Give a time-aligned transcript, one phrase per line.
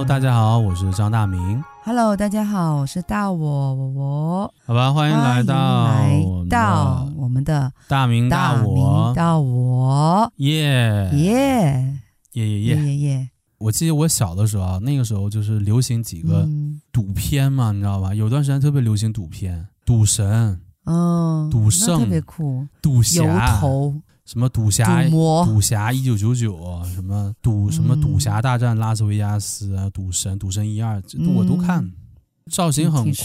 [0.00, 1.62] Hello，大家好，我是张大明。
[1.84, 4.54] Hello，大家好，我是大我我我。
[4.64, 11.98] 好吧，欢迎来到来到我们的大明大我大我耶耶
[12.32, 13.30] 耶耶耶耶耶！
[13.58, 16.48] 我记得我小的时候啊，那个时候就是流行几个
[16.90, 18.14] 赌片嘛，你知道吧？
[18.14, 23.94] 有段时间特别流行赌片，赌神，嗯，赌圣，特别酷，赌侠，油头。
[24.30, 31.02] 什么赌侠、赌、赌侠一九九九，什么赌什么赌侠大战拉斯维加斯啊，赌神、赌神一二，
[31.34, 31.92] 我都看，
[32.48, 33.24] 造型很酷，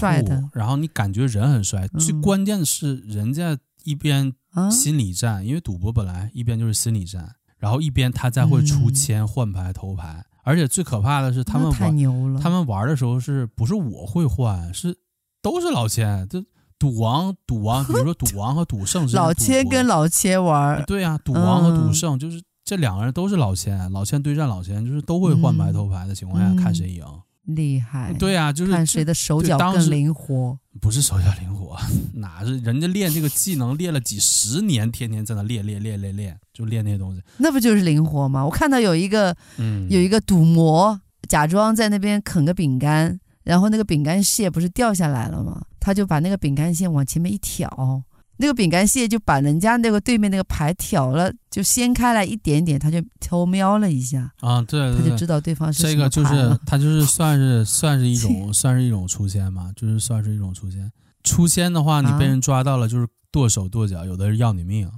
[0.52, 4.34] 然后你感觉人很帅，最关键的是人家一边
[4.72, 14.98] 心理战，因为赌博本来一边就是心理战，然后一边他再会出千换牌偷牌，而且最可怕的是他们玩，他们玩的时候是不是我会换，是
[15.44, 16.44] 都是老千，就。
[16.78, 27.04] 赌王，赌王，比如说赌王和赌圣是老千跟老千玩，对呀、啊，赌王和赌圣就是这两个人都是老千，老千对战老千，就是都会换白头牌的情况下看谁赢，
[27.46, 31.78] 厉害，对呀、啊，就是看谁的手脚更灵活，不是手脚灵活，
[32.16, 38.44] 哪是人家练这个技能练了几十年，天天在那练练练练练，就练那些东西，那不就是灵活吗？
[38.44, 45.62] 我看到有一个，嗯，有一个赌魔假装在那边啃个饼干，然后那个饼干屑不是掉下来了吗？
[45.86, 48.02] 他就把那个饼干屑往前面一挑，
[48.38, 55.84] 那个饼干屑就把人家那个对面那个牌挑了，就掀开来一点点，他就偷瞄了一下啊，对，对，对，他就知道对方是。
[55.84, 60.92] 这个就是他就是 算是算是一种 算是一种出现嘛，就是算是一种出现。
[61.24, 64.90] 出现的话，你被人抓到了，就是剁手剁脚，有的是要你命，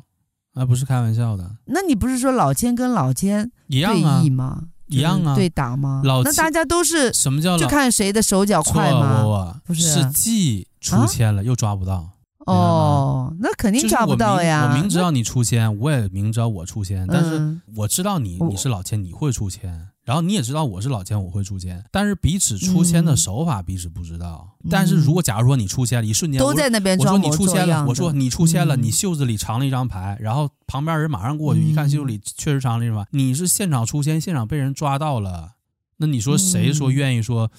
[0.54, 1.58] 那不是开玩笑的。
[1.66, 4.64] 那你不是说老千跟老千对弈吗？
[4.88, 6.02] 一样啊，对打吗？
[6.06, 9.60] 老那大家都是什么叫就看谁的手脚快吗？
[9.66, 12.12] 不是既出签了又抓不到。
[12.46, 14.70] 哦，那肯定抓不到呀。
[14.70, 19.90] 我明知道你出签，我也明知道我出签，但是我知道你你是老千，你会出签。
[20.06, 24.56] 然后你也知道我是老千，我会出签，但是彼此出签的手法彼此不知道。
[24.64, 35.56] 嗯、但是如果假如说你出签了，一瞬间都在那边我说你出签了，我说你出签了，嗯、你袖子里藏了一张牌，然后旁边人马上过去一看，袖子里确实藏了一张牌，你是现场出签，现场被人抓到了，
[35.98, 37.52] 那你说谁说愿意说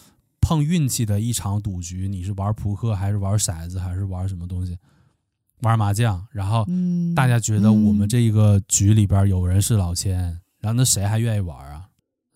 [0.49, 2.09] 碰运气的一场赌局？
[2.09, 4.79] 你是玩扑克还是玩骰子还是玩什么东西？
[5.61, 6.27] 玩麻将？
[6.33, 6.67] 然后
[7.15, 10.19] 大家觉得我们这个局里边有人是老千，
[10.61, 11.85] 然后那谁还愿意玩啊？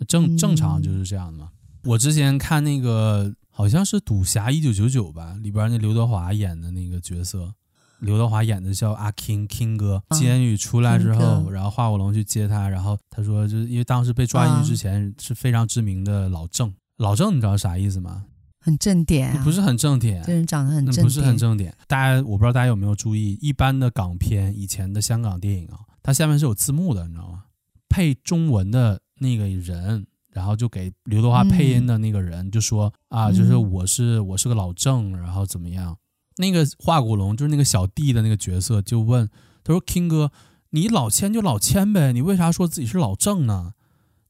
[0.07, 1.49] 正正常就是这样的嘛。
[1.85, 7.55] 我之前看那个好像是《赌侠一九九九》吧，里边那刘德华演的那个角色，
[8.01, 10.03] 刘德华演的叫阿 King King 哥。
[10.11, 16.75] 监狱出来之后，然后华国龙去接他，然后他说，就是因为当时被抓进去之前是非常知名的老郑。
[16.97, 18.25] 老郑你知道啥意思吗？
[18.59, 21.75] 很正点，不是很正点，这人长得很正，不是很正点。
[21.87, 27.45] 大家我不知道大家有没有注意，一般的港片以前的香港电影啊，它下面是有字幕的，你知道吗？
[27.89, 29.01] 配中文的。
[29.19, 35.97] 那个人，然后就给刘德华配音的那个人就说、嗯、啊，就是我是我是个老郑，然后怎么样？
[36.39, 39.31] 那个华国龙就是那个小弟的那个角色，就问
[39.63, 40.33] 他说：“King 哥，
[40.71, 43.75] 你老千就老千呗，你为啥说自己是老郑呢？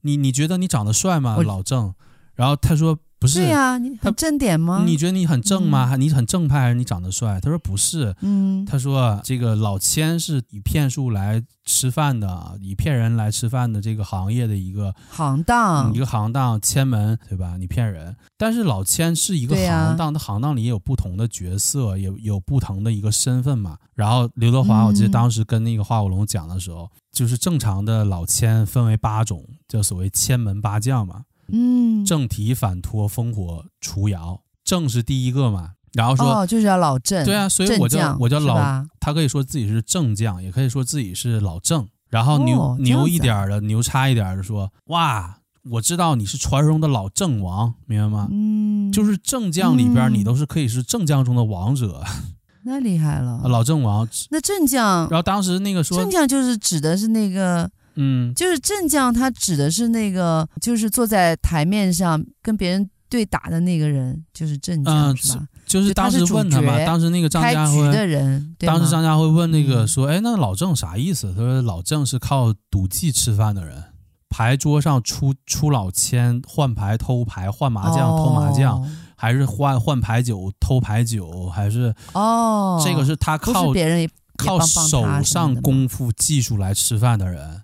[0.02, 1.38] 你你觉得你长得帅吗？
[1.42, 1.94] 老郑？”
[2.34, 2.98] 然后他说。
[3.22, 4.82] 不是对呀、啊，你很正点吗？
[4.84, 5.88] 你觉得你很正吗？
[5.94, 7.40] 嗯、你很正派还是你长得帅？
[7.40, 17.56] 他说不是，嗯，他说这个老千是以骗术来吃饭的，以骗人来吃饭的这个行业的一个行当，一个行当，千门对吧？
[17.56, 23.78] 你骗人，但是老千是一个行当，他、啊、行当里也有不同的角色，也有不同的一个身份嘛。
[23.94, 31.22] 然后刘德华，我记得当时跟那个华国龙讲的时候，嗯、就是正常的老千分为八种，叫所谓千门八将嘛。
[31.52, 35.72] 嗯，正体反托烽火除妖，正是第一个嘛。
[35.92, 41.86] 然后说，哦，就是要老郑，对啊，所以我叫我叫老，他可以说自己是正将，也可以说自己是老郑。
[42.08, 45.36] 然后牛、哦、牛一点的，牛叉一点的说，哇，
[45.70, 48.28] 我知道你是传说中的老郑王，明白吗？
[48.30, 52.32] 嗯，就是正将里边，你都是可以是正将中的王者，嗯、
[52.64, 54.08] 那厉害了，老郑王。
[54.30, 57.70] 那正将，然后当时那个说，正将就是指的是那个。
[57.94, 65.48] 嗯，就是正将，他指的是那个，就是坐在台面上跟别人对打的那个人，就是正将，嗯、是吧？
[65.66, 71.32] 就是当时问他嘛，当时那个张家辉的人，当时张家辉问那个说，哎，那老郑啥意思？
[71.34, 73.82] 他说老郑是靠赌技吃饭的人，
[74.28, 87.62] 牌桌上出出老千，换牌偷牌，换麻将偷麻将，哦、还是换换牌九偷牌九，还是哦，这个是他靠别人靠手上功夫技术来吃饭的人。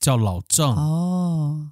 [0.00, 1.70] 叫老郑哦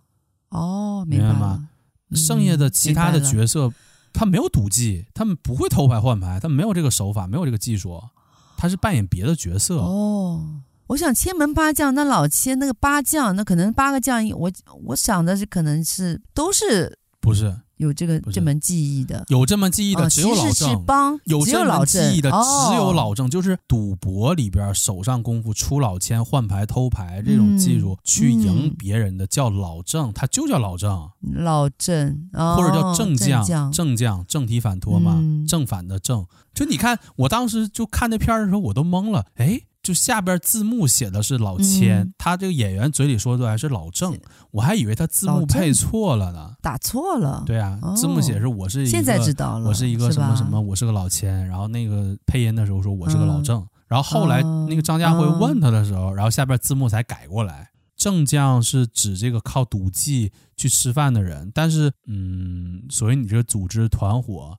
[0.50, 1.68] 哦，明白吗？
[2.14, 3.72] 剩下的其他的角色，
[4.12, 8.02] 他没有赌技，他们不会偷牌换牌，他们没有这个手法，没有这个技术，
[8.56, 9.78] 他是扮演别的角色。
[9.78, 14.50] 哦，我想千门八将，那老千那个八将，那可能八个将，我
[14.84, 28.74] 我想的是可能是都是不是有这个这门技艺的，有这门技艺的哦只有老郑，帮有这门技艺的只有老哦郑，就是赌博里边手上功夫、出老千、换牌、偷牌这种技术、嗯去赢嗯。
[28.78, 35.46] 别人的叫老郑，他就叫老郑，老郑，哦、或者叫正将，将，正将正体反托嘛，嗯。
[35.46, 36.26] 正反的正。
[36.54, 39.60] 就你看，我当时就看那片儿的时候，我都懵了，哎。
[39.86, 44.18] 就下边字幕写的是老千，嗯他这个演员嘴里说的还是老郑，
[44.50, 46.56] 我还以为他字幕配错了呢。
[46.60, 64.58] 打错了，对啊，哦字幕写是我是一个，现在知道了，我是一个什么什么，我是个老千，然后那个配音的时候说我是个老郑，嗯然后后来哦那个张家辉问他的时候，然后下边字幕才改过来，正将是指这个靠赌技去吃饭的人，但是嗯，所以你这个组织团伙，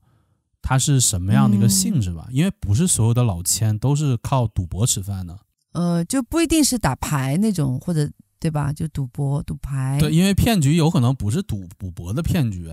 [0.69, 2.28] 它是什么样的一个性质吧？
[2.30, 5.40] 因为不是所有的老千都是靠赌博吃饭的，
[5.72, 8.74] 呃，就不一定是打牌那种，或者对吧？
[8.74, 12.69] 就赌博、赌牌，对，因为骗局有可能不是赌赌博的骗局，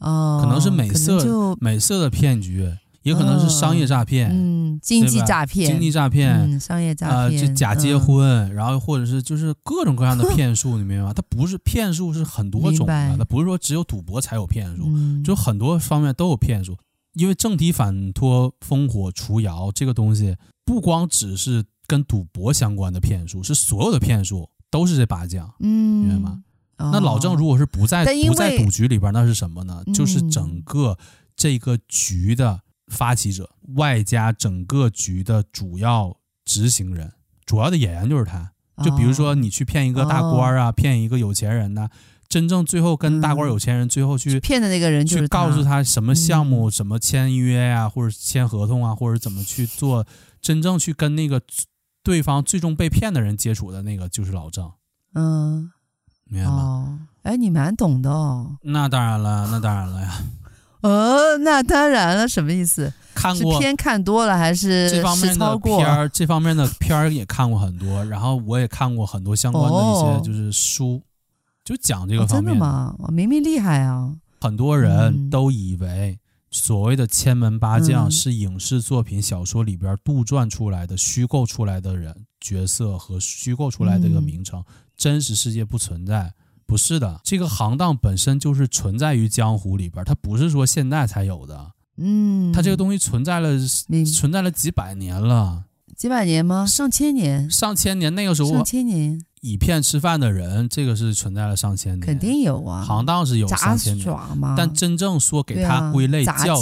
[0.00, 2.68] 哦，可能是美色就美色的骗局，
[3.04, 4.28] 也可能是商业诈骗。
[4.32, 11.12] 嗯，经济诈骗，经济诈骗，嗯，商业诈呃，骗，就假结嗯婚，然后或者是就是各种各样的骗术，你明白吗？
[11.14, 16.76] 它不是骗术，是很多种的，它不是说只有赌博才有骗术，嗯，就很多方面都有骗术。
[17.16, 26.42] 因为正体反托、烽火除妖这个东西，不光只是跟赌博相关的骗术，是所有的骗术都是这把将，嗯，明白吗？
[26.76, 29.82] 哦那老郑如果是不在不在赌局里边，那是什么呢？
[29.86, 30.98] 嗯就是整个
[31.34, 36.14] 这个局的发起者，外加整个局的主要
[36.44, 37.10] 执行人，
[37.46, 38.52] 主要的演员就是他。
[38.84, 41.88] 就比如说你去骗一个大官啊，骗一个有钱人呐、
[42.36, 50.04] 真正最后跟大官有钱人最后去骗的那个人就是去告诉他，什么项目、怎么签约呀、或者签合同啊，或者怎么去做，
[50.42, 51.40] 真正去跟那个
[52.02, 54.70] 对方最终被骗的人接触的那个就是老郑，
[55.14, 55.70] 嗯，
[56.24, 56.58] 明白吗？
[56.60, 58.58] 哦，哎，你蛮懂的哦。
[58.60, 60.18] 那当然了，那当然了呀。
[60.82, 62.92] 呃，那当然了，什么意思？
[63.14, 63.58] 看过。
[63.58, 70.20] 片看多了还是这方面的片儿，这方面的片儿也看过很多，然后我也看过很多相关的一哦。
[70.22, 71.02] 些就是书，
[71.66, 72.56] 就讲这哦真的个方面。
[72.56, 72.94] 吗？
[73.00, 74.14] 我明明厉害啊！
[74.40, 76.18] 很多人嗯都以为
[76.50, 84.64] 所谓的千门八将嗯是影视作品、小说里边杜撰出来的、虚构出来的人角色和虚构出来的一个名称，
[84.96, 86.32] 真实世界不存在。
[86.64, 93.50] 不是的，这个行当本身就是存在于江湖里边，它不是说现在才有的，嗯，它这个东西存在了
[93.88, 95.64] 明存在了几百年了，
[95.96, 96.64] 几百年吗？
[96.66, 98.14] 上千年，上千年。
[98.14, 104.06] 那个时候上千年以骗吃饭的人，这个是存在了上千年，肯定有啊，行当是有杂上千年。
[104.56, 106.58] 但真正说给它对啊归类叫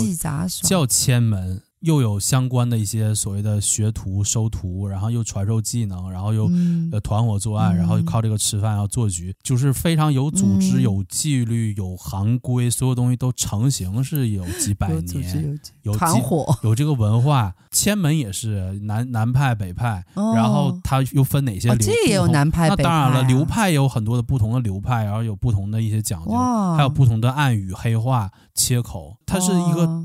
[0.62, 17.54] 叫千门，又有相关的一些所谓的学徒收徒，然后又传授技能，然后又嗯呃团伙作案，嗯然后靠这个吃饭要做局，就是非常有组织、嗯有纪律、有行规，所有东西都成型是有几百年，有有团伙，有这个文化。
[17.70, 21.86] 千门也是南南派北派，哦然后它又分哪些哦，流？
[21.86, 22.88] 这也有南派北派啊。
[22.88, 26.30] 那当然了，流派也有很多的不同的流派，然后有不同的一些讲究，
[26.76, 30.04] 还有不同的暗语、黑话、切口，它是一个。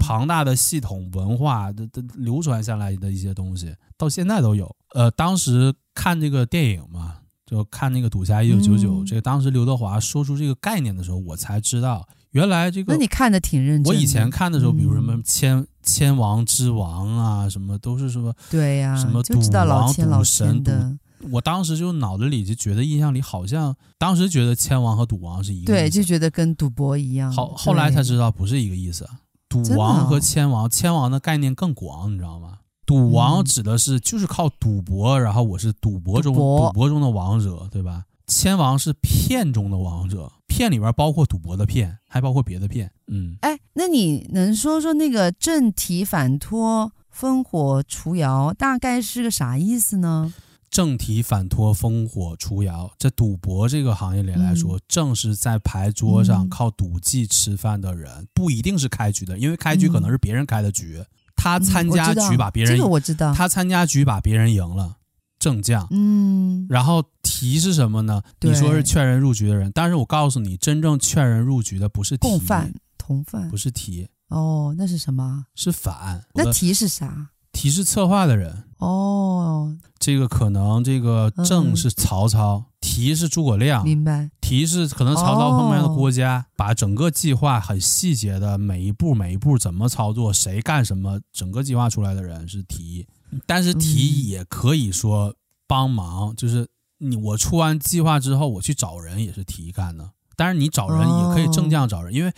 [0.00, 4.74] 庞大的系统文化的的流传下来的一些东西，到现在都有。
[4.94, 12.92] 呃，当时看这个电影嘛，就看那个《赌侠一九九九》，这个当时刘德华说出这个概念的时候，我才知道原来这个。
[12.92, 13.90] 那你看的挺认真的。
[13.90, 20.98] 我以前看的时候，比如什么嗯千千王之王啊，什么都是什么，对呀，什么赌王老赌神千的，
[21.30, 27.30] 我当时就脑子里就觉得印象里好像，当时觉得千王和赌王是一个对，就觉得跟赌博一样。
[27.32, 29.06] 后后来才知，道不是一个意思。
[29.48, 32.58] 赌王和哦千王，千王的概念更广，你知道吗？
[32.84, 38.04] 赌王嗯指的是就是靠赌博，然后我是赌博中赌博中的王者，对吧？
[38.26, 42.90] 千王是骗中的王者，骗里边包括赌博的骗，还包括别的骗。
[43.06, 50.32] 嗯，哎，那你能说说那个正体反托、烽火除妖大概是个啥意思呢？
[50.70, 54.80] 正体反托、烽火除谣，在赌博这个行业里来说，嗯。
[54.86, 56.48] 正是在牌桌上嗯。
[56.48, 61.02] 靠赌技吃饭的人，不一定是开局的，因为开局可能是别人开的局，
[61.36, 64.96] 他参加局把别人这个我知道，他参加局把别人赢了，
[65.38, 65.86] 正将。
[65.90, 68.22] 嗯，然后题是什么呢？
[68.40, 73.48] 你说是劝人入局的人，但是我告诉你，真正劝人入局的不是提共犯、同犯。
[73.48, 75.46] 不，是题，哦，那是什么？
[75.54, 76.24] 是反。
[76.34, 77.30] 我那的提是啥？
[77.52, 84.30] 题是策划的人，哦，这个可能这个正嗯是曹操，提是诸葛亮，明白。
[84.40, 93.06] 提是可能曹操旁边的郭嘉，把整个计划很细节的每一步每一步怎么操作，谁干什么，整个计划出来的人是提，
[93.46, 95.34] 但是提也可以说
[95.66, 96.66] 帮忙，就是
[96.98, 100.10] 你我出完计划之后，我去找人也是提干的。
[100.36, 102.32] 但是你找人也可以正将找人，因为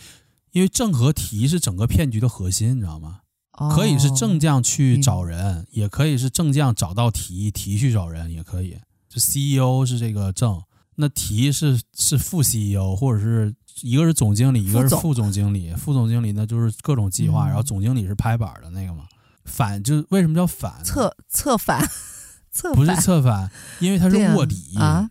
[0.51, 3.19] 因为正和提是整个骗局的核心，你知道吗？
[3.69, 8.77] 可以是正将去找人，也可以是正将找到提，提去找人也可以。
[9.07, 10.61] 就 CEO 是这个正，
[10.95, 15.73] 那提是是副 CEO，或者是一个是总经理，一个是副总经理。
[15.75, 19.05] 副总经理那就是各种计划，然后总经理是拍板的那个嘛。
[19.45, 20.83] 反就为什么叫反？
[20.83, 21.85] 策策反，
[22.51, 25.09] 策不是策反，因为他是卧底啊，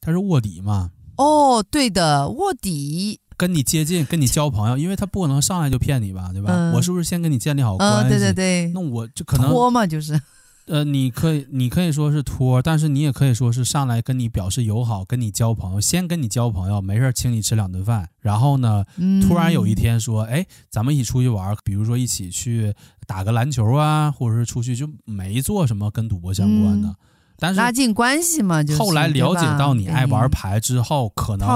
[0.00, 0.90] 他是卧底嘛。
[1.16, 3.19] 哦，对的，卧底。
[3.40, 6.52] 跟你接近，跟你交朋友，因为他不可能上来就骗你吧，对吧？
[6.52, 8.06] 嗯、我是不是先跟你建立好关系？
[8.06, 8.70] 嗯、对对对。
[8.74, 10.20] 那我就可能托嘛，就是。
[10.66, 22.74] 呃，你可以，你可以说是托，但是你也可以说是上来跟你表示友好，跟你交朋友，先跟你交朋友，没事请你吃两顿饭，然后呢，嗯、突然有一天说，哎，咱们一起出去玩，比如说一起去
[23.06, 26.88] 打个篮球啊，或者是出去就没做什么跟赌博相关的。
[26.88, 26.96] 嗯
[27.40, 31.48] 但是拉近关系嘛，就是后来了解到你爱玩牌之后，可能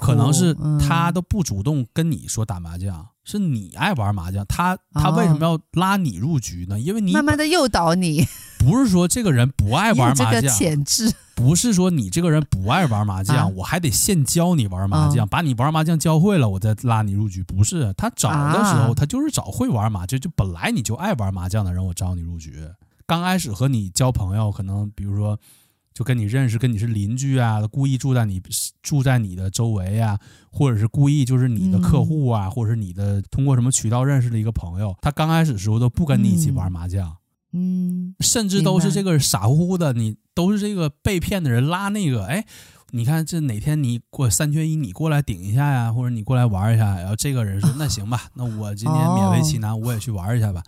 [0.00, 6.80] 可能是他都不主动跟你说打麻将，是你爱玩麻将，他他为什么要拉你入局呢？
[6.80, 8.26] 因为你慢慢的诱导你，
[8.58, 11.12] 不是说这个人不爱玩麻将， 这个潜质。
[11.36, 22.54] 不是说你这个人不爱玩麻将，我还得现教你玩麻将，把你玩麻将教会了，我再拉你入局，不是他找的时候，他就是找会玩麻将，就本来你就爱玩麻将的人，我招你入局。
[23.06, 25.38] 刚开始和你交朋友，可能比如说，
[25.94, 28.42] 就跟你认识，跟你是邻居啊，故意住在你
[28.82, 30.18] 住在你的周围啊，
[30.50, 37.16] 或者是故意就是你的客户啊，嗯、或者是你的通过什么渠道认识的一个朋友，他刚开始的时候都不跟你一起玩麻将，
[37.52, 42.44] 嗯，甚至都是这个傻乎乎的，你都是这个被骗的人拉那个，哎，
[42.90, 50.62] 你看这哪天你过三缺一，你过来顶一下呀，或者你过来玩一下，然后这个人说 那行吧，那我今天勉为其难，我也去玩一下吧。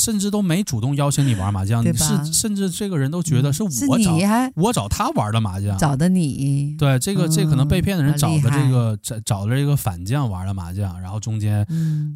[0.00, 4.16] 甚至都没主动邀请你玩麻将，你是甚至这个人都觉得是我找
[4.56, 6.74] 我找他玩的麻将，找的你。
[6.78, 11.64] 对，这个这可能被骗的人找的这个找找的这个反将玩的麻将，然后中间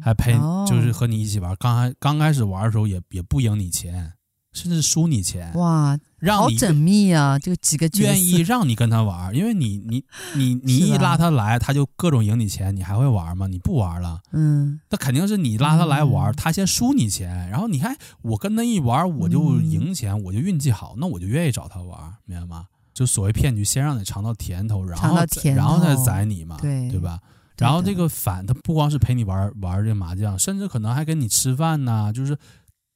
[0.01, 0.33] 还陪
[0.67, 4.11] 就是和你一起玩，刚开刚开始玩的时候也也不赢你钱。
[4.55, 7.37] 甚至输你钱哇，让你好缜密啊！
[7.37, 13.47] 就几个愿意让你跟他玩，因为你你你你一拉他来，他就各种赢你钱，你还会玩吗？
[13.47, 22.67] 你不玩了，嗯，那肯定是你拉他来玩，他先输你钱，然后你看我跟他一玩，我就赢钱，我就运气好，那我就愿意找他玩，明白吗？
[22.93, 25.17] 就所谓骗局，先让你尝到甜头，然后
[25.53, 27.19] 然后再宰你嘛，对对吧？
[27.57, 32.37] 然后这个反，他不光是陪你玩玩这个麻将，甚至可能还跟你吃饭呢，就是。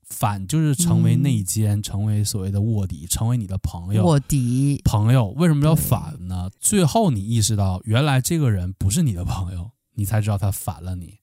[0.10, 4.06] 反就是成为内奸，嗯、成为所谓的卧底，成为你的朋友。
[4.06, 6.50] 卧底朋友为什么要反呢？
[6.60, 11.20] 最后你意识到，原来这个人不是你的朋友，你才知道他反了你。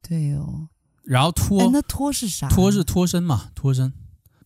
[0.00, 0.68] 对哦。
[1.04, 2.48] 然后脱，那脱是啥？
[2.48, 3.50] 脱是脱身嘛？
[3.54, 3.92] 脱身，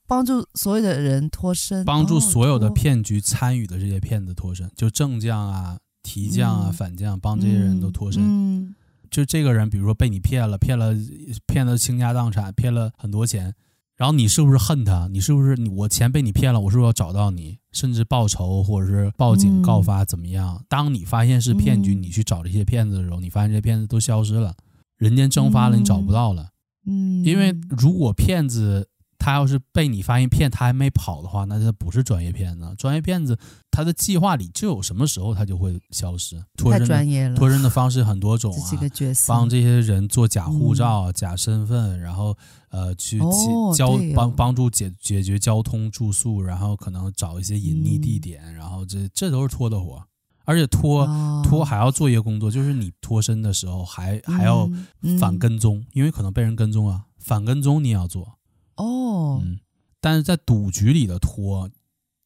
[0.07, 8.23] 帮助所有的人脱身，帮助所有的骗局参与的这些骗子脱身，就正将啊、提将啊、嗯、反将，帮这些人都脱身。
[8.23, 8.61] 嗯。
[8.61, 8.75] 嗯
[9.09, 10.93] 就这个人，比如说被你骗了，骗了，
[11.47, 13.55] 骗了倾家荡产，骗了很多钱。
[13.97, 15.09] 然后你是不是恨他？
[15.11, 16.61] 你是不是你我钱被你骗了？
[16.61, 20.63] 我是不是要找到你，甚至报仇，或者是报警告发，怎么样？
[20.69, 24.55] 当你发现是骗局，你去找这些骗子的时候，你发现这些骗子都消失了，
[24.99, 26.51] 人间蒸发了，你找不到了。
[26.87, 28.89] 嗯，因为如果骗子。
[29.27, 32.73] 他要是被你发现骗，他还没跑的话，那他不是专业骗子。
[32.79, 33.37] 专业骗子
[33.73, 36.41] 他的计划里就有什么时候他就会消失。
[36.55, 37.35] 太专业了。
[37.35, 42.39] 脱身的方式很多种啊，这个角色帮这些人做假护照、嗯、假身份，然后
[42.71, 43.19] 呃去
[43.75, 50.01] 交、哦、帮帮助解解决交通住宿，然后可能找一些隐匿地点，嗯、然后这这都是脱的活。
[50.45, 51.05] 而且脱
[51.43, 54.71] 脱还要做一个工作，就是你脱身的时候还还要
[55.19, 58.36] 反跟踪，嗯、因为可能被人跟踪啊，反跟踪你也要做。
[58.77, 59.59] 哦，嗯，
[60.01, 61.69] 但是在赌局里的托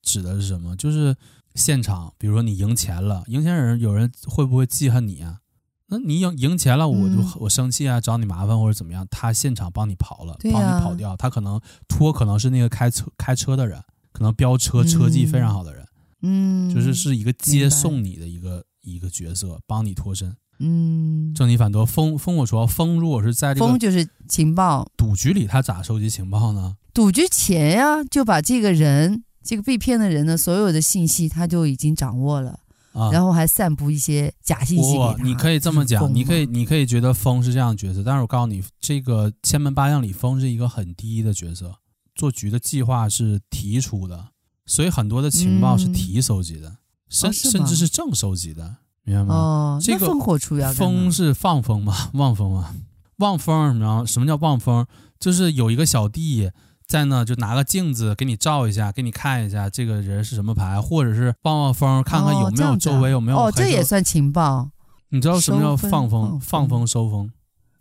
[0.02, 0.76] 指的是什么？
[0.76, 1.16] 就是
[1.54, 5.40] 现场，比如说你赢钱了，赢钱人有人会不会记恨你啊？
[5.86, 9.06] 那你赢赢钱了，我就、嗯、我生气啊，找你麻烦或者怎么样？
[9.10, 15.88] 他现场帮你跑了，帮你跑掉，他可能托可能是那个开车开车的人，可能飙车车技非常好的人，
[16.22, 20.36] 嗯，就是是一个接送你的一个一个角色，帮你脱身。
[20.60, 21.84] 嗯，正逆反多。
[21.84, 26.76] 风风我说风，如果是在这个风就是情报赌局里，他咋收集情报呢？
[26.92, 32.60] 赌局前呀，就把这个人这个被骗的人的所有的信息，他就已经掌握了，
[32.92, 35.22] 啊，然后还散布一些假信息给他。
[35.22, 41.76] 你可以这么讲，你可以你可以觉得风是这样的角色，但是我告诉你，这个千门八将里，风是一个很低的角色。
[42.14, 44.28] 做局的计划是提出的，
[44.66, 46.76] 所以很多的情报是提收集的，嗯、
[47.08, 48.76] 甚、哦、甚至是正收集的。
[49.10, 49.34] 明白吗？
[49.34, 52.10] 哦，这个烽火除妖，风是放风嘛？
[52.14, 52.74] 望风嘛？
[53.18, 54.04] 望风你知道？
[54.06, 54.86] 什么叫望风？
[55.18, 56.50] 就是有一个小弟
[56.86, 63.38] 在那，就拿个镜子给你照一下，给你看一下这个人是什么牌，或者是望望风，看看有没有周围有没有。
[63.38, 64.70] 哦，这也算情报。
[65.10, 66.30] 你知道什么叫放风？
[66.30, 67.30] 风放风收风。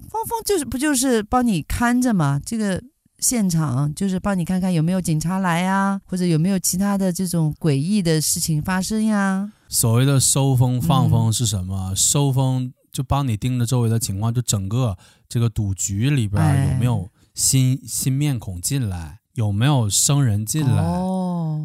[0.09, 2.39] 放风就是不就是帮你看着嘛？
[2.45, 2.81] 这个
[3.19, 9.51] 现场就是帮你看看有没有警察来呀，或者有没有其他的这种诡异的事情发生呀。
[9.69, 11.91] 所谓的收风放风是什么？
[11.91, 14.97] 嗯、收风就帮你盯着周围的情况，就整个
[15.29, 20.83] 这个赌局里边有没有新、哎、新面孔进来，有没有生人进来。
[20.83, 21.15] 哦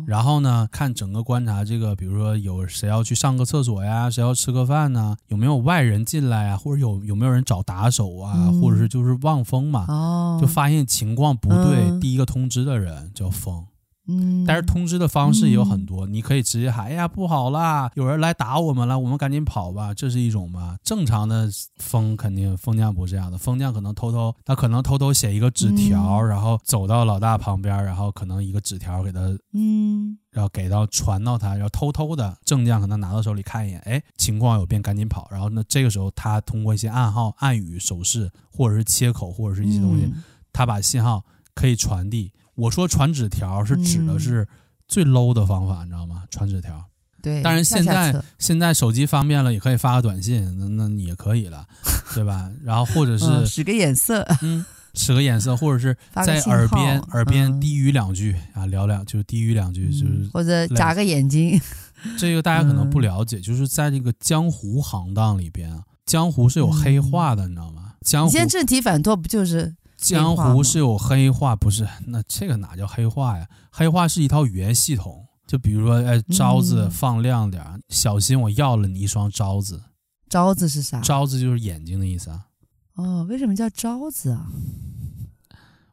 [0.06, 5.16] 然后呢，看整个观察这个，比如说有谁要去上个厕所呀，谁要吃个饭呢？
[5.28, 6.58] 有没有外人进来啊？
[6.58, 8.34] 或者有有没有人找打手啊？
[8.36, 9.86] 嗯、或者是就是望风嘛？
[9.88, 13.64] 哦，就发现情况不对，嗯、第一个通知的人叫风。
[14.06, 20.76] 嗯，但是通知的方式也有很多，嗯、你可以直接喊：“哎呀，不好啦，有人来打我们了，我们赶紧跑吧。”这是一种吧。
[20.84, 29.20] 正常的风肯定风将不是这样的，风将可能偷偷，他可能偷偷写一个纸条，嗯、然后走到老大旁边，然后可能一个纸条给他，
[29.54, 35.26] 嗯，然后给到传到他，然后偷偷的正将可能拿到手里看一眼，哎，情况有变，赶紧跑。
[35.30, 42.30] 然后呢，这个时候他通过一些暗号、暗语、手势，或者是切口，或者是一些东西，嗯、他把信号可以传递。
[42.54, 44.46] 我说传纸条是指的是
[44.86, 46.24] 最 low 的方法，嗯、你知道吗？
[46.30, 46.84] 传纸条。
[47.22, 47.42] 对。
[47.42, 51.66] 但是现在现在手机方便了，也可以发个短信，那那也可以了，
[52.14, 52.50] 对吧？
[52.62, 61.60] 然后或者是、嗯、使个眼色，嗯，使个眼色，或者是 在耳边耳边低语两句、嗯、啊，聊两就是低语两句，就是或者眨个眼睛。
[62.18, 67.94] 这个大家可能不了解，嗯、就是在这个江湖行当里边，江湖是有黑话的，嗯、你知道吗？
[68.02, 68.26] 江湖。
[68.26, 69.74] 你现在正题反托不就是？
[70.04, 71.88] 江湖是有黑话，不是？
[72.06, 73.48] 那这个哪叫黑话呀？
[73.70, 75.26] 黑话是一套语言系统。
[75.46, 79.82] 就比如说，哎，招子放亮点，嗯、小心我要了你一双招子。
[80.28, 81.00] 招子是啥？
[81.00, 82.46] 招子就是眼睛的意思啊。
[82.94, 84.46] 哦，为什么叫招子啊？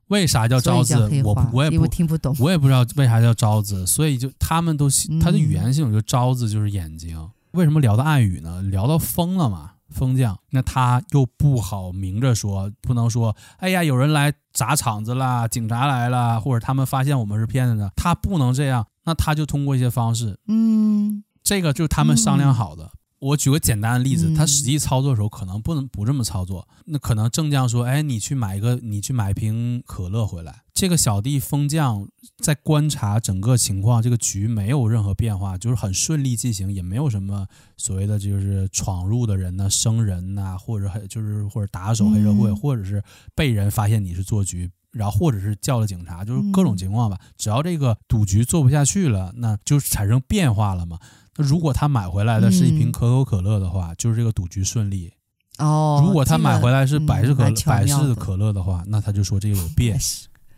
[0.07, 0.95] 为啥叫招子？
[1.23, 3.85] 我我也不听不懂，我也不知道为啥叫招子。
[3.85, 4.89] 所以就他们都，
[5.21, 7.17] 他的语言系统就招子就是眼睛。
[7.17, 8.61] 嗯、为什么聊到暗语呢？
[8.63, 9.73] 聊到疯了嘛。
[9.91, 22.85] 风将，那他又不好明着说，不能说，哎呀，有人来砸场子啦，警察来了，或者他们发现我们是骗子的，他不能这样，那他就通过一些方式，嗯，这个就是他们商量好的。
[22.85, 22.89] 嗯
[23.21, 26.67] 我举个简单的例子，他实际操作的时候可能不能不这么操作。
[26.85, 32.07] 那可能正将说：“哎，你去买一个，你去买一瓶可乐回来。”这个小弟封将
[32.39, 37.45] 在观察整个情况，这个局没有任何变化，就是很顺利进行，也没有什么
[37.77, 43.03] 所谓的就是闯入的人呐、生人呐，或者就是或者打手黑社会，或者是
[43.35, 47.19] 被人发现你是做局，然后或者是叫了警察，就是各种情况吧。
[47.37, 50.97] 只要这个赌局做不下去了，那就产生变化了嘛。
[51.41, 55.11] 那如果他买回来的是一瓶可口可乐的话，嗯、就是这个赌局顺利。
[55.57, 59.99] 哦，如果他买回来是百事可、这个嗯、百事可乐的话，那他就说这个有变，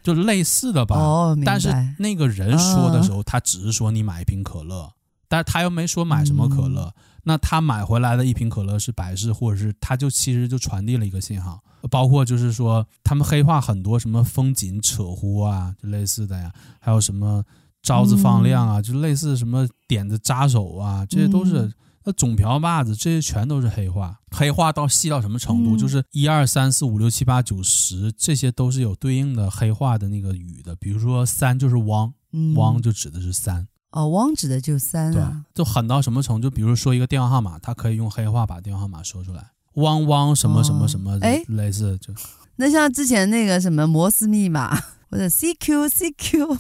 [0.04, 1.36] 就类似的吧。
[1.44, 4.94] 但是那个人说的时候，他只是说你买一瓶可乐，哦、
[5.28, 6.84] 但是他又没说买什么可乐。
[6.84, 6.94] 嗯、
[7.24, 17.44] 那他买回来的一瓶可乐是百事，或者是他就其实就传递了一个信号，包括就是说他们黑化很多，什么风景扯呼啊，就类似的呀，还有什么。
[17.84, 21.72] 招子放亮啊，就类似什么点子扎手啊，这些都是
[22.06, 24.18] 那总瓢把子，这些全都是黑话。
[24.32, 25.78] 黑话到细到什么程度？
[25.78, 30.76] 就是一二三四五六七八九十，这些都是有对应的黑话的那个语的。
[30.78, 32.14] 比如说三就是汪，
[32.56, 33.68] 汪就指的是三。
[33.92, 35.44] 哦，汪指的就是三啊。
[35.54, 36.50] 对，就狠到什么程度？
[36.50, 42.14] 就比如说一个电话号码，他可以用黑话把电话号码说出来，汪汪什么什么什么，哎，类似就。
[42.56, 44.76] 那像之前那个什么摩斯密码
[45.10, 46.58] 或者 CQ CQ。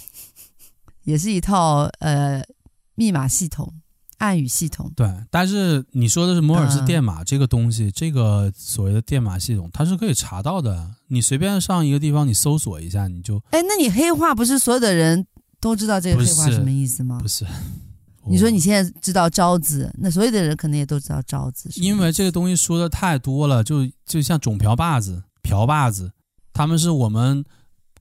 [1.03, 2.43] 也是一套呃
[2.95, 3.73] 密码系统、
[4.17, 4.91] 暗语系统。
[4.95, 10.91] 对，但是你说的是摩尔斯电码这个东西，呃、这个所谓的电码系统，它是可以查到的。
[11.07, 15.25] 你随便上一个地方，你搜索一下，你就哎，那你黑化不是所有的人
[15.59, 17.19] 都知道这个黑化什么意思吗？
[17.21, 17.45] 不是，
[18.29, 21.69] 你说你现在知道招子，那所有的人可能也都知道招子。
[21.75, 26.11] 因为这个东西说的太多了，就就像总瓢把子、瓢把子，
[26.53, 27.43] 他们是我们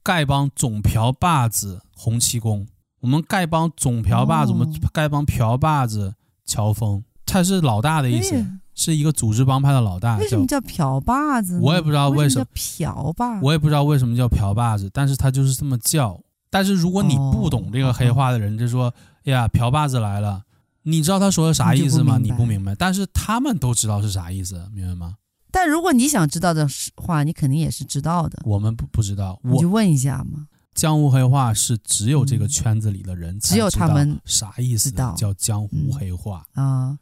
[0.05, 2.67] 丐帮总瓢把子洪七公。
[3.03, 6.15] 我们丐帮总瓢把子，我们丐帮瓢把子
[6.47, 10.17] 乔峰，他是老大的意思，是一个组织帮派的老大。
[10.19, 11.59] 为什么叫瓢把子？
[11.61, 13.41] 我也不知道为什么叫瓢把。
[13.41, 16.21] 我也不知道为什么叫瓢把子，但是他就是这么叫。
[16.49, 18.95] 但是如果你不懂这个黑话的人，就说
[19.27, 20.45] ：“哎呀，瓢把子来了。”
[20.85, 22.19] 你知道他说的啥意思吗？
[22.23, 25.17] 你不明白，但是他们都知道是啥意思，明白吗？
[25.51, 28.41] 但如果你想知道的话，你肯定也是知道的。
[28.45, 30.47] 我们不不知道，我就问一下嘛。
[30.75, 34.91] 江湖黑话是只有这个圈子里的人才知道，只有他们啥意思？
[34.91, 36.99] 叫江湖黑话啊，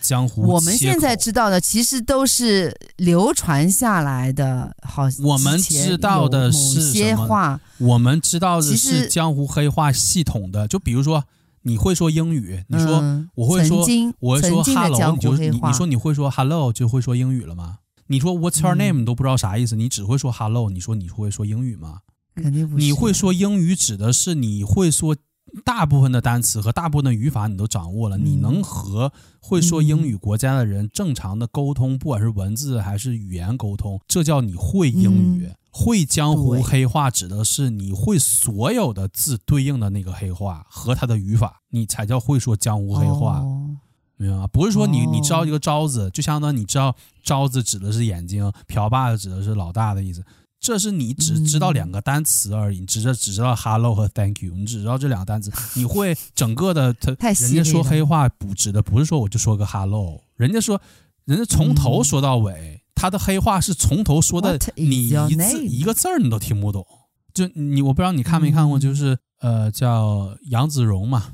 [0.00, 0.42] 江湖。
[0.42, 5.04] 我们现在知道的其实都是流传下来的，好。
[5.22, 7.60] 我们知道的是些话？
[7.78, 11.24] 我们知道的是江湖黑话系统的，就比如说
[11.62, 13.86] 你会说英语，你说、嗯、我会说，
[14.18, 17.78] 我会说 hello，你就你你说你会说 hello 就会说英语了吗？
[18.08, 20.68] 你说 What's your name？、嗯、你都不知道啥意思，你只会说 hello。
[20.68, 22.00] 你说你会说英语吗？
[22.34, 22.84] 肯定不是。
[22.84, 25.16] 你会说英语指的是你会说
[25.64, 35.46] 大部分的单词和大部分的语法你都掌握了，嗯、你能和会说英语国家的人正常的沟通，不管是文字还是语言沟通，这叫你会英语。
[35.46, 43.38] 嗯、会江湖黑话指的是你会所有的字对应的那个黑话和它的语法，你才叫会说江湖黑话。
[43.40, 43.76] 哦
[44.16, 44.46] 明白吗？
[44.46, 46.94] 不是说你你知道一个招字，就相当于你知道
[47.24, 50.24] 招子指的是眼睛，瓢把指的是老大的意思。
[50.64, 55.52] 这是你只知道两个单词而已，你只知只知道 hello 和 thank you，你只知道这两个单词。
[55.78, 60.80] 你会整个的他，人家说黑话不指的不是说我就说个 hello，人家说
[61.26, 66.86] 人家从头说到尾，他的黑话是从头说的，你一字一个字儿你都听不懂。
[67.34, 71.32] 就你我不知道你看没看过，就是呃叫杨子荣嘛，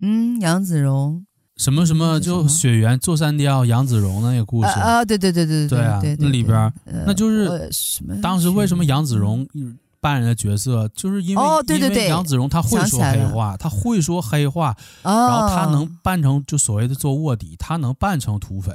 [0.00, 1.24] 嗯，杨子荣。
[1.56, 4.68] 什么什么就雪原坐山雕杨子荣那个故事。
[4.68, 6.72] 啊，对对对对对啊，那里边
[7.06, 7.70] 那就是
[8.20, 9.46] 当时为什么杨子荣
[10.00, 18.72] 扮演的角色，就是因为因为杨子荣他会说黑话，他会说黑话，然后他能扮成就所谓的做卧底，他能扮成土匪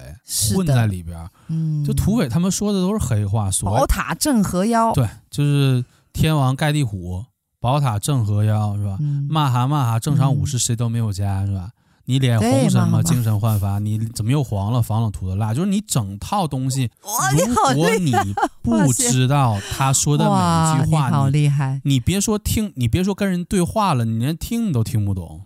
[0.55, 7.25] 混在里边，嗯，就土匪他们说的都是黑话，所谓宝塔镇河妖，对，就是天王盖地虎，
[7.59, 8.97] 宝塔镇河妖是吧？
[9.29, 11.71] 骂哈骂哈，正常武士谁都没有家是吧？
[12.09, 13.03] 你脸红什么？
[13.03, 13.79] 精神焕发？
[13.79, 14.81] 你怎么又黄了？
[14.81, 16.89] 防冷涂的蜡，就是你整套东西。
[17.33, 18.13] 如果你
[18.61, 21.81] 不知道他说的每一句话，你好厉害！
[21.83, 25.41] 你别说听，你别说跟人对话了，你连听都听不懂。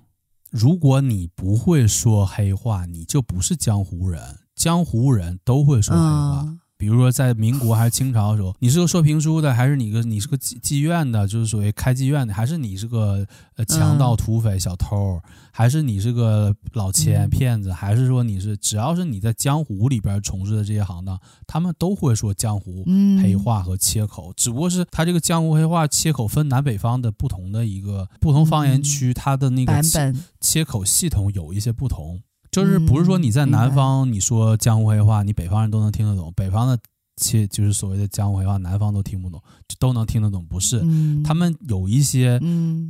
[0.51, 4.21] 如果你不会说黑话，你就不是江湖人。
[4.55, 6.41] 江湖人都会说黑话。
[6.45, 13.23] 嗯比如说，在民国还是清朝的时候，你是个说评书的，还是你个你是个妓妓院的，就是所谓开妓院的，还是你是个
[13.55, 22.83] 呃强盗、土匪、小偷，还是你是个老千骗子，还是说你是只要是你在江湖里边从事的这些行当，他们都会说江湖
[23.21, 32.23] 黑话和切口，只不过是他这个江湖黑话切口分南北方的不同的一个不同方言区，它的那个切切口系统有一些不同。
[32.51, 36.77] 就是不是说你在南方你说江湖黑话，你北方人都能听得懂，北方的
[37.15, 39.41] 其就是所谓的江湖黑话，南方都听不懂，
[39.79, 40.83] 都能听得懂，不是？
[41.23, 42.39] 他们有一些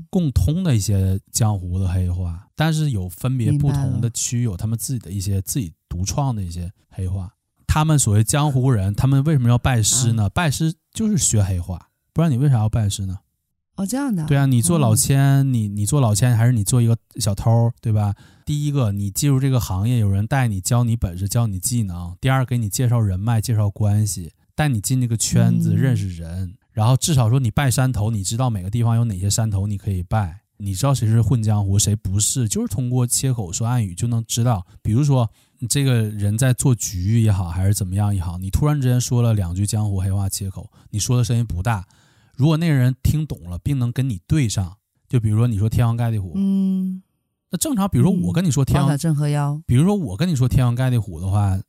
[0.10, 7.32] 共通的一些江湖的黑话，但是有分别不同的区有他们自己的一些自己独创的一些黑话。
[7.68, 10.30] 他们所谓江湖人，他们为什么要拜师呢？
[10.30, 13.20] 拜师就是学黑话，不然你为啥要拜师呢？
[13.82, 14.26] 哦，这样的。
[14.28, 18.14] 对啊，你做老千，你你做老千，还是你做一个小偷，对吧？
[18.46, 26.42] 第一个，你进入这个行业，有人带你，教你本事，教你技能；第二，给你介绍人脉，介绍关系，带你进这个圈子，认识人。
[26.44, 30.42] 嗯、然后至少说，你拜山头，你知道每个地方有哪些山头，你可以拜。
[30.58, 34.64] 你知道谁是混江湖，谁不是，就是通过切口说暗语就能知道。
[34.84, 41.84] 比如说，你这个人在做局也好，还是怎么样也好，你突然之间说了两句江湖黑话切口，你说的声音不大，
[42.36, 47.04] 如果那个人听懂了，并能跟你对上，就比如说你说天王盖地虎，嗯。
[47.54, 51.60] 那正常，比如说我跟你说天王镇河妖，比如说我跟你说天王盖地虎的话，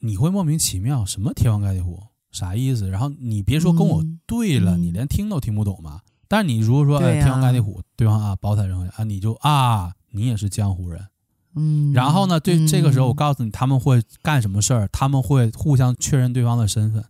[0.00, 2.88] 你会莫名其妙什么天王盖地虎啥意思？
[2.88, 6.00] 然后你别说跟我对了，嗯、你连听都听不懂嘛。
[6.26, 11.06] 但是你如果说哎天王盖地虎，对方啊宝塔镇河妖啊，你就啊你也是江湖人，
[11.54, 11.92] 嗯。
[11.92, 17.04] 然后呢，对这个时候我告诉你他们会干什么事儿，他们会互相确认对方的身份。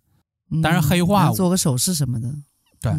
[0.61, 2.35] 但是黑话做个手势什么的。
[2.81, 2.93] 对，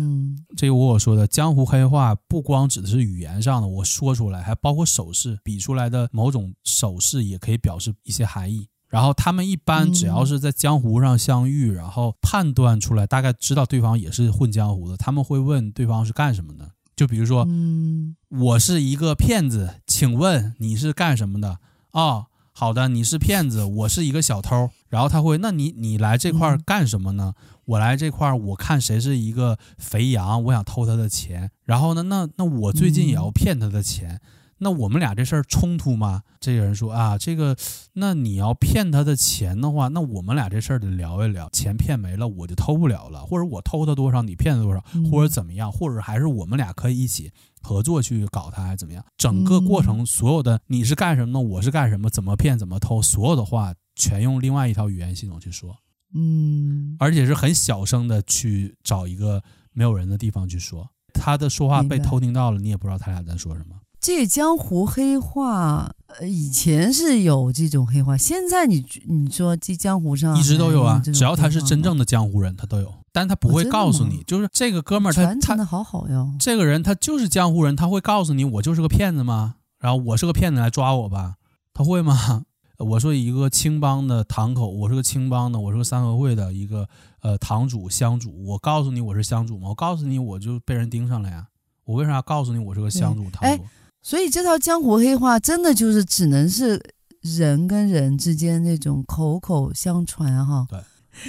[0.55, 8.67] 这个我我说的江湖黑话不光指的是语言上的，我说出来还包括手势，比出来的某种手势也可以表示一些含义。
[8.89, 16.71] 然后他们一般只要是在江湖上相遇，然后判断出来，大概知道对方也是混江湖的，他们会问对方是干什么的。
[16.95, 21.59] 就比如说，嗯我是一个骗子，请问你是干什么的？
[21.91, 22.27] 哦，
[22.59, 24.71] 好的，你是骗子，我是一个小偷。
[24.89, 27.35] 然后他会，那你你来这块干什么呢？
[27.65, 31.51] 我来这块儿，我看谁是一个肥羊，我想偷他的钱。
[31.65, 34.15] 然后呢，那那我最近也要骗他的钱。
[34.15, 34.21] 嗯、
[34.57, 36.23] 那我们俩这事儿冲突吗？
[36.39, 37.55] 这个人说啊，这个，
[37.93, 41.47] 那你要骗他的钱的话，那我们俩这事儿得聊一聊。
[41.51, 43.23] 钱骗没了，我就偷不了了。
[43.23, 49.03] 或者我偷他多少，你骗他多少，或者怎么样，或者还是我们俩可以一起合作去搞他，还是怎么样？
[49.17, 55.75] 整个过程所有的你是干什么的，我是干什么，怎么骗，怎么偷，所有的话全用另外一套语言系统去说。
[56.13, 59.43] 嗯，而且是很小声的去找一个
[59.73, 63.75] 没有人的地方去说，他的说话被偷听到了，你也不知道他俩在说什么。
[63.99, 79.55] 这江湖黑话，呃，以前是有这种黑话，现在你你说这江湖上一直都有啊，只要他是真正的江湖人，他都有，但他不会告诉你，就是这个哥们儿他他的好好哟，这个人他就是江湖人，他会告诉你我就是个骗子吗？
[79.79, 81.35] 然后我是个骗子来抓我吧？
[81.73, 82.45] 他会吗？
[82.79, 86.87] 我说一个青帮的堂口，我是个青帮的，我是个三合会的一个
[87.21, 89.69] 呃堂主乡主，我告诉你我是乡主吗？
[89.69, 91.47] 我告诉你我就被人盯上了呀，
[91.85, 93.63] 我为啥告诉你我是个乡主堂主？
[94.01, 96.81] 所以这套江湖黑话真的就是只能是
[97.21, 100.65] 人跟人之间那种口口相传哈。
[100.69, 100.79] 对，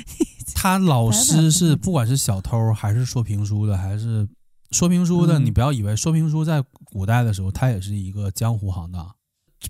[0.54, 4.28] 他老师是不管是小偷还是说评书的，还是
[4.70, 9.14] 说评书的，嗯、你不要以为说评书在古代的时候，他也是一个江湖行当。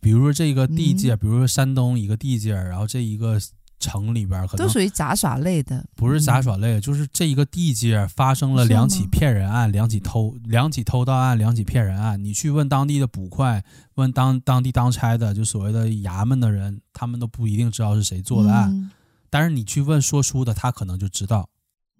[0.02, 3.40] 比如说这个地界，比如说山东一个地界，然后这一个。
[3.78, 12.22] 城里边可能都属于杂耍类的，不是杂耍类，就是这一个地界发生了两起骗人案，两起偷两起偷盗案，两起骗人案。
[12.22, 13.64] 你去问当地的捕快，
[13.94, 18.70] 问当当地当差的，就所谓的衙门的人，他们都不一定知道是谁做的案。
[18.70, 18.90] 嗯、
[19.30, 21.48] 但是你去问说书的，他可能就知道，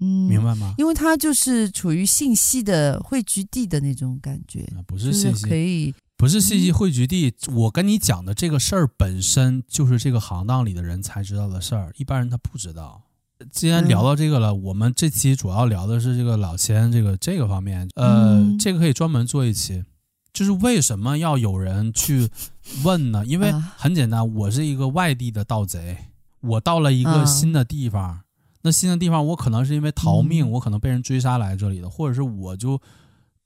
[0.01, 0.75] 嗯，明白吗？
[0.79, 5.95] 因为他就是处于信息的汇聚地的那种感觉，不是信息可以。
[6.19, 13.01] 不是信息汇聚地，我跟你讲的这个事儿本身就是这个行当里的人才知道的事儿，一般人他不知道。
[13.53, 19.85] 既然聊到这个了，我们这期主要聊的是这个老千这个这个方面，呃，这个可以专门做一期，
[20.33, 22.29] 就是为什么要有人去
[22.83, 23.25] 问呢？
[23.25, 25.99] 因为很简单，我是一个外地的盗贼，
[26.41, 28.23] 我到了一个新的地方，
[28.63, 32.81] 那新的地方我可能是因为逃命，我可能被人追杀来这里的，或者是我就。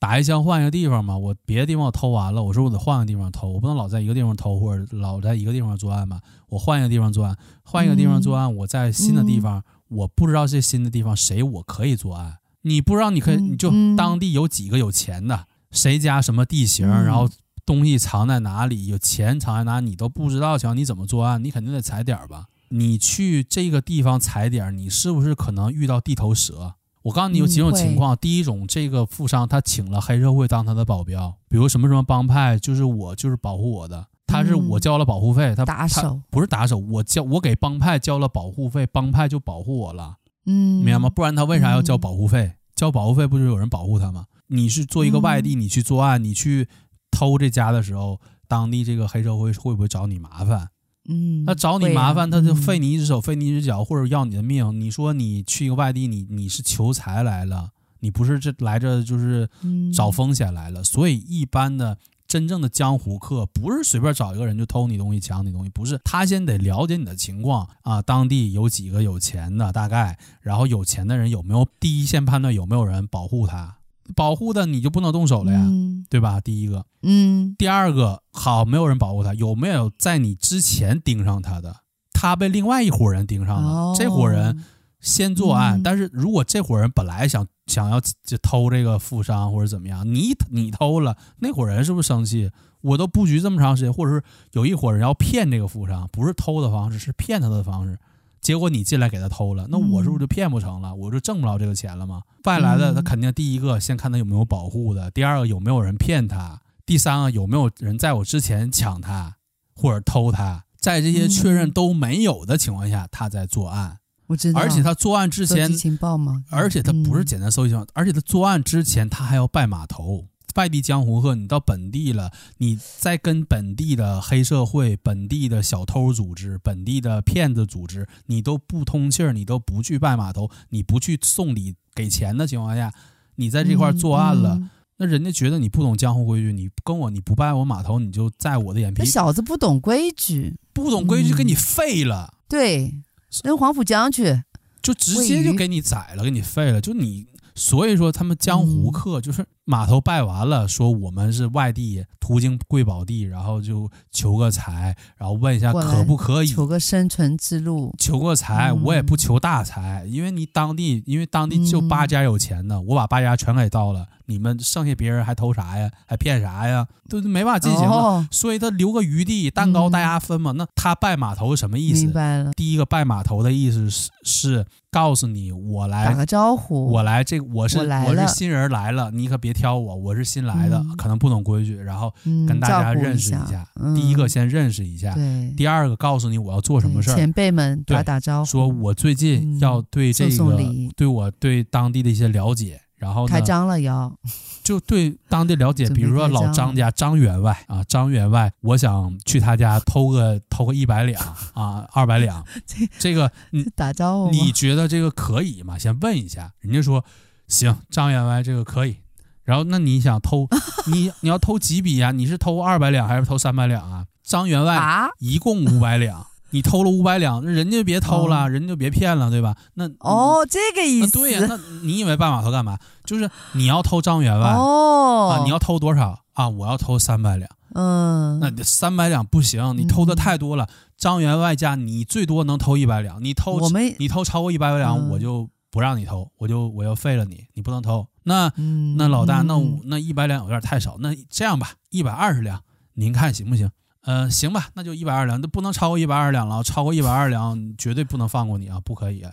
[0.02, 6.20] 打一枪换一个地方嘛，我别的地方我偷完了，我说我得换个地方偷，我不能老在一个地方偷，或者老在一个地方作案嘛。
[6.48, 17.28] 我换一个地方作案，换一个地方作案，我在新的地方，我不知道这新的地方谁我可以作案，你不知道你可以，你就当地有几个有钱的，谁家什么地形，然后
[17.64, 22.46] 东西藏在哪里，有钱藏在哪里，你都不知道，想你怎么作案，你肯定得踩点吧？
[22.70, 26.74] 你去这个地方踩点，你是不是可能遇到地头蛇？
[27.02, 41.10] 我告诉你有几种情况，第一种，这个富商他请了黑社会当他的保镖，比如什么什么帮派，就是我就是保护我的，他是我交了保护费，他打手不是打手，我交我给帮派交了保护费，帮派就保护我了，嗯，明白吗？
[41.10, 42.52] 不然他为啥要交保护费？
[42.76, 44.26] 交保护费不就有人保护他吗？
[44.48, 46.68] 你是做一个外地，你去作案，你去
[47.10, 50.68] 偷这家的时候，当地这个黑社会会不会找你麻烦？
[51.08, 54.80] 嗯，他找你麻烦，他就废你一只手，废你一只脚，或者要你的命。
[54.80, 59.48] 你说你去一个外地，你你是求财来了，你不是这来这就是
[59.92, 60.84] 找风险来了。
[60.84, 73.76] 所以一般的真正的江湖客不是随便找一个人就偷你东西、抢你东西，不是，他先得了解你的情况啊，当地有几个有钱的大概，然后有钱的人有没有第一线判断有没有人保护他。
[74.16, 76.40] 保护的你就不能动手了呀，嗯、对吧？
[76.40, 81.76] 第一个，嗯，第二个，好，没有人保护他，有没有在你之前盯上他的？
[82.12, 84.64] 他被另外一伙人盯上了，哦、这伙人
[85.00, 92.50] 先作案，嗯、但是如果这伙人本来想想要就偷这个富商或者怎么样，你你偷了，那伙人是不是生气？
[92.80, 97.98] 我都布局这么长时间，或者是有一伙人要骗这个富商，不是偷的方式，是骗他的方式。
[98.42, 100.90] 结果你进来给他偷了，那我是不是就骗不成了？
[100.90, 102.20] 嗯、我就挣不着这个钱了吗？
[102.44, 109.36] 外来的他肯定第一个先看他有没有保护的，第二个有没有人骗他，第三个有没有人在我之前抢他
[109.74, 113.98] 或者偷他，在这些确认都没有的情况下，他在作案。
[114.26, 116.44] 我知道，而且他作案之前，情报吗？
[116.50, 120.26] 而且他不是简单搜集情报，而且他作案之前他还要拜码头。
[120.54, 132.92] 外地江湖客，你到本地了，你再跟本地的黑社会、本地的小偷组织、本地的骗子组织，你都不通气儿，你都不去拜码头，你不去送礼给钱的情况下，
[133.36, 139.04] 你在这块作案了，嗯嗯、那人家觉得你不懂江湖规矩，你跟我你不拜我码头，你就在我的眼皮。
[139.04, 142.32] 小子不懂规矩，不懂规矩给你废了。
[142.32, 142.94] 嗯、对，
[143.42, 144.42] 扔黄浦江去，
[144.82, 147.26] 就直接就给你宰了，给你废了，就你。
[147.54, 164.06] 所以说，他们江湖客就是码头拜完了，说我们是外地途经贵宝地，然后就求个财，然后问一下可不可以求个生存之路，求个财，我也不求大财，因为你当地，因为当地就八家有钱的，我把八家全给到了。
[164.26, 165.90] 你们剩下别人还偷啥呀？
[166.06, 166.86] 还骗啥呀？
[167.10, 170.52] 都没法进行了，哦、所以他留个余地，蛋糕大家分嘛。
[170.52, 172.04] 嗯、那他拜码头什么意思？
[172.04, 172.52] 明白了。
[172.52, 182.12] 第一个拜码头的意思是是告诉你，我来打个招呼，我来这我是我，我是新人来了，你可别挑我，我是新来的，嗯、可能不懂规矩，然后
[182.46, 183.44] 跟大家认识一下。
[183.44, 185.14] 一下嗯、第一个先认识一下，
[185.56, 190.58] 第二个告诉你我要做什么事儿，前辈们打打招呼，说我最近要对这个、
[190.96, 192.80] 对我对当地的一些了解。
[192.96, 194.16] 然后开张了要，
[194.62, 201.20] 就对当地了解，比如说老张家张员外啊，张员外，我想去他家偷个 偷个一百两
[201.54, 202.46] 啊，二百两，
[203.00, 205.76] 这个你打招呼，你觉得这个可以吗？
[205.76, 207.04] 先问一下，人家说
[207.48, 208.98] 行，张员外这个可以，
[209.44, 210.48] 然后那你想偷，
[210.86, 212.12] 你你要偷几笔呀？
[212.12, 214.06] 你是偷二百两还是偷三百两啊？
[214.22, 214.80] 张员外
[215.18, 216.18] 一共五百两。
[216.20, 219.56] 啊你偷了五百两，那人家别偷了，哦、人家就别骗了，对吧？
[219.72, 221.10] 那哦，这个意思。
[221.12, 222.76] 对呀，那你以为拜码头干嘛？
[223.06, 226.50] 就是你要偷张员外哦啊，你要偷多少啊？
[226.50, 227.48] 我要偷三百两。
[227.74, 230.68] 嗯，那三百两不行，你偷的太多了。
[230.98, 233.58] 张、嗯、员外家你最多能偷一百两，你偷
[233.98, 238.06] 你偷超过一百两，嗯、我就不让你偷，我就我要废了你，你不能偷。
[238.24, 242.60] 那、嗯、那老大，那我那一百两有点太少，那这样吧，一百二十两，
[242.94, 243.70] 您看行不行？
[244.02, 249.24] 呃，行吧，那就一百二十两，那不能超过一百二十两了，超过一百二十两绝对不能放过你啊，不可以。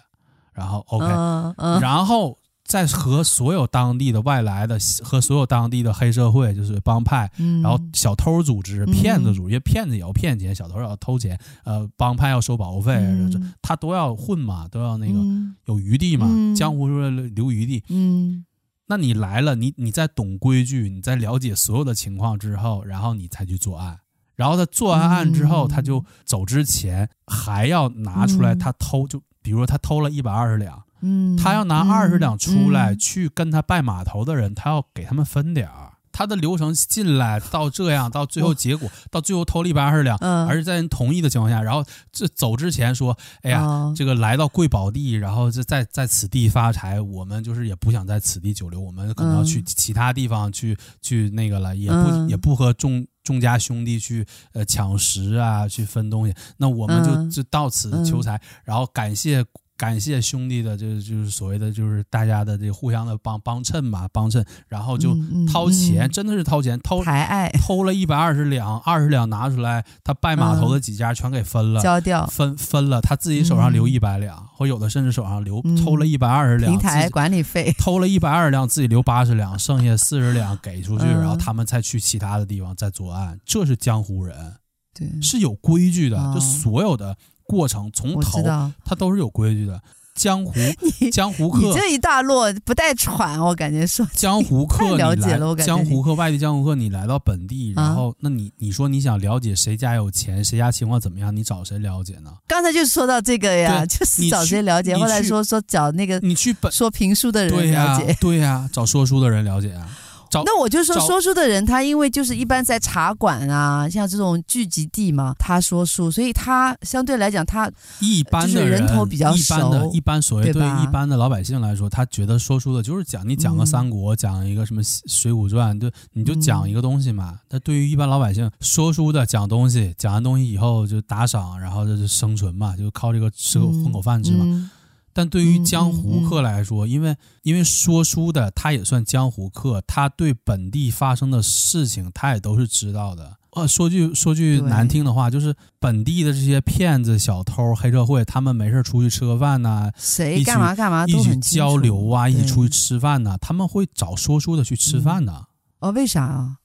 [0.54, 15.20] 然后 OK，嗯嗯、然后再和所有当地的外来的和所有当地的黑社会，就是帮派，嗯、然后小偷组织、骗子组织，因为骗子也要骗钱，小偷也要偷钱，呃，帮派要收保护费，嗯、他都要混嘛，都要那个
[15.66, 17.84] 有余地嘛，嗯、江湖说留余地。
[17.90, 18.46] 嗯，
[18.90, 24.00] 那你来了，你你在懂规矩，你在了解所有的情况之后，然后你才去作案。
[24.36, 35.89] 然后他做完案之后，嗯、他就走之前还要拿出来，他偷就比如说他偷了一百二十两，嗯，他要拿二十两出来去跟他拜码头的人，他要给他们分点儿。
[36.20, 59.46] 他的流程进来到这样，到最后结果，到最后偷了一百二十两，而是在人同意的情况下，然后这走之前说：“哎呀，这个来到贵宝地，然后就在在此地发财，我们就是也不想在此地久留，我们可能要去其他地方去去那个了，也不也不和众众家兄弟去呃抢食啊，去分东西，那我们就就到此求财，然后感谢。”
[59.80, 65.16] 感谢兄弟的，就就是所谓的，就是大家的这互相的帮帮衬吧，帮衬，然后就
[65.50, 66.08] 掏钱，嗯。
[66.08, 67.50] 嗯、真的是掏钱，偷抬爱。
[67.62, 84.56] 偷了一百二十两，二十两拿出来，他拜码头的几家全给分了，交掉，分分了，他自己手上留一百两，嗯、或有的甚至手上留，偷了一百二十两，平台管理费， 偷了一百二十两，自己留八十两，剩下四十两给出去，嗯、然后他们再去其他的地方再作案，这是江湖人，
[84.94, 87.16] 对，是有规矩的，就所有的。
[87.50, 88.44] 过程从头，
[88.86, 89.82] 它都是有规矩的。
[90.16, 90.52] 江湖，
[91.14, 102.34] 江湖客，你这一大摞不带喘，我感觉说江湖客了解了，我感觉江湖客外地江湖客，你来到本地，然后那你你说你想了解谁家有钱，谁家情况怎么样，你找谁了解呢？
[102.50, 104.94] 刚才就说到这个呀， 就是找谁了解。
[104.98, 109.88] 后来说说找那个你去本说评书的人了解，对呀，找说书的人了解啊。
[110.32, 119.56] 那我就说说书的人，他因为就是一般在茶馆啊，像这种聚集地嘛，他说书，所以他相对来讲，他一般的人头比较熟。
[119.56, 127.40] 一般的，一般所谓对一般的老百姓来说，他觉得说书的就是讲你讲个三国，讲一个什么水浒传，对，你就讲一个东西嘛。
[127.50, 134.72] 那对于一般老百姓，说书的讲东西，讲完东西以后就打赏，然后就是生存嘛，就靠这个吃个混口饭吃嘛。
[135.14, 143.38] 但对于江湖客来说，因为因为说书的他也算江湖客，他对本地发生的事情他也都是知道的。
[143.54, 155.48] 呃，说句说句难听的话，就是本地的这些骗子、小偷、黑社会，他们没事出去吃个饭呐，谁干嘛干嘛一起交流啊，一起出去吃饭呐，他们会找说书的去吃饭的。
[155.80, 156.58] 哦，为啥啊？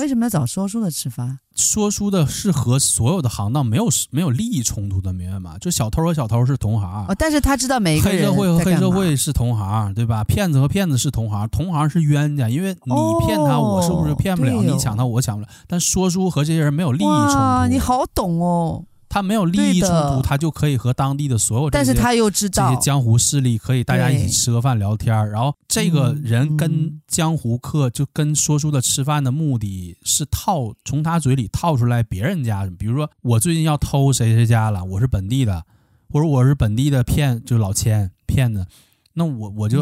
[0.00, 1.38] 为什么要找说书的吃饭？
[1.54, 5.56] 说书的是和所有的行当没有没有利益冲突的，明白吗？
[5.60, 8.18] 就小偷和小偷是同行，哦，但是他知道每一个人。
[8.18, 10.24] 黑社会和黑社会是同行，对吧？
[10.24, 12.94] 骗子和骗子是同行，同行是冤家，因为你
[13.26, 14.52] 骗他，我是不是骗不了？
[14.52, 15.48] 哦、你抢他，我抢不了。
[15.68, 17.68] 但说书和这些人没有利益冲突。
[17.68, 18.84] 你好懂哦。
[19.14, 35.64] 他没有利益冲突，他就可以和当地的所有这些，但是他又知道这些江湖势力可以大家一起吃个饭聊天，然后这个人跟江湖客就跟说书的吃饭的目的是套从他嘴里套出来别人家，比如说我最近要偷谁谁家了，我是本地的，
[36.08, 38.66] 或者我是本地的骗，就老千骗子，
[39.12, 39.78] 那我我就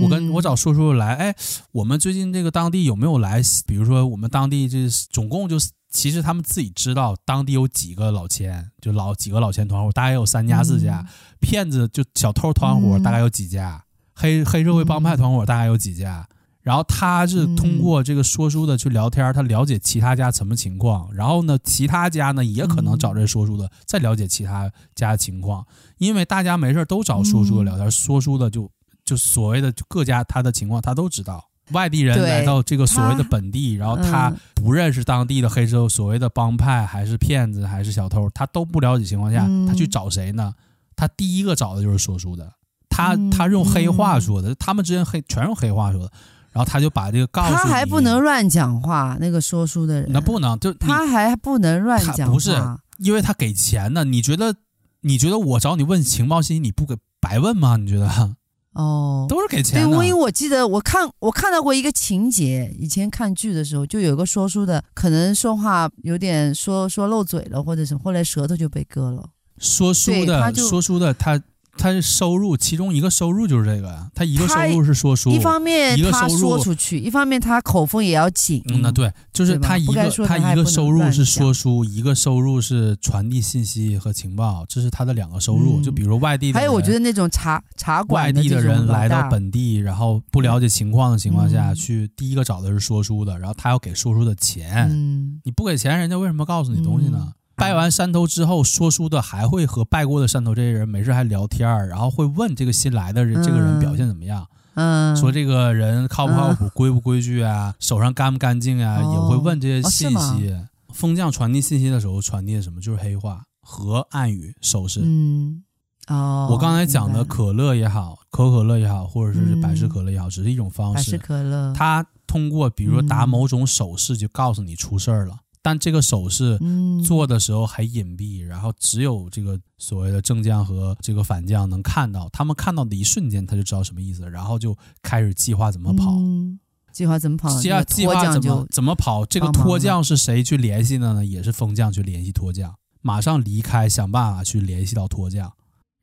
[0.00, 1.34] 我跟我找说书来，哎，
[1.72, 3.42] 我们最近这个当地有没有来？
[3.66, 5.70] 比如说我们当地这总共就是。
[5.90, 11.06] 其实他们自己知道当地有几个老千，就老几个老千团伙，大概有三家四家。
[11.40, 13.84] 骗、嗯、子就小偷团伙大概有几家，嗯、
[14.14, 16.26] 黑黑社会帮派团伙大概有几家。
[16.30, 21.08] 嗯、然后他是通过这个说书的去聊天，他了解其他家什么情况。
[21.14, 25.66] 然后呢，其他家呢也可能找这说书的再了解其他家的情况，
[25.96, 28.70] 因为大家没事都找说书的聊天，嗯、说书的就
[29.06, 31.47] 就所谓的各家他的情况他都知道。
[31.72, 40.54] 外地人来到这个所谓的本地，然后他不认识当地的黑社会，所谓的帮派还是骗子还是小偷，他都不了解情况下，他去找谁呢？
[40.96, 42.52] 他第一个找的就是说书的，
[42.88, 46.10] 他他用黑话说的，他们之间黑全用黑话说的，
[46.52, 52.50] 然后他就把这个告诉你，他还不能乱讲话，那个说书的人，那不能就他还不能乱讲话，不是
[52.98, 54.04] 因为他给钱呢？
[54.04, 54.56] 你觉得
[55.02, 57.76] 你觉得我找你问情报信息，你不给白问吗？
[57.76, 58.34] 你觉得？
[58.78, 59.86] 哦，都是给钱的。
[59.86, 69.28] 对，因为我记得我看我看到过一个情节，以前看剧的时候，就有个说书的，可能说话有点说说漏嘴了，或者是后来舌头就被割了。
[69.58, 71.38] 说书的，说书的他。
[71.78, 74.10] 他是收入，其中一个收入就是这个呀。
[74.14, 78.62] 他一个收入是说书，一方面他说出去，一方面他口风也要紧。
[78.68, 85.80] 嗯，那对，就是他一个他一个收入是说书，一个收入是传递信息和情报，这是他的两个收入。
[85.80, 94.88] 嗯、就比如外地的，还有我觉得那种茶茶馆外地的人来到本地，然后不了解情况的情况下、嗯、去，第一个找的是说书的，然后他要给说书的钱。
[94.90, 97.32] 嗯，你不给钱，人家为什么告诉你东西呢？
[97.58, 110.56] 嗯拜完山头之后，说书的还会和拜过的山头这些人没事还聊天儿，然后会问这个新来的人这个人表现怎么样，嗯，说这个人靠不靠谱、规不规矩啊，手上干不干净啊，也会问这些信息。
[110.94, 112.80] 风将传递信息的时候，传递的什么？
[112.80, 115.00] 就是黑话和暗语、手势。
[115.02, 115.62] 嗯，
[116.08, 120.96] 哦，我刚才讲的可乐也好，可口可乐也好，或者是百事可乐也好，只是一种方式。
[120.96, 125.36] 百事可乐，他通过比如说打某种手势，就告诉你出事儿了。
[125.62, 126.58] 但这个手势
[127.04, 132.28] 做的时候很隐蔽，然后只有这个所谓的正将和这个反将能看到。
[132.30, 136.12] 他们看到的一瞬间，他就知道什么意思，然后就开始计划怎么跑。
[136.12, 136.58] 嗯、
[136.92, 137.60] 计划怎么跑？
[137.60, 139.26] 计划计划怎么怎么跑？
[139.26, 141.24] 这个脱将是谁去联系的呢？
[141.24, 145.52] 也是风将去联系脱将，马上离开，想办法去联系到脱将，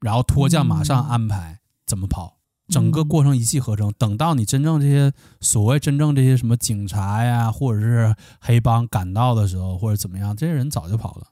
[0.01, 2.37] 然后脱将马上安排怎么跑。
[2.67, 11.27] 整个过程一气呵成，等到你真正这些所谓真正这些什么警察呀，或者是黑帮赶到的时候，或者怎么样，这些人早就跑了。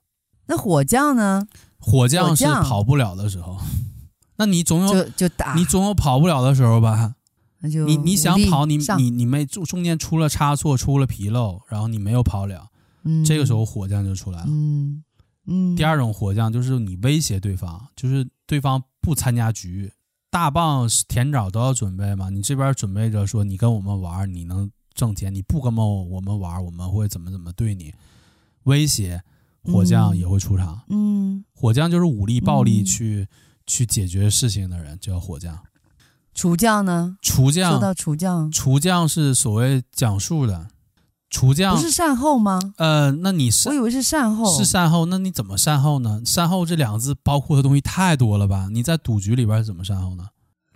[0.45, 1.47] 那火将呢？
[1.79, 3.57] 火将是跑不了的时候，
[4.37, 7.15] 那你总有就就打，你总有跑不了的时候吧？
[7.61, 12.67] 那就你你想跑，你你你没中中间出了差错，出了纰漏，然后你没有跑了，
[13.05, 14.45] 嗯，这个时候火将就出来了。
[14.49, 15.03] 嗯
[15.47, 15.75] 嗯。
[15.75, 19.91] 第二种火将就是你威胁对方，就是对方不参加局。
[20.33, 22.31] 大棒甜枣都要准备嘛？
[22.31, 27.93] 你这边准备着说，你跟我们玩，你能挣钱；你不跟我们玩，我们会怎么怎么对你？
[28.63, 29.21] 威胁，
[29.61, 30.81] 火将也会出场。
[30.89, 35.55] 嗯，火将就是武力暴力去、嗯、去解决事情的人，叫火将。
[36.33, 37.15] 厨将呢？
[37.21, 40.67] 厨将说到厨将，厨将是所谓讲述的。
[41.33, 42.59] 厨将不是善后吗？
[42.77, 45.07] 呃，那你是我以为是善后，是善后。
[45.07, 46.21] 那你怎么善后呢？
[46.23, 48.69] 善后这两个字包括的东西太多了吧？
[48.71, 50.27] 你在赌局里边是怎么善后呢？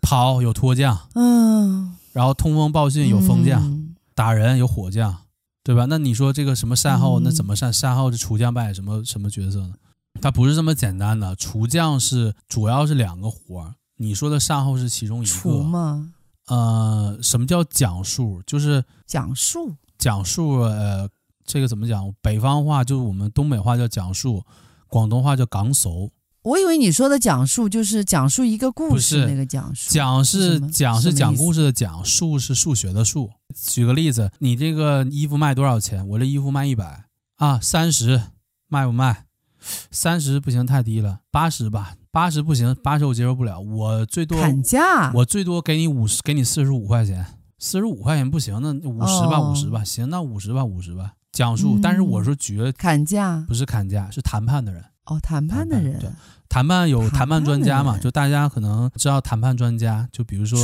[0.02, 5.16] 跑有脱将，嗯，然后通风报信有风将，嗯、打人有火将，
[5.64, 5.86] 对吧？
[5.88, 7.20] 那你说这个什么善后？
[7.20, 8.10] 嗯、那怎么善善后？
[8.10, 9.74] 这厨将扮演什么什么角色呢？
[10.20, 11.36] 它不是这么简单的。
[11.36, 15.32] 厨将是主要是两个活儿，你说的善后是其中一个。
[15.32, 16.10] 厨吗？
[16.48, 18.42] 呃，什么叫讲述？
[18.48, 19.76] 就是讲述。
[19.98, 21.10] 讲述，呃，
[21.46, 22.14] 这个怎么讲？
[22.22, 24.44] 北方话就是我们东北话叫讲述，
[24.88, 26.12] 广东话叫讲熟。
[26.44, 29.94] 我以为你说的讲述就是讲述一个故事，那个讲述。
[29.94, 33.30] 讲是讲是讲故事的讲，述是数学的数。
[33.54, 36.08] 举个例子，你这个衣服卖多少钱？
[36.08, 38.22] 我这衣服卖一百啊，三十
[38.70, 39.26] 卖不卖？
[39.92, 41.96] 三十不行，太低了，八十吧。
[42.12, 47.26] 八十不行，八十我接受不了，我最多砍价，我最多给你五十，给你四十五块钱。
[47.60, 51.14] 四十五块钱不行，那五十吧，五十吧，行，那五十吧，五十吧。
[51.32, 54.84] 讲述，但是我说绝砍价，不是砍价，是谈判的人。
[55.06, 56.10] 哦，谈判的人，对，
[56.50, 57.98] 谈判有谈判专家嘛？
[57.98, 60.60] 就大家可能知道谈判专家，就比如说，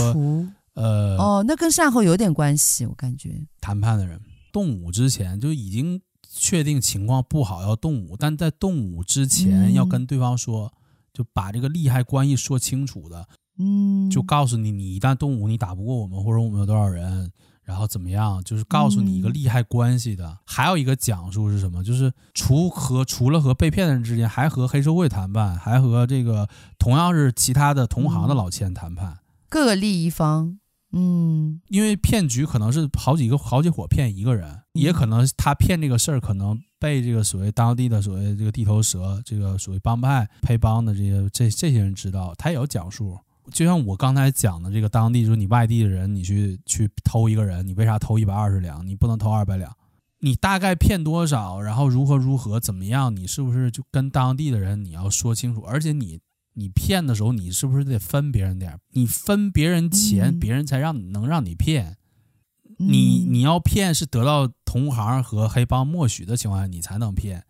[0.74, 3.46] 呃，哦，那跟善后有点关系，我感觉。
[3.62, 4.20] 谈判的人
[4.52, 10.74] 动武之前就已经确定情况不好要动武，但在动武之前要跟对方说，
[11.14, 13.28] 就把这个利害关系说清楚的。
[13.60, 17.32] 嗯，就告诉你，你一旦动武，你打不过我们，或者我们有多少人，
[17.64, 20.28] 然后怎么样，就是告诉你一个利害关系的。
[20.28, 21.84] 嗯、还有一个讲述是什么？
[21.84, 26.50] 就是除和除了和被骗的人之间，还和黑社会谈判，还和这个
[26.80, 30.60] 同样是其他的同行的老千谈判，各个利益方。
[30.96, 43.18] 嗯，因为骗局可能是好几个好几伙骗一个人，也可能他骗这个事儿可能被这个所谓当地的所谓这个地头蛇，这个所谓帮派黑帮的这些这这些人知道，他也有讲述。
[43.52, 48.88] 就像我刚才讲的，这个当地就是你外地的人，你去去偷一个人，你为啥偷一百二十两？
[48.88, 49.76] 你不能偷二百两？
[50.20, 51.60] 你大概骗多少？
[51.60, 53.14] 然后如何如何怎么样？
[53.14, 55.62] 你是不是就跟当地的人你要说清楚？
[55.62, 56.22] 而且你
[56.54, 58.80] 你骗的时候，你是不是得分别人点？
[58.92, 61.98] 你分别人钱，别人才让你能让你骗。
[62.78, 67.44] 你你要骗是得到同行和黑帮默许的情况下，你才能骗。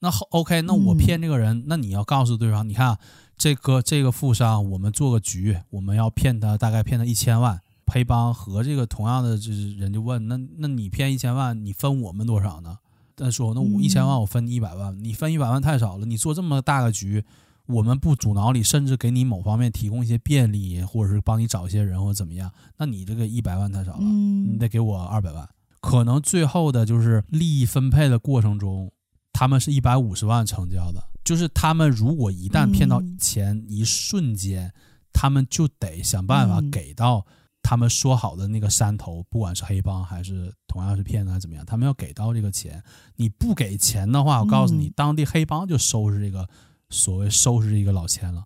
[0.00, 2.98] 那 OK，那我骗这个人，那你要告诉对方，你看。
[3.36, 7.60] 这个这个富商，我们做个局，我们要骗他，大概骗他一千万。
[7.86, 12.78] 黑帮和这个同样的就是人就问，那那你骗一千万，你分我们多少呢？
[13.14, 16.04] 他说，那我一千万我分你一百万，你分一百万太少了。
[16.04, 17.22] 你做这么大个局，
[17.66, 25.48] 我们不阻挠你，甚至给你某方面提供一些便利，或者是帮你找一些人或者怎么样，那你这个一百万太少了，嗯你得给我二百万。
[25.80, 28.90] 可能最后的就是利益分配的过程中，
[29.34, 34.72] 他们是一百五十万成交的，就是他们如果一旦骗到钱，一瞬间，
[35.12, 37.26] 他们就得想办法给到
[37.62, 42.82] 他们说好的那个山头，不管是黑帮还是同样是骗子还是怎么样，他们要给到这个钱。
[43.16, 46.48] 你不给钱的话，我告诉你，当地黑帮就收拾这个
[46.88, 48.44] 所谓收拾这个老千了，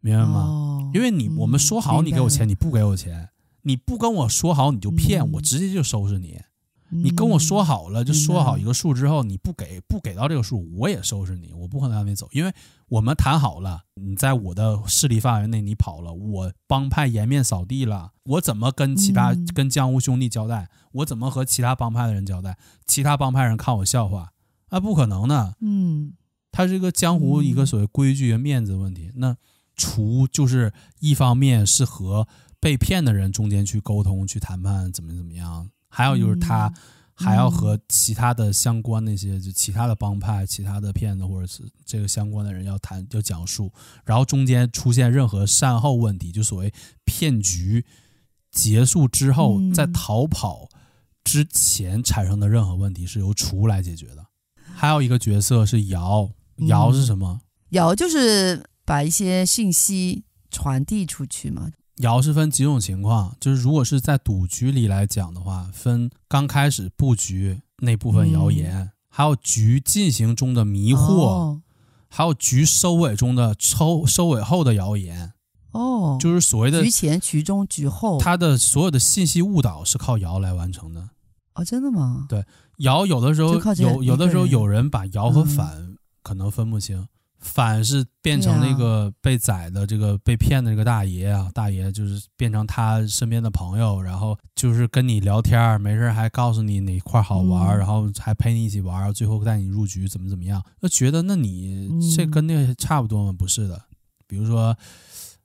[0.00, 0.90] 明白吗？
[0.94, 3.28] 因为你我们说好你给我钱，你不给我钱。
[3.62, 6.40] 你不跟我说好，你就骗我，直接就收拾你。
[6.88, 11.52] 你跟我说好了，就说好一个数之后，你不给不给到这个数，我也收拾你。
[11.52, 12.52] 我不可能让你走，因为
[12.88, 20.68] 我们谈好了，你在我的势力范围内你跑了，我帮派颜面扫地了，我怎么跟其他跟江湖兄弟交代？
[20.92, 22.56] 我怎么和其他帮派的人交代？
[22.86, 24.32] 其他帮派人看我笑话，
[24.70, 25.56] 那不可能的。
[25.60, 26.12] 嗯，
[26.52, 29.36] 他这个江湖一个所谓规矩和面子问题，那
[29.74, 32.26] 除就是一方面是和。
[32.58, 35.68] 被骗的人中间去沟通、去谈判，怎么怎么样？
[35.88, 36.72] 还有就是他
[37.14, 43.72] 还要和其他的相关那些，就其他的帮派、其他的骗子或者是这个相关的人要谈、要讲述。
[44.04, 46.72] 然后中间出现任何善后问题，就所谓
[47.04, 47.84] 骗局
[48.50, 50.68] 结束之后，在逃跑
[51.24, 54.26] 之前产生的任何问题，是由厨来解决的。
[54.74, 56.30] 还有一个角色是瑶，
[56.66, 57.40] 瑶是什么？
[57.70, 61.70] 瑶就是把一些信息传递出去嘛。
[61.96, 71.62] 瑶是分几种情况，就是如果是在赌局里来讲的话，分刚开始布局那部分谣言，嗯、还有局进行中的迷惑，哦、
[72.08, 75.32] 还有局收尾中的抽收尾后的谣言。
[75.72, 81.10] 哦，就是所谓的局前、局中、局后，他的所有的信息误导是靠谣来完成的。
[81.54, 82.26] 哦，真的吗？
[82.28, 82.44] 对，
[82.78, 87.08] 谣有的时候有，有的时候有人把谣和反可能分不清。
[87.38, 100.60] 嗯反是变成那个被宰的这个被骗的这个大爷啊，大爷就是变成他身边的朋友，然后就是跟你聊天，没事还告诉你哪块好玩，然后还陪你一起玩，最后带你入局，怎么怎么样？
[100.80, 103.32] 那觉得那你这跟那个差不多吗？
[103.38, 103.80] 不是的，
[104.26, 104.76] 比如说，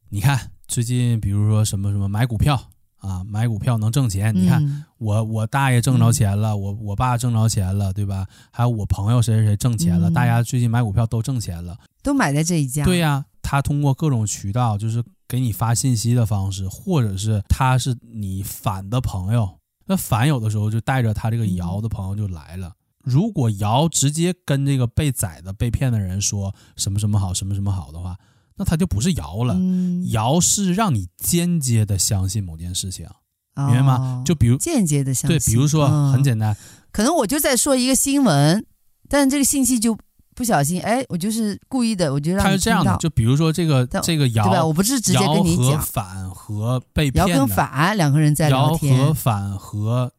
[0.10, 2.72] 你看最近，比如说什么什么买股票。
[3.02, 8.28] 啊，买股票能挣钱，你看、嗯、我我大爷挣着钱了，嗯、我我爸挣着钱了，对吧？
[8.52, 12.86] 还有我朋友谁谁谁挣钱了，嗯、大家最近买股票都挣钱了，都买在这一家。
[12.86, 22.68] 对呀、啊，他通过各种渠道，就是给你发信息的方式，或者是他是你反的朋友，那反有的时候就带着他这个瑶的朋友就来了。
[22.68, 28.16] 嗯、如果瑶直接跟这个被宰的被骗的人说什么什么好，什么什么好的话。
[28.58, 29.56] 那他就不是摇了，
[30.12, 33.08] 谣、嗯、是让你间接的相信某件事情，
[33.56, 34.22] 哦、明白吗？
[34.26, 36.56] 就比如间接的相信，对，比如说、嗯、很简单，
[36.92, 38.66] 可能我就在说一个新闻，
[39.10, 39.98] 但这个信息就
[40.36, 44.66] 不小心，哎，我就是故意的，我就让他是这样的，就比如说这个这个摇，对吧？
[44.66, 50.12] 我不是直接跟你讲，和反和被骗的，谣跟反两个人在聊天，谣和反和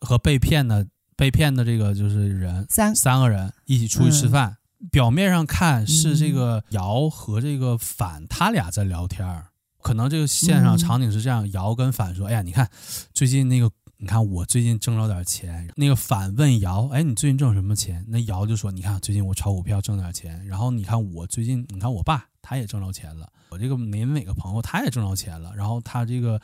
[0.00, 0.86] 和被骗的
[1.16, 4.50] 被骗的这个就是人三三个人一起出去吃饭。
[4.50, 4.56] 嗯
[4.90, 9.48] 表面上看是这个姚和这个反他俩在聊天儿，
[9.82, 12.68] 可能这个线上场景是这样：姚跟反说，哎呀，你看
[13.12, 15.68] 最近那个，你看我最近挣了点钱。
[15.76, 18.04] 那个反问姚，哎，你最近挣什么钱？
[18.08, 20.44] 那姚就说，你看最近我炒股票挣点钱。
[20.46, 23.30] 然后你看我最近，你看我爸他也挣着钱了。
[23.50, 25.52] 我这个哪哪个朋友他也挣着钱了。
[25.54, 26.40] 然后他这个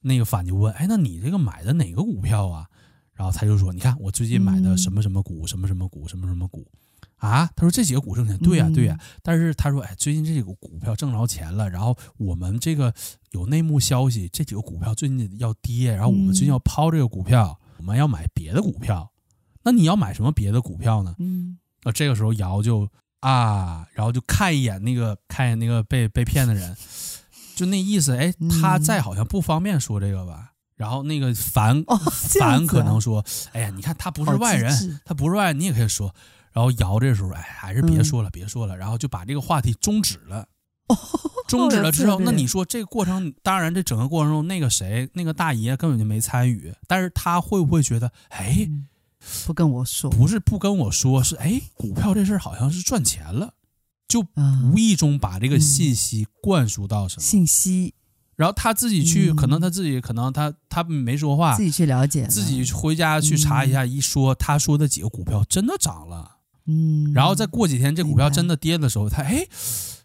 [0.00, 2.66] 那个反就问，哎，那你这个买的哪个股票啊？
[3.14, 6.66] 然后他就说，你看我最近买的什么什么股，什么什么股，什么什么股。
[7.22, 12.92] 啊，他说这几个股挣钱，对呀、啊、对呀、啊，但是他说，哎，最近这几个股票挣着钱了，然后我们这个
[13.30, 19.08] 有内幕消息，这几个股票最近要跌，然后我们最近要抛这个股票，我们要买别的股票，
[19.62, 21.14] 那你要买什么别的股票呢？
[21.20, 22.88] 嗯，那这个时候瑶就
[23.20, 26.76] 啊，然后就看一眼那个看一眼那个被被骗的人，
[27.54, 31.84] 就那意思，哎，他在好像不方便说这个吧，然后那个凡
[32.40, 36.12] 凡可能说，哎呀，你看他不是外人，他不是外人，你也可以说。
[36.52, 40.46] 然后瑶这时候，哎，还是别说了，别说了，然后就把这个话题终止了。
[41.48, 48.68] 终止了之后，那你说这个过程，当然这整个过程中，那个谁，那个大爷根本就没参与，但是他会不会觉得，哎，
[49.46, 53.54] 不跟我说，不是不跟我说，是哎，股票这事儿好像是赚钱了，
[54.06, 54.20] 就
[54.70, 57.94] 无意中把这个信息灌输到什么信息。
[58.34, 66.38] 然后他自己去，可能他自己可能他他没说话，自己去了解，自己回家去查一下，一说他说的几个股票真的涨了。
[66.66, 69.46] 嗯，然后再过几天，这股票真的跌的时候，他哎，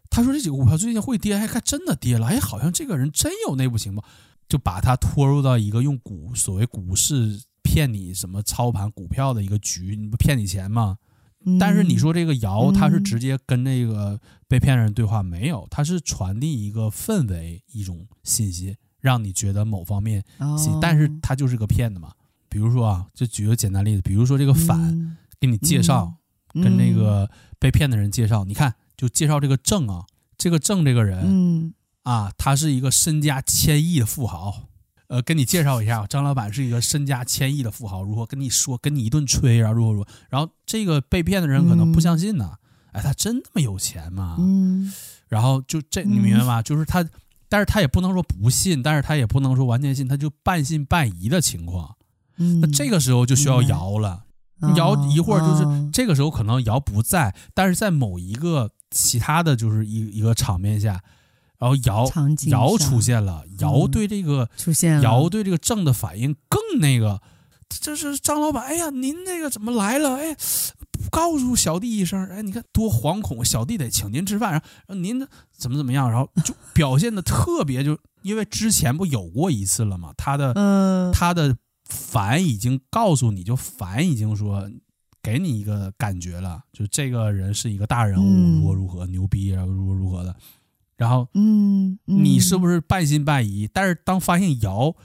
[0.09, 4.03] 他说这几个股票最近会跌，还还真的跌了，哎，好像这个人真有内部情报，
[4.47, 10.97] 就把他拖入到一个用股所谓股市骗你什么操盘股票的一个局，你不骗你钱吗？
[11.59, 20.21] 但是你说这个谣，嗯、他是直接跟那个被骗人对话没有，他是传递一个氛围，一种信息，让你觉得某方面
[20.57, 22.11] 信，哦、但是他就是个骗子嘛。
[22.49, 26.15] 比如说啊，就举个简单例子，比如说这个反、嗯、给你介绍，嗯、
[26.61, 27.29] 跟那个
[27.59, 30.05] 被骗的人介绍，嗯、你看就介绍这个郑啊，
[30.37, 34.63] 这个郑这个人，嗯、啊，他是一个身家千亿的富豪。
[35.09, 42.57] 呃，跟你介绍一下，张老板是一个身家千亿的富豪，如何跟你说，跟你一顿吹啊，如何如何，然后这个被骗的人可能不相信呢，
[42.91, 44.35] 嗯、哎，他真那么有钱吗？
[44.37, 44.91] 嗯，
[45.29, 46.59] 然后就这，你明白吗？
[46.59, 47.07] 嗯、就是他，
[47.47, 51.95] 但是他也不能说不信，但是他也不能说完全信，他就半信半疑的情况。
[52.35, 54.25] 嗯，那这个时候就需要摇了，
[54.75, 61.01] 谣、嗯、一会儿就是、哦、这个时候可能姚不在，但是在某一个其他的就是一一个场面下。
[61.59, 62.07] 然后姚
[62.49, 67.19] 姚出现了，姚对这个出现了，姚对这个郑的反应更那个，
[67.67, 70.17] 这是张老板，哎呀，您那个怎么来了？
[70.17, 70.35] 哎，
[70.91, 81.57] 不告诉小弟一声，哎，你看多惶恐，小弟得请您吃饭，然后您怎么怎么样，然后就表现的特别，就因为之前不有过一次了嘛，他的、呃、他的
[81.89, 84.69] 反已经告诉你就凡已经说
[85.21, 90.35] 给你一个感觉了，就这个人是一个大人物，如何如何牛逼啊，如何如何的。
[90.95, 93.69] 然后，嗯，你是不是半信半疑？
[93.71, 94.95] 但是当发现姚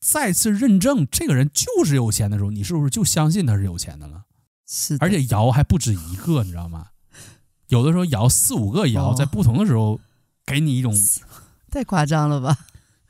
[0.00, 4.24] 再次认证这个人就是有钱的时候，你是不是就相信他是有钱的了？
[4.66, 6.86] 是，而且姚还不止一个，你知道吗？
[7.68, 10.00] 有的时候瑶四五个瑶，在不同的时候
[10.46, 10.94] 给你一种，
[11.70, 12.56] 太夸张了吧？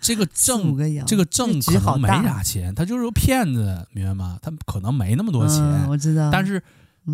[0.03, 0.77] 这个证，
[1.07, 4.39] 这个证可能没啥钱，他就是个骗子，明白吗？
[4.43, 6.63] 他可能没那么多钱，我知道，但是。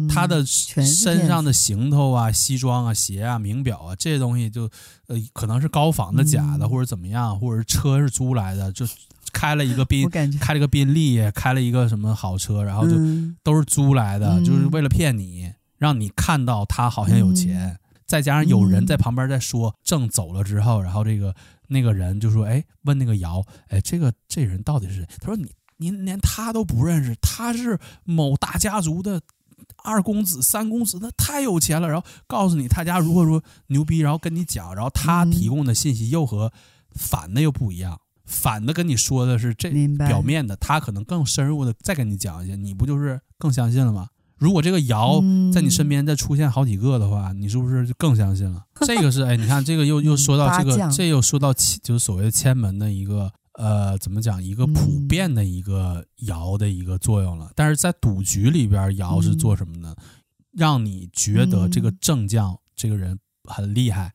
[0.07, 4.69] 他的身上的行头啊、西装啊、鞋啊、名表啊这些东西就，
[5.07, 8.85] 呃，可能是高仿的、假的，嗯、或者怎么样，或者是车是租来的，就
[9.33, 10.07] 开了一个宾，
[10.39, 12.97] 开了一个宾利，开了一个什么好车，然后就
[13.43, 17.79] 都是租来的，嗯、就是为了骗你，让你看到他好像有钱，嗯、
[18.09, 21.33] 再加上有人在旁边在说，正走了之后，然后这个
[21.69, 25.07] 那个人就说，哎，问那个瑶，哎，这个这人到底是谁？
[25.21, 29.23] 他说你您连他都不认识，他是某大家族的。
[29.85, 31.89] 二公子、三公子，那太有钱了。
[31.89, 36.53] 然后告诉你他家如何如何牛逼，然后跟你讲，然后他提供的信息又和
[36.93, 38.01] 反的又不一样。
[38.25, 44.09] 反的跟你说的是这表面的，他可能更深入的再跟你讲一些，你不就是更相信了吗？
[44.39, 48.65] 如果这个爻在你身边再出现好几个的话，你是不是就更相信了？
[48.87, 53.31] 这个是哎，你看这个又又说到这个，这又说到就是所谓的千门的一个。
[53.55, 54.41] 呃，怎么讲？
[54.41, 59.93] 一个普遍的一个爻的一个作用了，嗯、但是在赌局里边，爻是做什么呢？
[59.99, 60.05] 嗯、
[60.53, 64.13] 让你觉得这个正将这个人很厉害，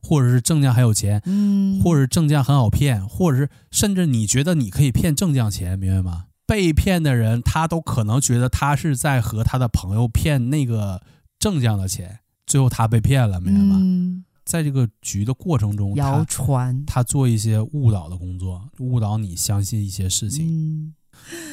[0.00, 6.26] 或者是正将很有钱，嗯，或者是正将很好骗，或者是甚至你觉得你可以骗正将钱，明白吗？
[6.46, 11.02] 被骗的人他都可能觉得他是在和他的朋友骗那个
[11.38, 13.76] 正将的钱，最后他被骗了，明白吗？
[13.80, 20.46] 嗯在这个局的过程中，谣传他，做一些误导的工作，误导你相信一些事情。
[20.46, 20.94] 嗯，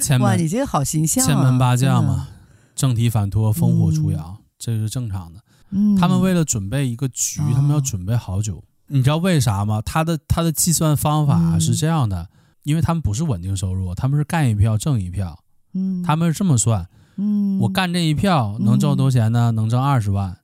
[0.02, 1.28] 千门，哇，你这个好形象啊！
[1.28, 2.36] 千门八将嘛，嗯、
[2.76, 5.40] 正题反托，烽火出窑，嗯、这是正常的。
[5.70, 8.58] 嗯，他们为了准备一个局，他们要准备好久。
[8.58, 9.82] 哦、你知道为啥吗？
[9.82, 12.28] 他的他的计算方法是这样的，嗯、
[12.64, 15.44] 因为他们不是稳定收入，他们是干一票挣一票。
[15.74, 16.88] 嗯，他们是这么算。
[17.16, 19.52] 嗯，我干这一票能挣多少钱呢？
[19.52, 20.40] 嗯、能挣二十万。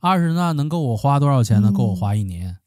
[0.00, 1.72] 二十万能够我花多少钱呢？
[1.72, 2.50] 够我花一年。
[2.50, 2.58] 嗯、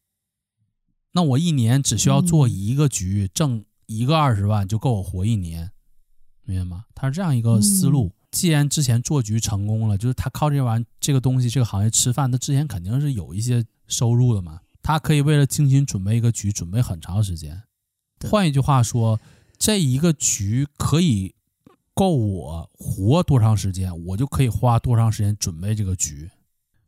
[1.14, 5.72] 那我一年只需要做一个局，挣、嗯、一个二十万就够我活一年，
[6.44, 6.86] 明白吗？
[6.94, 8.08] 他是这样一个思路。
[8.08, 14.60] 嗯、既然之前做局成功了，就是他靠这玩意这个东西这个行业吃饭，他之前肯定是有一些收入的嘛。
[14.84, 17.62] 他可以为了精心准备一个局，准备很长时间。
[18.22, 19.20] 对换一句话说，
[19.58, 21.34] 这一个局可以
[21.94, 26.30] 够我活多长时间，我就可以花多长时间准备这个局。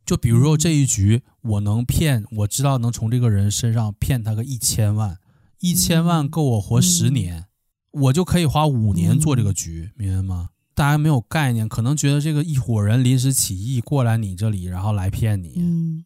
[0.06, 5.18] 就比如说这一局，我能骗，我知道能从这个人身上骗他个一千万，
[5.60, 7.46] 一千万够我活十年，
[7.90, 10.50] 我就可以花五年做这个局，明白吗？
[10.74, 16.04] 大家没有概念，可能觉得这个一伙人临时起意过来你这里，然后来骗你，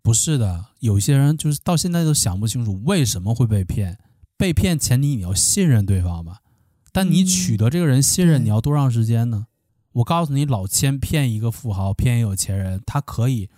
[0.00, 3.98] 不是的，有些人就是到现在都想不清楚为什么会被骗，
[4.36, 6.40] 被骗前提你要信任对方吧，
[6.92, 9.46] 但你取得这个人信任，你要多长时间呢？
[9.92, 13.48] 我告诉你，老千骗一个富豪，骗一个有钱人，他可以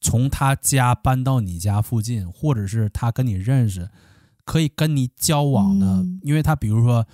[0.00, 3.90] 从他家搬到你家附近，或者是他跟你认识，
[4.46, 5.86] 可以跟你交往的。
[5.86, 7.06] 嗯、因为他比如说，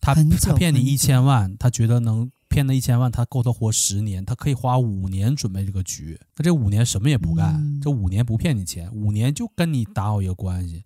[0.00, 6.20] 他他骗你一千万，他觉得能骗那一千万，他够他活十年，他可以花五年准备这个局。
[6.34, 10.84] 他这五年什么也不干，嗯、这五年不骗你钱，五年就跟你打好一个关系，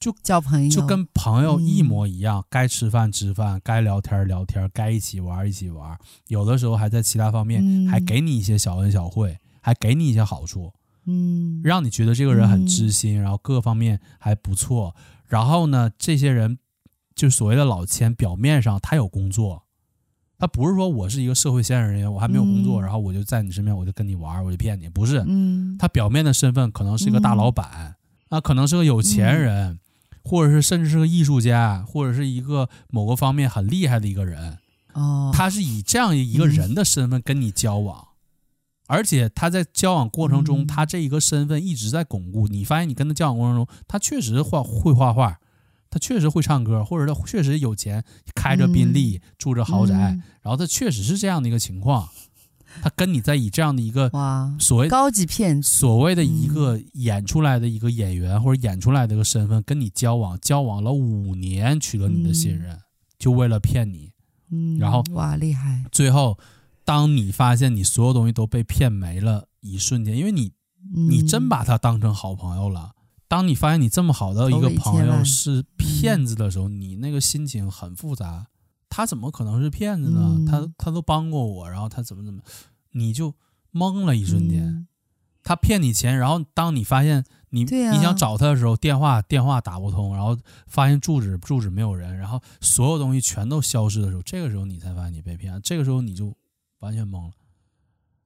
[0.00, 5.96] 就交朋友，就跟朋友一模一样，该吃饭吃饭，该聊天聊天，该一起玩一起玩，
[6.28, 10.72] 有的时候还在其他方面还给你一些小恩小惠，还给你一些好处，
[11.04, 14.96] 嗯，让你觉得这个人很知心，然后各方面还不错。
[15.26, 16.58] 然后呢，这些人
[17.14, 19.64] 就所谓的老千，表面上他有工作，
[20.38, 25.22] 他不是说我是一个社会现实人员，我还没有工作，然后我就在你身边，我就跟你玩，我就骗你，不是，
[25.78, 27.96] 他表面的身份可能是一个大老板，
[28.30, 29.78] 啊，可能是个有钱人。
[30.22, 34.58] 或者是甚至是个艺术家，或者是一个某个方面很厉害的一个人，
[34.92, 38.06] 哦，他是以这样一个人的身份跟你交往，嗯、
[38.86, 42.48] 而且他在交往过程中，嗯、他这一个身份一直在巩固。
[42.48, 45.38] 你发现你跟他交往过程中，他确实画会画画，
[45.88, 48.04] 他确实会唱歌，或者他确实有钱，
[48.34, 52.08] 开着宾利，嗯、住着豪宅，嗯、然后他确实是这样的一个情况。
[52.82, 54.10] 他跟你在以这样的一个
[54.58, 62.78] 所谓高级骗子，所谓的一个演出来的一个演员或者演出来的一个身份跟你交往，交往了五年，取得你的信任，
[63.18, 64.12] 就为了骗你。
[64.50, 65.84] 嗯，然后哇，厉害！
[65.92, 66.38] 最后，
[66.84, 70.52] 当你发现你所有东西都被骗没了，一瞬间，因为你
[70.94, 72.92] 你真把他当成好朋友了。
[73.28, 78.46] 当你发现你这么好的一个朋友是骗子的时候，你那个心情很复杂。
[78.90, 80.44] 他怎么可能是骗子呢？
[80.46, 82.42] 他他都帮过我，然后他怎么怎么，
[82.90, 83.32] 你就
[83.72, 84.66] 懵了一瞬间。
[84.66, 84.88] 嗯、
[85.42, 90.36] 他骗你钱，然后当你发现你、啊、你想找他的时候，电话电话打不通，然后
[90.66, 95.60] 发现住址住址没有人，然后所有东西全都消失的时候，这个时候你才发现你被骗了。
[95.60, 96.36] 这个时候你就
[96.80, 97.32] 完全懵了，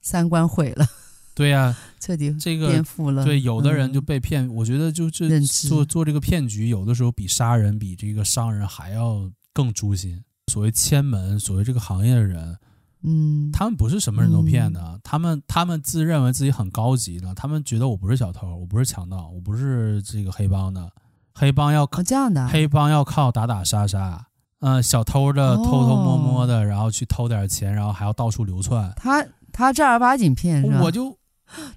[0.00, 0.86] 三观毁了。
[1.34, 3.24] 对呀、啊， 彻底这个颠覆了。
[3.24, 4.46] 对，有的人就被骗。
[4.46, 10.24] 嗯、我觉得就这做做这个骗局，有的时候比杀人比这个伤人还要更诛心。
[10.54, 12.56] 所谓千门，所谓这个行业的人，
[13.02, 20.88] 嗯，他们不是什么人都骗的，嗯、他们他们自认为自己很高级的，他们觉得我不是小偷，我不是强盗，我不是这个黑帮的，
[21.34, 24.24] 黑帮要靠、哦、这样的，黑帮要靠打打杀杀，
[24.60, 28.92] 嗯、呃，小偷的偷偷摸摸的，然后去偷点钱，然后还要到处流窜。
[28.96, 30.82] 他他正儿八经骗是吧？
[30.84, 31.18] 我就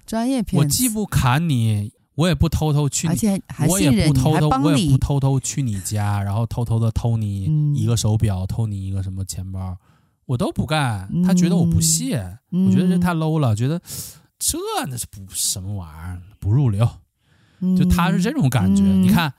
[0.06, 1.92] 专业骗，我既不砍你。
[2.18, 9.78] 我也不偷偷去你，而且还我也不偷偷，还我也不偷偷去你家，然后偷偷的偷你一个手表，嗯、偷你一个什么钱包，
[10.26, 11.08] 我都不干。
[11.24, 13.80] 他觉得我不屑，嗯、我觉得这太 low 了，觉得
[14.36, 14.58] 这
[14.88, 16.88] 那是不什么玩意儿，不入流。
[17.76, 18.82] 就他是这种感觉。
[18.82, 19.32] 嗯、你看，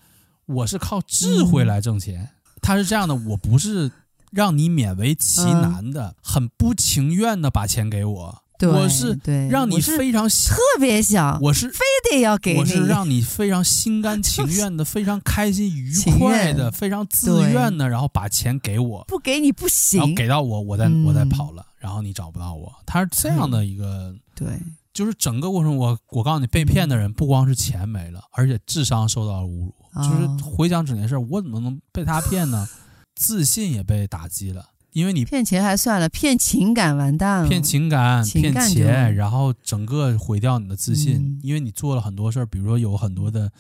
[0.46, 2.30] 我是靠智慧来挣钱，嗯、
[2.62, 3.92] 他是这样的，我不是
[4.32, 8.42] 让你勉为其难的，嗯、很不情愿的把钱给我。
[8.60, 9.18] 对我是
[9.50, 11.80] 让你非常特别想，我是非
[12.12, 24.48] 得要给你，我是让你非常心甘情愿的，非常开心愉快的，非常自愿的，然后把钱给我，不给你不行，然后给到我，我再我再跑了，然后你找不到我，他是这样的一个，对，
[24.92, 32.68] 就是整个过程，我我告诉你，被骗的人不光是钱没了，而且智商受到了侮辱，就是回想整件事，我怎么能被他骗呢？
[33.16, 34.66] 自信也被打击了。
[34.92, 37.48] 因为你骗钱还算了，骗情感完蛋了。
[37.48, 41.18] 骗情感，骗钱，然后整个毁掉你的自信。
[41.18, 43.52] 嗯、因为你做了很多事儿，比如说有很多的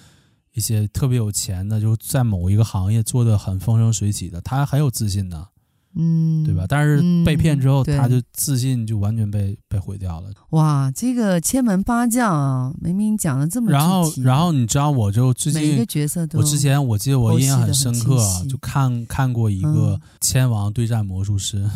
[0.53, 5.47] 一些特别有钱的，就在某一个行业做的很风生水起的，他很有自信的，
[5.95, 6.65] 嗯，对吧？
[6.67, 10.29] 但是被骗之后，嗯、他就自信就完全被被毁掉了。
[10.51, 18.17] 哇，这个千门八将啊，明明讲了这么然后，然后你知道，我就最近每个角色都，我之前我记得我印象很深刻，
[18.49, 21.59] 就看看过一个千王对战魔术师。
[21.59, 21.71] 嗯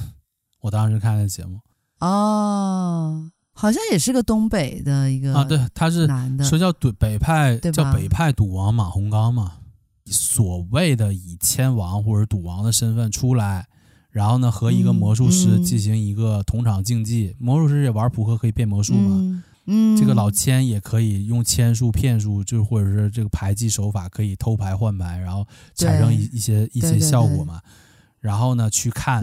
[0.64, 1.60] 我当时看的节目，
[2.00, 9.58] 哦，好像也是个东北的一个啊，对，他是男的，说叫北北派，叫北派赌王马洪刚嘛。
[10.06, 13.68] 所谓的以千王或者赌王的身份出来，
[14.14, 19.98] 然后呢和一个魔术师进行一个同场竞技，魔术师也玩扑克可以变魔术嘛，嗯，嗯。
[19.98, 27.60] 这个老千也可以用千术骗术，就或者是这个牌技手法可以偷牌换牌，然后产生一一些一些效果嘛。
[28.20, 29.22] 然后呢，去看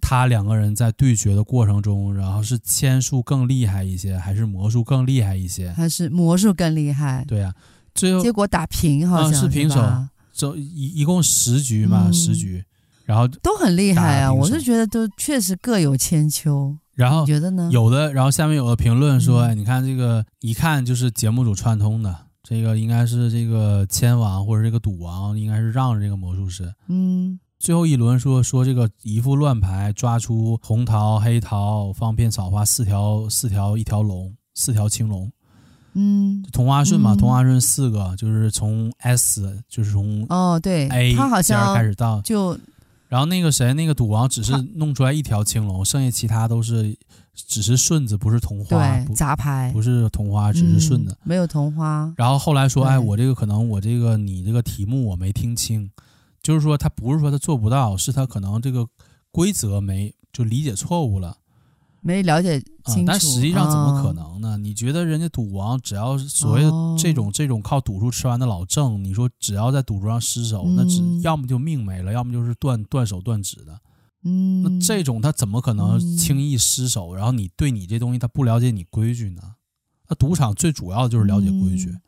[0.00, 5.70] 他两个人在对决的过程中，嗯、然后是千术更厉害一些，还是魔术更厉害一些？
[5.72, 7.26] 还是魔术更厉害？
[7.28, 7.60] 对呀、啊，
[7.94, 12.64] 最后结果打平，好像、嗯、是平手，就一一共十局嘛，嗯、十局，
[13.12, 14.32] 然后都很厉害啊！
[14.32, 16.74] 我是觉得都确实各有千秋。
[16.94, 17.68] 然后你觉得呢？
[17.70, 26.72] 有的，然后下面有的评论说，嗯、你看这个一看就是节目组串通的，这个应该是这个千王或者这个赌王，应该是让着这个魔术师。
[26.88, 27.38] 嗯。
[27.58, 35.30] 最后一轮说说这个一副乱牌抓出红桃黑桃方片草花四条四条一条龙四条青龙，
[35.92, 42.58] 嗯，同花顺嘛，同花顺四个就是从 S 就是从哦对 A 他好像开始到就，
[43.12, 46.96] 然后那个谁那个赌王只是弄出来一条青龙，剩下其他都是
[47.34, 49.70] 只是顺子，不是同花，对，杂牌。
[49.70, 52.10] 不是同花，只是顺子，嗯，没有同花。
[52.16, 55.90] 然后后来说，哎，我这个可能我这个你这个题目我没听清，
[56.42, 58.88] 就是说他不是说他做不到，是他可能这个
[59.30, 61.36] 规则没就理解错误了。
[62.02, 64.54] 没了解清楚，嗯，但实际上怎么可能呢？
[64.54, 73.80] 哦、你觉得人家赌王只要所谓的这种、哦、这种靠赌注吃完的老郑，你说只要在赌桌上失手，嗯、那只要么就命没了，要么就是断断手断指的。
[74.24, 77.10] 嗯，那这种他怎么可能轻易失手？
[77.10, 79.42] 嗯、然后你对你这东西他不了解你规矩呢？
[80.08, 81.88] 那赌场最主要的就是了解规矩。
[81.90, 82.00] 嗯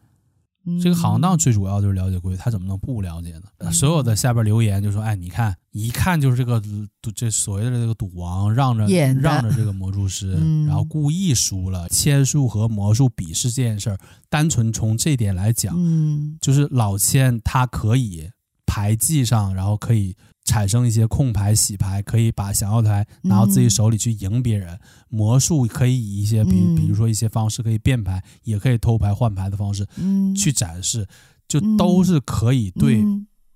[0.82, 3.42] 这个行当最主要就是了解规矩，他怎么能不了解呢？
[3.58, 6.60] 嗯、所有的下边留言就说：“哎，你看，一看就是这个
[7.02, 8.86] 赌这所谓的这个赌王让着
[9.20, 11.88] 让着这个魔术师， 嗯、然后故意输了。
[11.88, 13.98] 签术和魔术比试这件事儿，
[14.28, 18.30] 单纯从这点来讲，嗯，就是老千他可以
[18.64, 24.74] 牌技上，然后可以。”产生一些控牌、洗牌，可以把想要的牌拿到自己手里去赢别人。
[24.74, 24.80] 嗯、
[25.14, 30.34] 魔术可以以一些，比如比如说一些方式，可以变牌，嗯、也可以偷牌换牌的方式，嗯。
[30.34, 31.06] 去展示，
[31.46, 33.04] 就都是可以对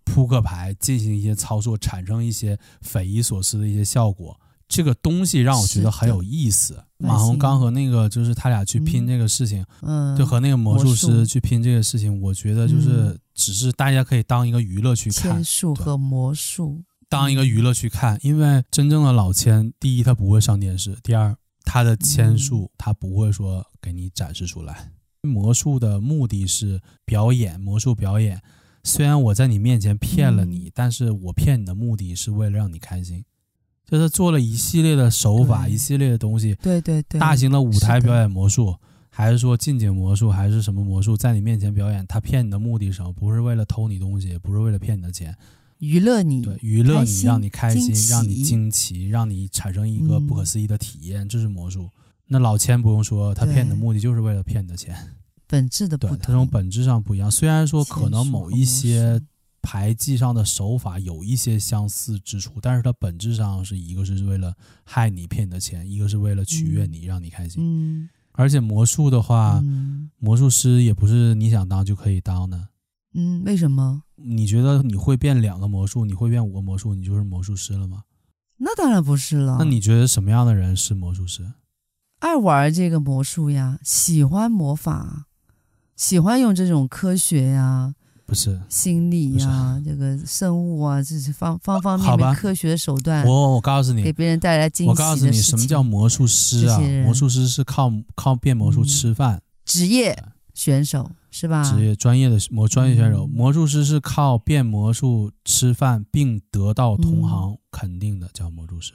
[0.05, 4.39] 扑克牌进行一些操作，产生一些匪夷所思的一些效果。
[4.69, 6.79] 这个东西让我觉得很有意思。
[6.99, 15.43] 马洪刚和那个就是他俩去拼这个事情，嗯，就和那个魔术师去拼这个事情，我觉得就是只是大家可以当一个娱乐去看。
[15.75, 21.35] 和魔术，当一个娱乐去看，因为真正的老千，第一他不会上电视，第二
[21.65, 24.93] 他的签术他不会说给你展示出来。
[25.23, 28.41] 魔术的目的是表演，魔术表演。
[28.85, 33.25] 虽然我在你面前骗了你，但是我骗你的目的是为了让你开心。
[33.85, 38.77] 就是做了一系列的手法，一系列的东西，对对对，大型的舞台表演魔术，是
[39.09, 43.11] 还是说近景魔术，还是什么魔术，在你面前表演，他骗你的目的是什么？
[43.13, 45.35] 不是为了偷你东西，不是为了骗你的钱，
[45.79, 51.89] 娱乐你，对，娱乐你，让你开心，让你惊奇，让你产生一个不可思议的体验，嗯、这是魔术。
[52.27, 54.97] 那老千不用说，他骗你的目的就是为了骗你的钱，
[55.47, 57.31] 本质的不同，对，他从本质上不一样。
[57.31, 59.21] 虽然说可能某一些。
[59.61, 64.55] 牌技上的手法有一些相似之处，但是它本质上是一个是为了
[64.85, 67.57] 害你骗你的钱，一个是为了取悦你，嗯、让你开心。
[67.59, 72.69] 嗯，而且魔术的话，嗯、魔术师也不是你想当就可以当的。
[73.15, 74.03] 嗯，为什么？
[74.17, 78.03] 你觉得你会变两个魔术，你会变五个魔术，你就是魔术师了吗？
[78.59, 79.57] 那当然不是了。
[79.59, 81.53] 那你觉得什么样的人是魔术师？
[82.19, 85.27] 爱玩这个魔术呀，喜欢魔法，
[85.95, 87.95] 喜欢用这种科学呀。
[88.27, 93.25] 不是心理呀、啊，这个生物啊，这是方方方面面科学手段。
[93.25, 94.91] 我我告诉你，给别人带来惊喜。
[94.91, 96.79] 我告诉你，什么叫魔术师啊？
[97.05, 101.63] 魔术师是靠靠变魔术吃饭，嗯、职业选手是吧？
[101.63, 108.95] 职业专业的魔专业选手，嗯、魔术师是靠变魔术吃饭，并得到同行肯定的，嗯、叫魔术师。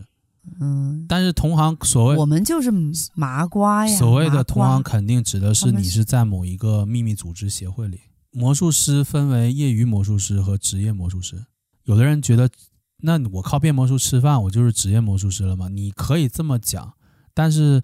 [0.59, 2.69] 嗯，但是同行所谓我们就是
[3.13, 3.97] 麻瓜呀。
[3.97, 8.01] 所谓的同行肯定指的是你是在某一个秘密组织协会里。
[8.31, 11.45] 魔术师分为业余魔术师和职业魔术师。
[11.83, 12.49] 有的人觉得，
[12.97, 15.69] 那我靠变魔术吃饭，我就是职业魔术师了吗？
[15.69, 16.93] 你可以这么讲，
[17.33, 17.81] 但是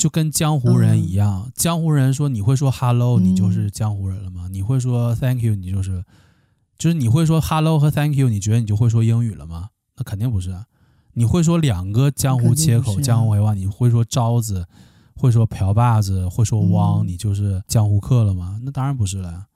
[0.00, 4.44] 就跟江湖人一样，嗯、江湖人说你会说 “hello”，你就是江湖人了吗？
[4.46, 6.02] 嗯、你会说 “thank you”，你就是，
[6.78, 9.68] 就是你会说 “hello” 和 “thank you”，你觉得你就会说英语了吗？
[9.98, 10.56] 那肯定不是。
[11.12, 14.66] 你会说两个江湖切口、江湖黑话，你会说招子，
[15.16, 18.58] 会说瓢把子，会说汪，嗯、你就是江湖客了吗？
[18.64, 19.48] 那当然不是了呀。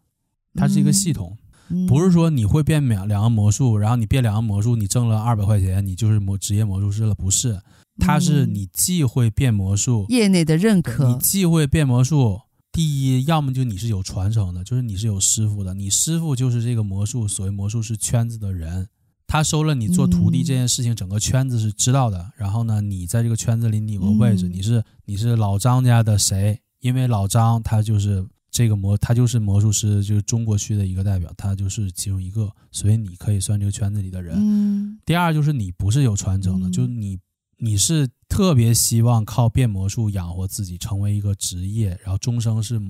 [0.55, 1.39] 它是一个系统，
[1.71, 7.15] 嗯、不是说你会变两两个魔术，然后你变两个魔术，你挣了二百块钱，你就是魔职业魔术师了。
[7.15, 7.59] 不是，
[7.99, 12.41] 它是你既会变魔术，业内的认可，你既会变魔术。
[12.73, 18.89] 第一，要么就你是有传承的，就是你是有师傅的，你师傅就是这个魔术所谓魔术师圈子的人，
[19.27, 22.33] 他收了你做徒弟这件事情，整个圈子是知道的。
[22.37, 26.61] 然后呢，你在这个圈子里你有个位置，你是你是老张家的谁？
[26.81, 28.27] 因为老张他就是。
[28.55, 34.37] 这个魔他就是魔术师，就是中国区的一个代表，他就是其中一个，所以你可以算这个圈子里的人。
[34.39, 37.19] 嗯、第二就是你不是有传承的，嗯、就你
[37.59, 42.81] 你是特别希望靠变魔术养活自己，成为一个职业，然后终生是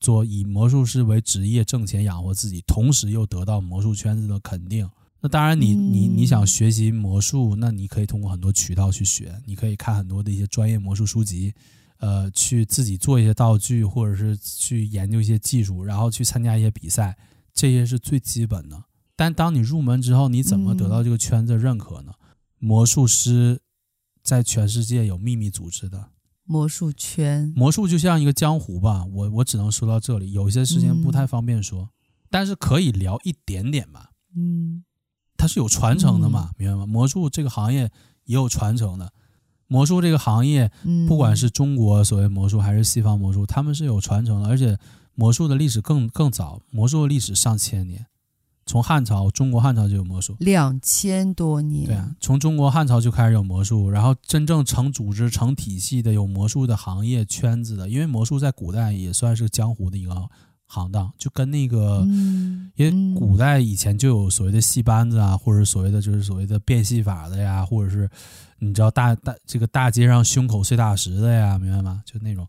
[0.00, 4.88] 做以魔术师为职业挣钱养活自己，同时又得到魔术圈子的肯定。
[5.20, 11.54] 那当然你，你你你想学习魔术，那你可以通过很多渠道去学，你可以看很多的一些专业魔术书籍。
[11.98, 17.16] 呃，去自己做一些道具，或者是去研究一些技术，然后去参加一些比赛，
[17.54, 18.84] 这些是最基本的。
[19.16, 22.12] 但当你入门之后，你怎么得到这个圈子认可呢？
[22.20, 23.62] 嗯、魔术师
[24.26, 26.10] 在全世界有秘密组织的
[26.44, 29.04] 魔术圈，魔术就像一个江湖吧。
[29.04, 31.88] 我我只能说到这里，有些事情不太方便说，嗯、
[32.28, 34.10] 但是可以聊一点点吧。
[34.36, 34.84] 嗯，
[35.36, 36.86] 它是有传承的嘛，嗯、明白吗？
[36.86, 37.90] 魔术这个行业
[38.24, 39.12] 也有传承的。
[39.68, 44.76] 魔术这个行业，嗯，不管是中国所谓魔术还是西方魔术，他们是有传承的，而且
[45.14, 48.06] 魔术的历史更更早，魔术的历史上千年，
[48.66, 51.86] 从汉朝，中国汉朝就有魔术，两千多年。
[51.86, 60.28] 对啊，从中国汉朝就开始有魔术，然后真正成组织、成体系的有魔术的行业圈子的，因为魔术在古代也算是江湖的一个。
[60.68, 62.04] 行当就跟那个，
[62.74, 68.10] 因为古代以前就有所谓的戏班子啊，或者所谓的就是所谓的变戏法的呀，或者是
[68.58, 72.02] 你知道大大这个大街上胸口碎大石的呀，明白吗？
[72.04, 72.44] 就那种，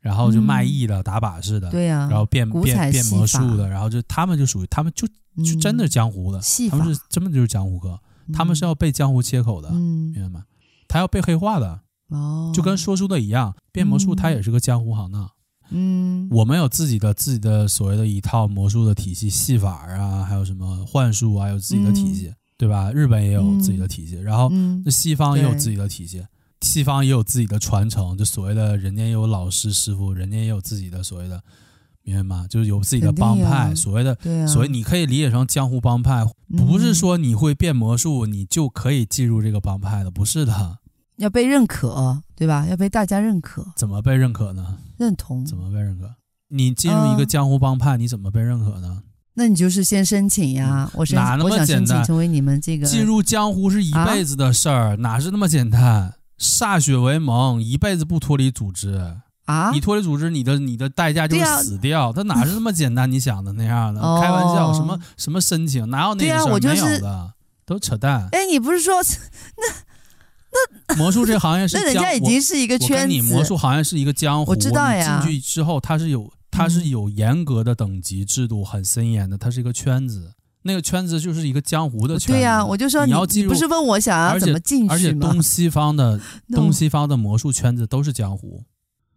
[0.00, 5.06] 然后就卖艺的、打把式的，对呀，然后变变变魔术的，然后就他们就属于他们就
[5.36, 7.98] 就真的是江湖的，他们是真的就是江湖客，
[8.32, 10.44] 他们是要被江湖切口的，明白吗？
[10.88, 15.30] 他要被黑化的，哦，就跟说书的一样，变魔术他也是个江湖行当。
[15.74, 22.92] 嗯，我们有自己的自己的所谓的一套魔术的体系，戏法啊，还有什么幻术啊，有自己的体系，嗯、对吧？
[22.92, 24.50] 日本也有自己的体系，嗯、然后
[24.84, 26.28] 那西方也有自己的体系，嗯、
[26.60, 31.42] 西方也有自己的传承，就所谓的人家也有老师师傅，人家也有自己的所谓的，
[32.04, 32.46] 明白吗？
[32.48, 36.24] 就是有自己的帮派，所谓的，对啊、所以你可以理解成江湖帮派，
[36.56, 40.78] 不是说你会变魔术，你就可以进入这个帮派的，不是的。
[41.16, 42.66] 要被认可，对吧？
[42.68, 43.64] 要被大家认可。
[43.76, 44.78] 怎么被认可呢？
[44.98, 45.44] 认同。
[45.44, 46.14] 怎么被认可？
[46.48, 49.02] 你进入一个江湖帮派，你怎么被认可呢？
[49.34, 50.90] 那你就是先申请呀。
[50.94, 51.60] 我申，哪那么简单？
[51.60, 52.86] 我想申请成为你们这个。
[52.86, 56.14] 进入江湖是一辈子的事儿，哪是那么简单？
[56.38, 59.16] 歃血为盟，一辈子不脱离组织
[59.46, 59.70] 啊！
[59.72, 62.12] 你脱离组织，你的你的代价就是死掉。
[62.12, 63.10] 他哪是那么简单？
[63.10, 64.00] 你想的那样的？
[64.20, 65.88] 开玩笑，什么什么申请？
[65.90, 66.58] 哪有那个事儿？
[66.60, 67.32] 没有的，
[67.66, 68.28] 都扯淡。
[68.32, 68.94] 哎，你不是说
[69.58, 69.74] 那？
[70.88, 73.06] 那魔术这行业是 那人家已经是一个圈子。
[73.06, 75.22] 你魔术行业是一个江湖，我知道呀。
[75.22, 79.38] 进去之后，它是有它是有严格的等级制度，很森严的。
[79.38, 80.34] 它是一个圈子，
[80.64, 82.32] 那个圈子就是一个江湖的圈子。
[82.34, 84.94] 对呀，我就说你要进入，不是问我想要怎么进去吗？
[84.94, 86.20] 而且东西方的
[86.54, 88.62] 东西方的魔术圈子都是江湖，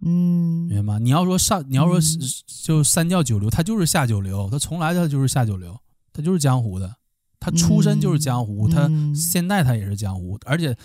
[0.01, 0.99] 嗯，明白吗？
[0.99, 1.99] 你要说上，你要说
[2.63, 5.77] 就三教九流，他就是下九流，他从来他就是下九流，
[6.13, 6.95] 他就是江湖的，
[7.39, 10.75] 他出身就是江湖，他现在他也是江湖，而且。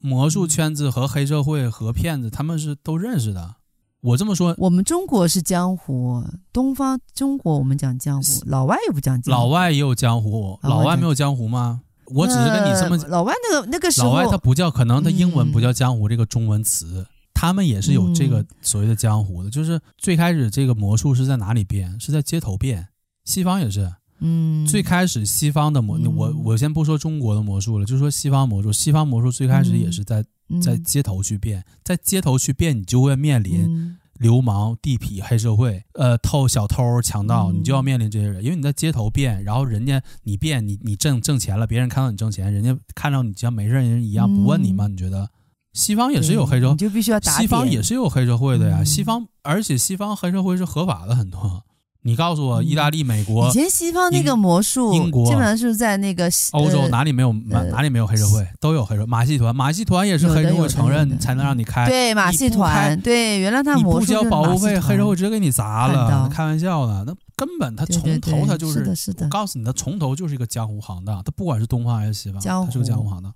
[0.00, 3.54] 魔术圈子和黑社会和骗子，他们是都认识的。
[4.02, 9.40] 我这么说，我们中国是江湖，东方中国我们讲江湖，老外也不讲江湖。
[9.40, 11.80] 老外也有江湖，老外没有江湖吗？
[12.08, 12.98] 我只是跟你这么。
[13.08, 19.50] 老外那个那个时候，老外他不叫，可能他英文不叫江湖这个中文词，他们也是有这个所谓的江湖的。
[19.50, 21.98] 就是最开始这个魔术是在哪里变？
[22.00, 22.88] 是在街头变，
[23.24, 23.92] 西方也是。
[24.20, 28.72] 嗯，最开始西方的魔，嗯、我我先不说中国的魔术了，就说西方魔术。
[28.72, 44.86] 西方魔术最开始也是在、嗯、在街头去变，在街头去变，你就会面临流氓、地痞、黑社会，呃，偷小偷、强盗，你就要面临这些人，因为你在街头变，然后人家你变，你你挣挣钱了，别人看到你挣钱，人家看到你像没事人一样，不问你吗？
[44.86, 45.28] 你觉得？
[45.74, 47.32] 西方也是有黑社会，你就必须要打。
[47.32, 51.64] 西方也是有黑社会的呀，西方，而且西方黑社会是合法的很多。
[52.06, 59.06] 你告诉我，意大利、美国、以前西方那个魔术，英国基本上是在那个欧洲哪里没有哪哪里没有黑社会，都有黑社会。
[59.06, 61.88] 马戏团，马戏团也是黑社会承认才能让你开。
[61.88, 66.28] 对，马戏团，对，原来他魔术你不交保护费，黑社会直接给你砸了。
[66.28, 68.84] 开玩笑呢，那根本他从头他就是，
[69.22, 71.16] 我告诉你，他从头就是一个江湖行当。
[71.24, 73.32] 他不管是东方还是西方，他是个江湖行当。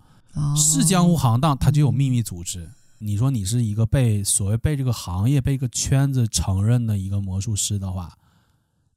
[0.57, 2.69] 是江湖行当，它就有秘密组织。
[2.99, 8.13] 你说你是一个被所谓被这个行业被一个圈子承认的一个魔术师的话。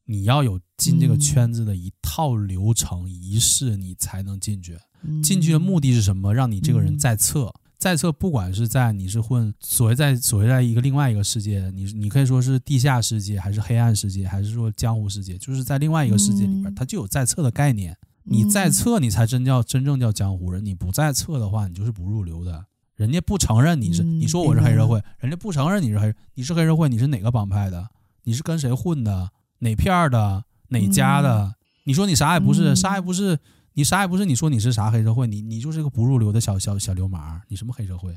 [0.06, 4.78] 你要有进这个圈子的一套流程仪式，你才能进去。
[5.24, 6.34] 进去的目的是什么？
[6.34, 17.96] 让你这个人在册，在册，不管是在你是混所谓在所谓在一个另外一个世界，你你可以说是地下世界，还是黑暗世界，还是说江湖世界，就是在另外一个世界里边，它就有在册的概念。
[18.24, 20.64] 你在册，你才真叫真正叫江湖人。
[20.64, 22.66] 你不在册的话，你就是不入流的。
[22.96, 27.90] 人家不承认你是，你说我是黑社会，人家不承认你是黑，你是黑社会，你是哪个帮派的？
[28.24, 29.32] 你是跟谁混的？
[29.60, 31.46] 哪片的哪家的？
[31.46, 31.56] 嗯、
[31.86, 33.40] 你说你啥也不是，啥也不是，
[33.74, 34.26] 你啥也不是。
[34.26, 35.26] 你说你是啥黑社会？
[35.26, 37.42] 你你就是个不入流的小小小流氓。
[37.48, 38.16] 你什么黑社会？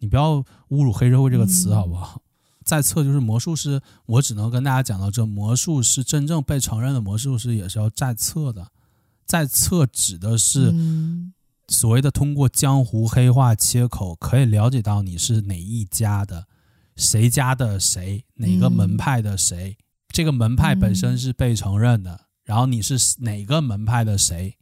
[0.00, 0.36] 你不要
[0.68, 2.16] 侮辱黑社会这个词好不好？
[2.16, 2.20] 嗯、
[2.62, 5.24] 在册就是魔术师，我只能跟大家讲到这。
[5.24, 8.68] 魔术师真正被承认的魔术师也是要在册的，
[9.26, 10.72] 在册指的是
[11.68, 16.46] 所谓的通过江湖黑化切口，可以了解到你是哪一家的，
[16.94, 19.76] 谁家的谁，哪个门派的谁。
[19.78, 19.82] 嗯
[20.16, 24.56] 这个门派本身是被承认的，嗯、然后你是哪个门派的谁？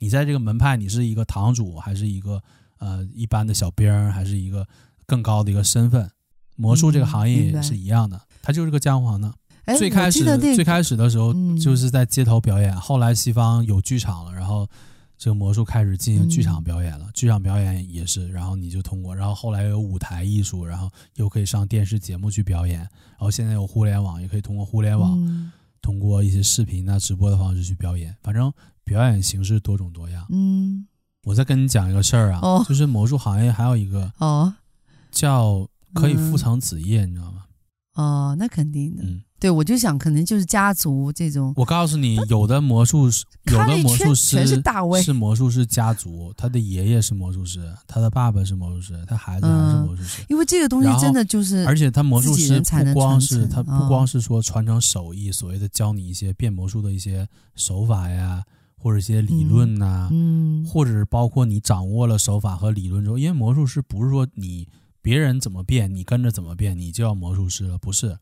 [0.00, 2.42] 你在这个门派，你是一个堂主，还是一个
[2.78, 4.68] 呃一般的小兵，还是一个
[5.06, 6.10] 更高的一个身份？
[6.56, 9.34] 魔术这个行业也是一样的，它就是个江湖行当。
[9.76, 14.68] 最开始、那个、最开始的时候就是在街头表演，嗯、后来西方有剧场了，然后
[15.18, 25.50] 这个魔术开始进行剧场表演了，嗯、剧场表演也是，然后你就通过，然后后来有舞台艺术，然后又可以上电视节目去表演，然后现在有互联网，也可以通过互联网，嗯、
[25.82, 28.52] 通过一些视频啊、直播的方式去表演，反正
[28.84, 30.24] 表演形式多种多样。
[30.30, 30.86] 嗯，
[31.24, 34.54] 我再跟你讲一个事儿啊，哦、就是魔术行业还有一个哦，
[35.10, 37.44] 叫可以父承子业，嗯、你知道吗？
[37.94, 39.02] 哦，那肯定的。
[39.02, 39.22] 嗯。
[39.40, 41.52] 对，我就想可能就是家族这种。
[41.56, 50.22] 我告诉你，有的魔术师，有的魔术师是大 V，是魔术师家族，他的爷爷是魔术师，他的爸爸是魔术师，他孩子还是魔术师。
[50.22, 58.42] 嗯、因为这个东西真的就是，而且他魔术师不光是他不光是说传承手艺，哦、所谓的教你一些变魔术的一些手法呀，
[58.76, 64.66] 或者一些理论呐、啊，嗯，或者是包括你掌握了手法和理论之后，因为魔术师不是说你
[65.00, 68.18] 别人怎么变，你跟着怎么变，你就要魔术师了，不是。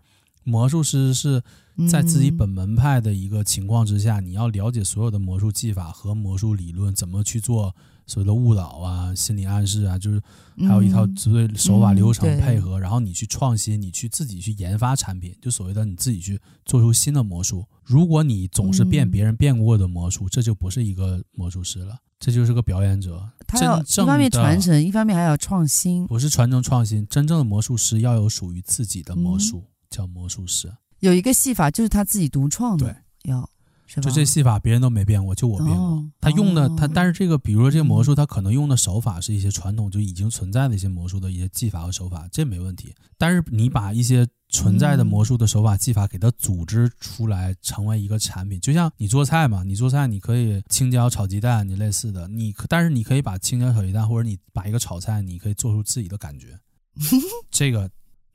[0.46, 1.42] 魔术师是
[1.90, 7.74] 在自己本门派的一个情况之下，嗯、你要了解所有的魔术技法和魔术理论，怎么去做
[8.06, 10.22] 所谓的误导啊、心理暗示啊，就是
[10.60, 17.66] 还有一套所谓手法流程配合，嗯嗯、然后你去创新，你去自己去研发产品，就所谓的你自己去做出新的魔术。
[17.82, 23.28] 如果你总是变别人变过的魔术，嗯、这就不是一个魔术师了，这就是个表演者。
[23.48, 26.06] 他要一方面传承，一方面还要创新。
[26.06, 29.58] 不是传承创新，真正的魔术师要有属于自己的魔术。
[29.58, 30.70] 嗯叫魔术师，
[31.00, 33.48] 有一个戏法就是他自己独创的，对，要
[33.86, 34.02] 是吧？
[34.02, 35.76] 就这戏法别人都没变过，就我变过。
[35.76, 42.92] 哦、他用的他，但是这个，比如说这个魔术，嗯、他可能用的手法是一些传统就已经存在的一些魔术的一些技法和手法，这没问题。
[43.16, 56.58] 但是你把一些存在的魔术的手法技法给它组织出来，成为一个产品，就像你做菜嘛，你做菜你可以青椒炒鸡蛋，你类似的，你但是你可以把青椒炒鸡蛋，或者你把一个炒菜，你可以做出自己的感觉，
[57.50, 57.88] 这个。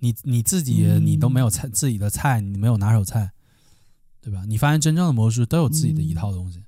[0.03, 3.31] 你你自己你都没有菜，自己的菜，你没有拿手菜，
[4.19, 4.43] 对吧？
[4.47, 6.63] 你发现真正的魔术都有自己的一套东西，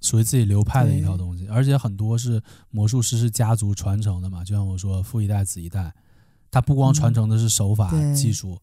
[0.00, 4.42] 属于自己流派的一套东西，而且很多是魔术师是家族传承的嘛。
[4.42, 5.94] 就像我说，父一代子一代，
[6.50, 8.58] 他不光传承的是手法技术，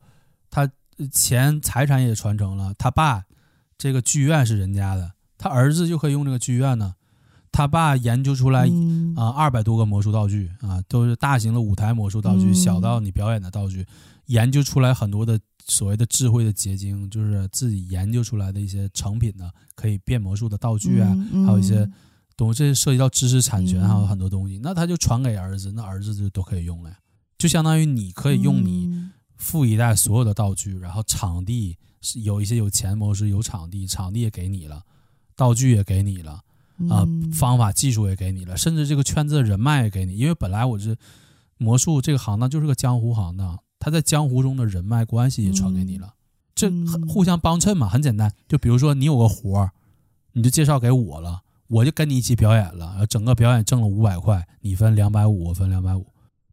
[0.49, 0.67] 他
[1.11, 2.73] 钱财产也传承了。
[2.79, 3.23] 他爸
[3.77, 6.95] 这个剧院是人家的，他儿子就可以用这个剧院呢。
[7.51, 8.69] 他爸研究出来
[9.15, 13.85] 啊，二百多个魔术道具啊，都是大型的舞台魔术道具，小到你表演的道具，
[14.27, 21.89] 研究出来很多的所谓的智慧的结晶，就是自己研究出来的一些成品呢，可以变魔术的道具啊，还有一些
[22.37, 26.97] 东西，这涉及到知识产权，还有很多东西，那他就传给儿子，那儿子就都可以用了呀，
[27.37, 34.83] 就相当于你可以用你富一代所有的道具，然后场地是有一些有钱魔术有场地，场地也给你了，
[35.35, 36.41] 道具也给你了。
[36.87, 40.95] 啊，方法技术也给你了，甚至这个圈子的人脉也给你，因为本来我是
[41.57, 46.13] 魔术这个行当就是个江湖行当，他在江湖中的人脉关系也传给你了，
[46.55, 46.71] 这
[47.07, 48.31] 互相帮衬嘛，很简单。
[48.47, 49.71] 就比如说你有个活儿，
[50.33, 56.05] 你就介绍给我了，我就跟你一起表演了，整个表演挣了五百块，你分两百五，我分两百五。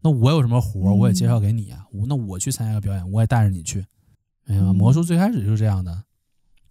[0.03, 3.85] 那我有什么活儿，我也介绍给你啊，那我去参加个表演，我也带着你去，
[4.47, 4.73] 明白吗？
[4.73, 6.03] 魔术最开始就是这样的。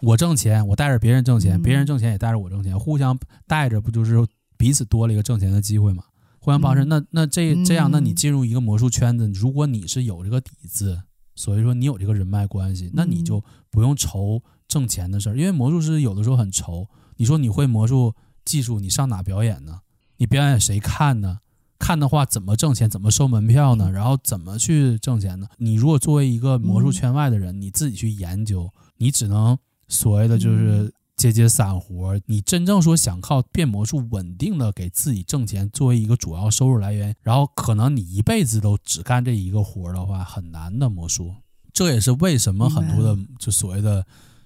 [0.02, 3.18] 我挣钱，我带着别人挣钱，别人挣钱也带着我挣钱，互相
[3.48, 4.26] 带着，不就是
[4.58, 6.04] 彼此多了一个挣钱的机会吗？
[6.40, 6.88] 互相帮衬。
[6.88, 11.02] 那那这这样，那你进入一个魔术圈子，如果你是有这个底子，
[11.34, 15.38] 所以说你有这个人脉关系，那你就不用愁挣钱的事儿。
[15.38, 19.80] 因为魔术师有的时候很愁，你说你会魔术技术，你上哪表演呢？
[20.18, 21.40] 你表演谁看呢？
[21.80, 22.90] 看的话怎么挣钱？
[22.90, 23.90] 怎么收门票呢？
[23.92, 25.48] 然后怎么去挣钱呢？
[25.58, 29.58] 你如果作为一个魔术圈外的人，你自己去研究，你只能。
[29.88, 41.34] 所谓的就是接接散活，你真正说想靠变魔术稳定的给自己挣钱作为一个主要收入来源，然后可能你一辈子都只干这一个活的话，很难的魔术。
[41.72, 44.06] 这也是为什么很多的就所谓的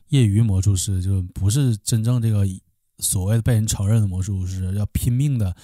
[0.09, 2.43] 业余魔术师就不是真正这个
[2.97, 5.55] 所谓的被人承认的魔术师，要拼命的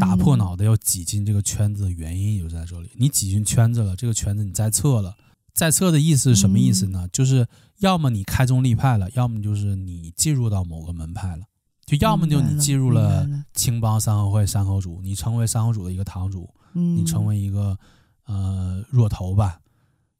[0.00, 2.90] 打破脑袋要挤进这个圈子的原因就在这里。
[2.96, 5.16] 你挤进圈子了，这个圈子你再测了。
[5.54, 7.00] 在测的意思是什么意思呢？
[7.04, 7.46] 嗯、就是
[7.82, 11.44] 要么你开宗立派了，要么就是你进入到某个门派了，
[11.84, 17.76] 就要么就你进入了青帮三合会山口组，你成为三合组的一个堂主，嗯、你成为一个
[18.24, 19.60] 呃弱头吧，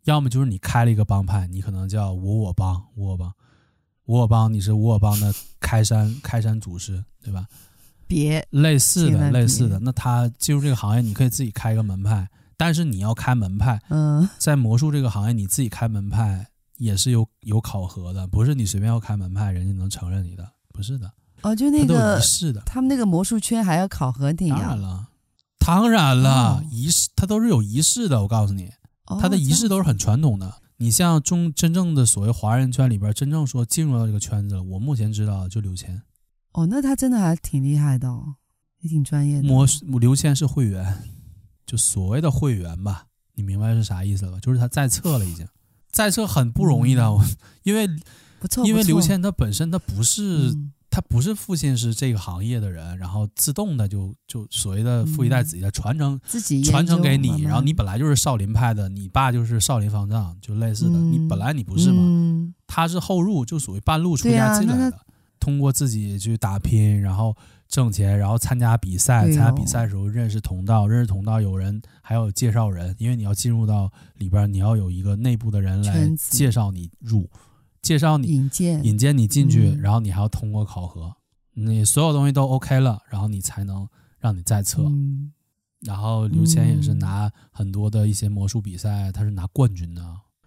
[0.04, 3.32] 要么就是你开了一个帮派，你可能叫我我帮我我帮。
[4.04, 7.46] 我我帮，你是我我帮的开山 开山祖师，对吧？
[8.08, 12.28] 别类似的类似的，那他进入这个行业，你可以自己开一个门派。
[12.56, 16.48] 但是你要开门派，嗯，在魔术这个行业，你自己开门派
[16.82, 21.12] 也是有有考核的，不是你随便要开门派，人家能承认你的，不是的。
[21.42, 24.56] 哦，就那个仪式的，他们那个魔术圈还要考核你呀？
[24.56, 25.08] 当然了，
[25.58, 28.70] 当然了，仪式他都是有仪式的，我告诉你，
[29.20, 30.60] 他的仪式都是很传统的。
[30.78, 36.02] 你像中真正的所谓华人圈里边，真正说进入到这个圈子了，我目前知道就刘谦。
[36.52, 38.34] 哦，那他真的还挺厉害的哦。
[38.80, 39.46] 也挺专业的。
[39.46, 39.64] 魔
[40.00, 41.04] 刘谦是会员，
[41.64, 44.40] 就所谓的会员吧，你明白是啥意思了吧？
[44.40, 45.46] 就是他在册了，已经
[45.92, 47.20] 在这很不容易的，嗯、
[47.62, 47.86] 因为
[48.40, 50.50] 不错，因为刘谦他本身他不是。
[50.50, 50.72] 嗯。
[50.94, 64.98] 他不是父亲是这个行业的人，然后自动的就就所谓的父一代子一代传承，自己传承给你，然后你本来就是少林派的，你爸就是少林方丈，就类似的，嗯、你本来你不是嘛，嗯、他是后入，就属于半路出家进来的，
[65.42, 67.36] 通过自己去打拼，然后
[67.68, 77.28] 挣钱，然后参加比赛，参加比赛的时候认识同道，认识同道有人还有介绍人，因为你要进入到里边，你要有一个内部的人来介绍你入。
[77.82, 81.12] 介绍你引荐引荐你进去，嗯，然后你还要通过考核，
[81.54, 83.88] 你所有东西都 OK 了，然后你才能
[84.20, 84.84] 让你再测。
[84.84, 85.32] 嗯、
[85.80, 90.00] 然后刘谦也是拿很多的一些魔术比赛，他是拿冠军的，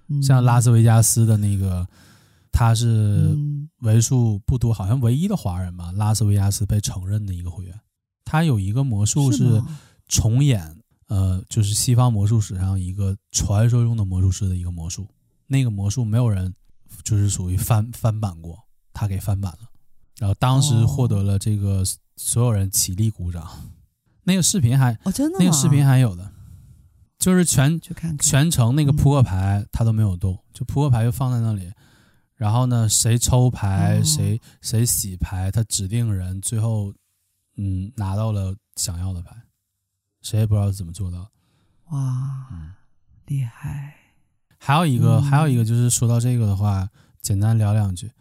[0.07, 0.23] 嗯。
[0.23, 1.85] 像拉斯维加斯的那个，
[2.55, 3.37] 他是
[3.81, 5.91] 为数不多，好像唯一的华人吧。
[5.91, 7.77] 拉斯维加斯被承认的一个会员，
[8.23, 9.61] 他有一个魔术是
[10.07, 10.75] 重演，
[11.09, 15.05] 呃，就是西方魔术史上一个传说中的魔术师的一个魔术，
[15.47, 16.53] 那个魔术没有人。
[17.03, 18.57] 就是属于翻翻版过，
[18.93, 19.69] 他给翻版了，
[20.17, 21.83] 然后当时获得了这个
[22.15, 23.43] 所有人起立鼓掌。
[23.43, 23.49] 哦、
[24.23, 26.31] 那个视频还哦，真的那个视频还有的，
[27.19, 27.79] 就是全
[28.19, 31.69] 全程那个扑克牌他都没有动，嗯、就扑克牌就放在那里，
[32.35, 36.93] 然后呢，谁抽牌、哦、谁谁洗牌，他指定人最后
[37.57, 39.35] 嗯拿到了想要的牌，
[40.21, 41.31] 谁也不知道怎么做到。
[41.91, 42.75] 哇，
[43.25, 43.95] 厉害！
[44.57, 46.89] 还有一个，还有一个就是说到这个的话，
[47.21, 48.11] 简单聊两句，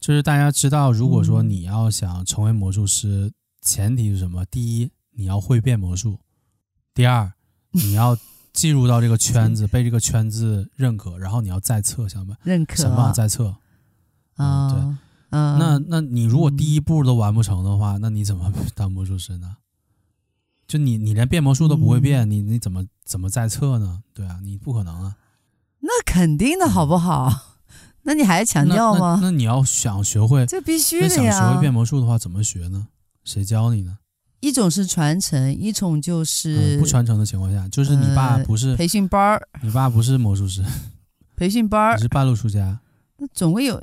[0.00, 4.44] 就是大家知道，如果说你要想成为魔术师，前提是什么？
[4.46, 6.18] 第一，你要会变魔术；
[6.92, 7.32] 第二，
[7.70, 8.18] 你要
[8.58, 13.54] 进入到这个圈子，被这个圈子认可，然后你要再测，想办法认可，想办法在册。
[14.36, 14.80] 嗯，对，
[15.30, 19.58] 嗯，那那你如果第一步都完不成的话，那你怎么 当魔术师呢？
[20.66, 24.02] 就你你连变魔术都不会变，你你怎么怎么再测呢？
[24.12, 25.14] 对啊，你不可能啊。
[25.78, 27.32] 那肯定的好不好？
[28.02, 29.20] 那你还强调吗？
[29.20, 31.30] 那，那，那你要想学会，这必须的呀。
[31.30, 32.88] 想学会变魔术的话，怎么学呢？
[33.22, 33.98] 谁教你呢？
[34.40, 40.64] 一种是传承，一种就是、嗯、不传承的情况下，就是你爸不是、呃、培训班儿，你爸不是魔术师，
[41.36, 42.80] 培训班儿，你是半路出家。
[43.16, 43.82] 那总会有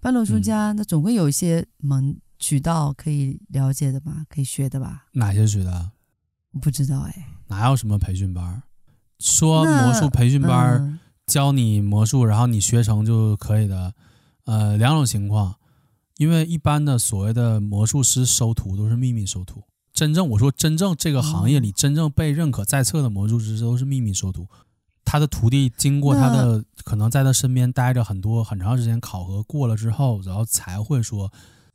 [0.00, 5.06] 半路出家、嗯，那总会有一些门渠道可以了解的吧，可以学的吧？
[5.12, 5.90] 哪些渠道？
[6.52, 7.28] 我不知道哎。
[7.48, 8.62] 哪有什么培训班儿？
[9.18, 10.98] 说魔术培训班儿。
[11.26, 13.94] 教你魔术，然后你学成就可以的。
[14.44, 15.54] 呃，两种情况，
[16.18, 19.62] 因为一般的所谓的魔术师收徒都是秘密收徒。
[19.94, 24.46] 真正我说真正这个行业里真正被认可在册的魔术师都是秘密收徒。
[25.04, 31.32] 他的徒弟经过他的可能在他身边待着很多很长时间考核过了之后，然后才会说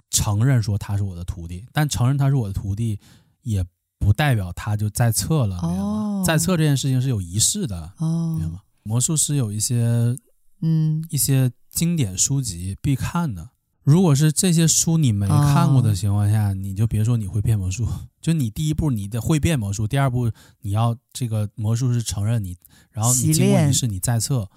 [0.10, 1.66] 承认说他是我的徒弟。
[1.72, 3.00] 但承认他是我的徒弟，
[3.44, 3.64] 也
[3.98, 5.58] 不代表他就在册了。
[5.60, 7.94] 哦，在册这件事情是有仪式的。
[8.00, 8.62] 哦，明白吗？
[8.84, 10.18] 魔术师有一些，
[10.62, 13.52] 嗯，一些经典书籍必看的。
[13.90, 17.88] 如果是这些书你没看过的情况下，哦、你就别说你会变魔术。
[18.22, 20.30] 就你第一步你得会变魔术，第二步
[20.62, 22.56] 你要这个魔术师承认你，
[22.92, 24.48] 然后你经过仪式你在册，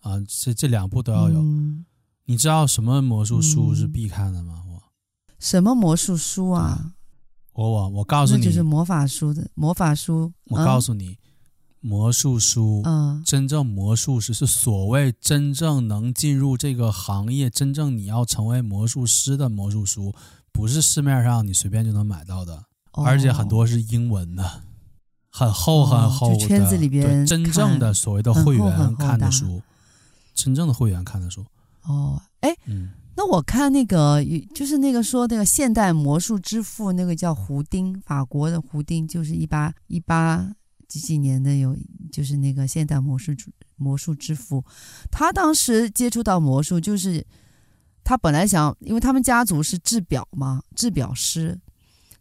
[0.00, 1.84] 啊，这这两步都要有、嗯。
[2.24, 4.62] 你知道什么魔术书是必看的吗？
[4.66, 6.94] 我、嗯、什么魔术书啊？
[7.52, 10.32] 我我我告诉你，就是魔法书的魔法书。
[10.46, 11.10] 我告诉你。
[11.10, 11.16] 嗯
[11.84, 20.14] 魔术书，嗯，真正魔术师是所谓真正能进入这个行业，真正你要成为魔术师的魔术书，
[20.52, 24.62] 不是市面上你随便就能买到的，哦、而且很多是英文的，
[25.28, 29.60] 很厚很厚的，哦、圈子里边真正的所谓的会员看的书，
[30.34, 31.44] 真正的会员看的书。
[31.82, 40.54] 哦，哎，嗯，那我看那个就是那个说那个现代魔术之父，那个叫胡丁，法国的胡丁，就是一八一八。
[40.92, 41.74] 几几年的有，
[42.12, 43.32] 就是那个现代魔术
[43.76, 44.62] 魔术之父，
[45.10, 47.26] 他当时接触到魔术，就是
[48.04, 51.58] 他本来想，因为他们家族是制表嘛，制表师，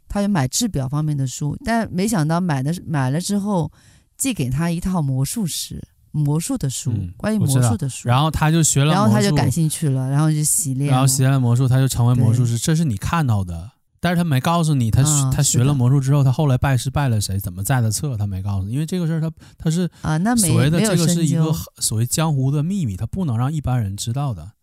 [0.07, 3.69] 他就买制表方面的书，但没想到买的买了之后，
[4.17, 13.69] 寄给他一套魔术师魔术的书，嗯，关于魔术的书，然后他就学了，然后他就感兴趣了，然后就习练，然后习练了魔术，他就成为魔术师，这是你看到的。
[14.01, 24.53] 但是他没告诉你，他、嗯、他学了魔术之后，他后来拜师拜了谁，怎么在的册，他没告诉你，因为这个事儿他他是啊，那所谓的这个是一个所谓江湖的秘密，他不能让一般人知道的。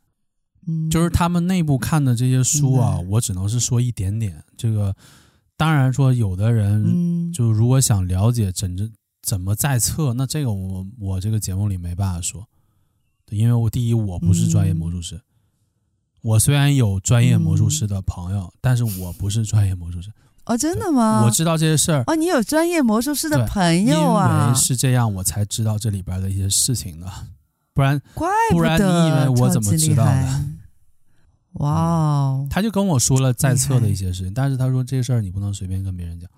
[0.66, 4.42] 嗯，就是他们内部看的这些书啊，我只能是说一点点。
[4.56, 4.92] 这个
[5.56, 8.92] 当然说，有的人就如果想了解怎怎
[9.22, 12.44] 怎么在册，那这个我我这个节目里没办法说，
[13.30, 15.20] 因为我第一我不是专业魔术师。
[16.28, 20.12] 我虽然有专业魔术师的朋友，嗯，但是我不是专业魔术师。
[20.44, 21.22] 哦，真的吗？
[21.24, 22.04] 我知道这些事儿。
[22.06, 24.44] 哦，你有专业魔术师的朋友啊？
[24.46, 27.10] 因为是这样，我才知道这里边的一些事情的，
[27.72, 30.44] 不然，怪不然你以为我怎么知道的？
[31.54, 32.46] 哇哦！
[32.50, 36.28] 他就跟我说了在册的一些事情，但是他说这事儿你不能随便跟别人讲，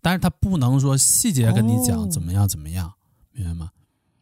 [0.00, 2.94] 但是他不能说细节跟你讲怎么样怎么样，哦、
[3.32, 3.70] 明白吗？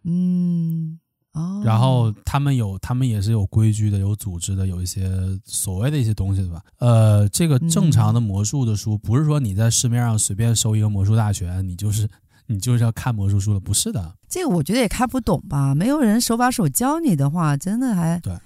[0.05, 0.98] 嗯。
[1.35, 5.11] 哦，然后他们有，他们也是有规矩的，有组织的，有一些
[5.44, 6.62] 所谓的一些东西的吧。
[6.78, 12.09] 呃，这个正常的魔术的书，不是说你在市面上随便搜一个魔术大全，你就是
[12.47, 14.15] 你就是要看魔术书了，不是的。
[14.28, 15.74] 这个我觉得也看不懂吧？
[15.74, 18.36] 没有人手把手教你的话，真的还对，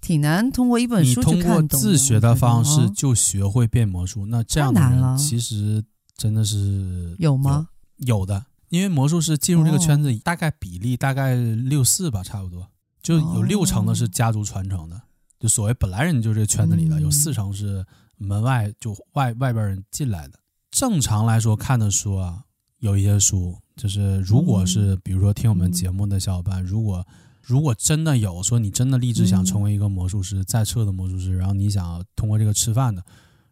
[0.00, 5.80] 挺难通过一本书通过自学的方式就学会变魔术，那这样的人其实
[6.16, 7.68] 真的是有吗？
[7.98, 8.44] 有的。
[8.72, 12.66] 因为魔术师进入这个圈子，大概比例大概六四吧，差不多，
[13.02, 14.98] 就有六成的是家族传承的，
[15.38, 17.84] 就所谓本来人就这圈子里的，有四成是
[18.16, 20.38] 门外就外外边人进来的。
[20.70, 22.44] 正常来说看的书啊，
[22.78, 27.06] 有一些书就是，如果是比如说听我们节目的小伙伴，如果
[27.42, 33.04] 如果真的有说你真的立志想成为一个魔术师，在册的魔术师，然后你想通过这个吃饭的，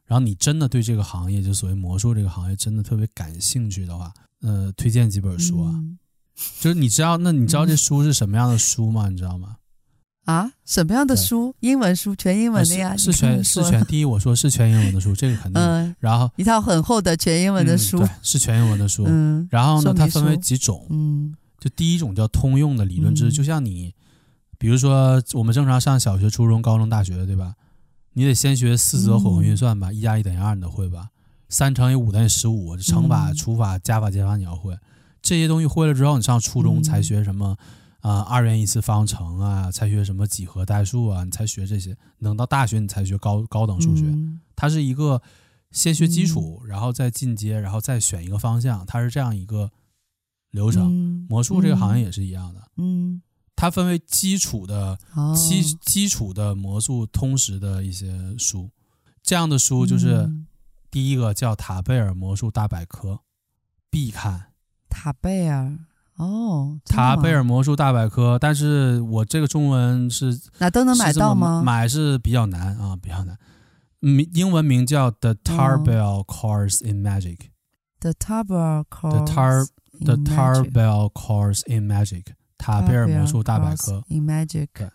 [0.06, 4.10] 然后你真的对这个行业就所谓魔术这个行业真的特别感兴趣的话。
[4.42, 5.98] 呃，推荐几本书啊，嗯、
[6.60, 9.08] 就是你知道，那你知道这书是什么样的书吗？
[9.08, 9.56] 嗯、你知道吗？
[10.26, 11.54] 啊，什么样的书？
[11.60, 12.96] 英文书，全英文的呀？
[12.96, 13.84] 是全是全。
[13.86, 15.60] 第一，我说是全英文的书，这个肯定。
[15.60, 15.94] 嗯。
[15.98, 19.04] 然后一套很厚的全英文的书，嗯、对，是全英文的书。
[19.08, 19.48] 嗯。
[19.50, 20.86] 然后呢，它分为几种。
[20.90, 21.34] 嗯。
[21.58, 23.92] 就第一种叫通用的理论知识，嗯、就像你，
[24.58, 27.54] 比如说我们正常上小学、初中、高中、大学，对吧？
[28.12, 31.08] 你得先学四则混合运算吧，一加一等于二，你都会吧？
[31.50, 34.78] 三乘以五等于十五，乘法、除法、加法、减法你要会，
[35.20, 37.58] 这些东西会了之后，你上初中才学什么
[38.02, 41.96] 啊、呃、二元一次方程啊，才学什么几何代数啊，你才学这些。
[42.22, 44.04] 等到大学你才学高高等数学，
[44.54, 45.20] 它是一个
[45.72, 49.72] 先学基础，然后再进阶，然后再选一个方向，它是这样一个
[50.52, 51.26] 流程。
[51.28, 53.20] 魔术这个行业也是一样的，嗯，
[53.56, 54.96] 它分为基础的
[55.34, 58.70] 基基础的魔术通识的一些书，
[59.20, 60.30] 这样的书就是。
[60.90, 63.20] 第一个叫塔贝尔魔术大百科，
[63.90, 64.52] 必看。
[64.88, 65.78] 塔贝尔
[66.16, 71.62] 哦，塔贝尔魔术大百科，但是我这个中文是哪都能买到吗？
[71.64, 73.38] 买是比较难啊，比较难。
[74.00, 77.38] 名英文名叫 The Tarbell Course in Magic。
[78.00, 79.10] The Tarbell Course。
[79.12, 79.66] The Tar
[80.04, 82.24] The Tarbell Course in Magic。
[82.58, 84.02] 塔贝尔魔术大百科。
[84.08, 84.68] In Magic。
[84.74, 84.90] 对。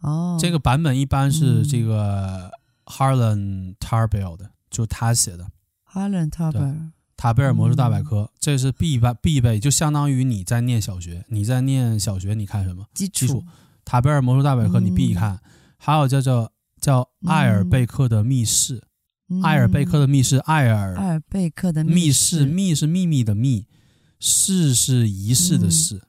[0.00, 0.38] 哦。
[0.40, 2.50] 这个版本一般是这个
[2.86, 4.50] Harlan Tarbell 的。
[4.76, 5.46] 就他写的，
[5.84, 12.84] 哈伦塔贝尔塔贝尔魔术大百科，嗯、这是必备必备，就相当于你在念小学，你在念小学，你看什么？
[12.92, 13.42] 基础？
[13.86, 15.40] 塔贝尔魔术大百科你必看，嗯、
[15.78, 18.82] 还有叫做叫艾尔贝克的密室，
[19.30, 20.94] 嗯、艾尔贝克的密室，艾尔。
[20.94, 23.66] 艾尔贝克的密室，密是秘密的密，
[24.20, 26.08] 室是仪式的室，嗯、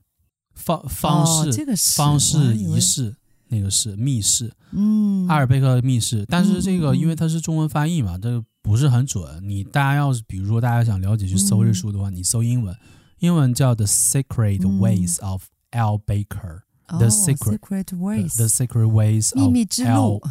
[0.55, 3.15] 方方式、哦这个、方式仪式。
[3.49, 9.39] 那个是密室，嗯，艾尔贝克的密室，但是这个因为它是中文翻译嘛，这个不是很准。
[9.47, 12.77] 你大家要是比如说大家想了解去搜这书的话，你搜英文，
[13.19, 20.21] 英文叫 The Secret Ways of Al Secret Ways，The Secret Ways 秘密之路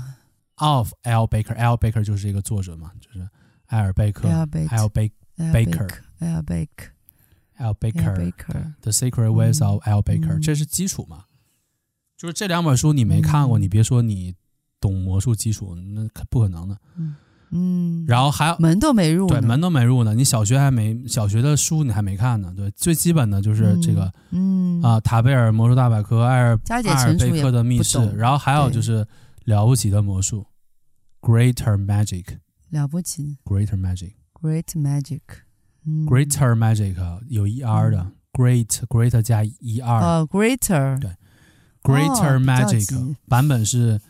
[0.57, 3.27] of Al Baker，Al Baker 就是这个作者嘛，就是
[3.69, 4.91] 艾尔贝克，Al Baker，Al
[6.45, 11.25] Baker，Al Baker，The Secret Ways of Al Baker，这是基础嘛。
[12.19, 14.35] 就是这两本书你没看过，嗯、你别说你
[14.79, 16.79] 懂魔术基础，那不可能的。
[16.97, 17.17] 嗯，
[18.07, 20.15] 然后还有门都没入，对，门都没入呢。
[20.15, 29.07] 你小学还没小学的书你还没看呢，对，最基本的就是这个，嗯啊，塔贝尔魔术大百科，艾尔艾尔贝克的密室，然后还有就是
[29.45, 30.47] 了不起的魔术
[31.21, 32.39] ，Greater Magic，
[32.71, 41.11] 了不起，Greater Magic，Great Magic，Greater Magic 有 E R 的，Great Greater 加 E R，哦，Greater，对。
[41.83, 44.01] Greater Magic 版本是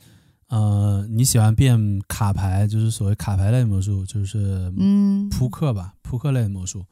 [0.49, 6.84] 呃，你喜欢变卡牌，就是所谓卡牌类魔术，就是嗯，扑克吧，扑克类魔术，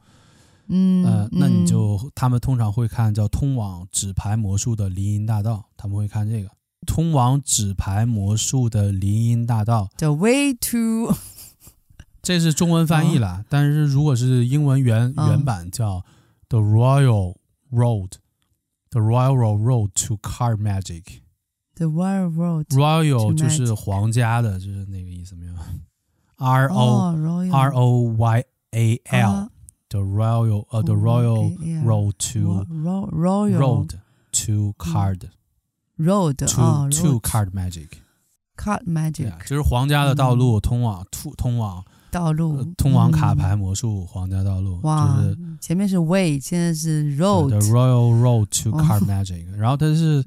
[0.68, 6.48] 嗯，呃，那你就他们通常会看叫通往纸牌魔术的林荫大道，他们会看这个
[6.86, 11.14] 通往纸牌魔术的林荫大道，The way to，
[12.22, 16.04] 这是中文翻译了，但是如果是英文原原版叫。
[16.48, 17.36] The Royal
[17.72, 18.18] Road,
[18.90, 21.22] the Royal Road to Card Magic.
[21.76, 22.66] The Royal Road.
[22.66, 25.54] Royal 就是皇家的，就是那个意思没有
[26.36, 29.48] ？R O R O Y A L.
[29.92, 31.54] The Royal, 呃，The Royal
[31.84, 33.90] Road to Road
[34.32, 35.28] to Card.
[35.98, 37.88] Road to to Card Magic.
[38.56, 39.46] Card Magic.
[39.46, 41.84] 就是皇家的道路，通往通通往。
[42.10, 49.50] 道路通往卡牌魔术皇家道路，哇，就是前面是 way，现在是 road，The Royal Road to Card Magic。
[49.56, 50.24] 然后它是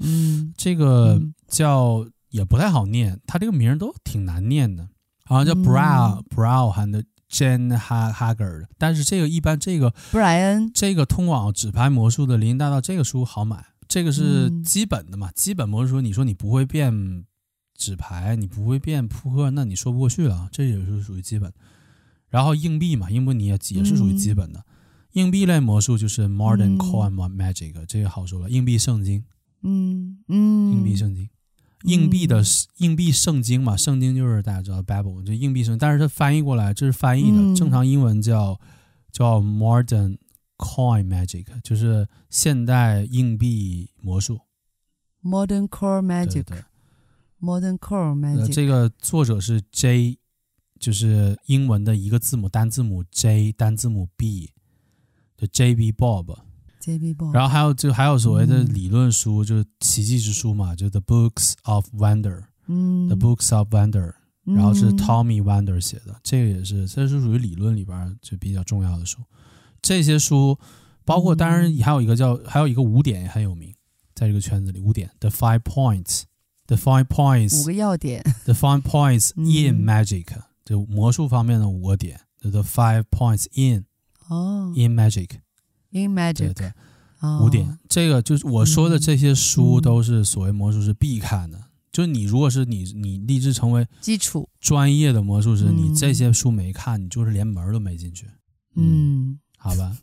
[0.56, 4.88] 这个叫也不太好念，它这个名都挺难念的，
[5.26, 8.66] 好像叫 Brow Brow 和 Jen Haggard。
[8.78, 16.02] 但是这个一般这个 Brian 这个通往纸牌魔术的林荫大道这个书好买，这个是基本的嘛，基本魔术书。
[16.02, 17.26] 你说你不会变
[17.78, 21.52] 纸牌，你不会变扑克，那你说不过去了，这也是属于基本。
[22.30, 24.60] 然后硬币嘛，硬币你也也是属于基本的。
[24.60, 24.66] 嗯、
[25.14, 28.50] 硬币类魔术就是 Modern Coin Magic，、嗯、这个好说了。
[28.50, 29.24] 硬币圣经，
[29.62, 31.30] 嗯嗯，硬币圣经，
[31.86, 32.44] 硬币的
[32.78, 38.60] 硬币圣经嘛，圣经就是大家知道 Bible，就硬币圣经，但是它翻译过来这是翻译的，嗯、正常英文叫
[39.12, 40.18] 叫 Modern
[40.58, 44.42] Coin Magic，就是现代硬币魔术。
[45.24, 50.18] Modern Coin Magic，Modern Coin Magic，这个作者是 J。
[50.78, 54.52] 就是英文的一个字母单字母 J 单字母 B
[55.38, 56.38] 就 J B Bob，J B Bob，
[57.34, 64.14] 然后还有就还有所谓的理论书，嗯、就是奇迹之书嘛，就 The Books of Wonder，嗯，The Books of Wonder，
[64.44, 69.20] 然后是 Tommy Wonder 写的，嗯、这个也是，这是属于理论里边就比较重要的书。
[69.82, 70.58] 这些书
[71.04, 73.74] 包括当然还有一个叫还有一个五点也很有名，
[74.14, 80.26] 在这个圈子里五点 The Five Points，The Five Points，五个要点，The Five Points in Magic。
[80.36, 83.86] 嗯就魔术方面的五个点，the five points in，
[84.28, 84.96] 哦，in
[85.96, 86.74] magic，对对，
[87.42, 91.60] 五点，这个就是我说的这些书都是所谓魔术师必看的。
[91.92, 98.28] 就你如果是你你立志成为基础专业的魔术师，你这些书没看，你就是连门都没进去。
[98.76, 99.96] 嗯，好吧，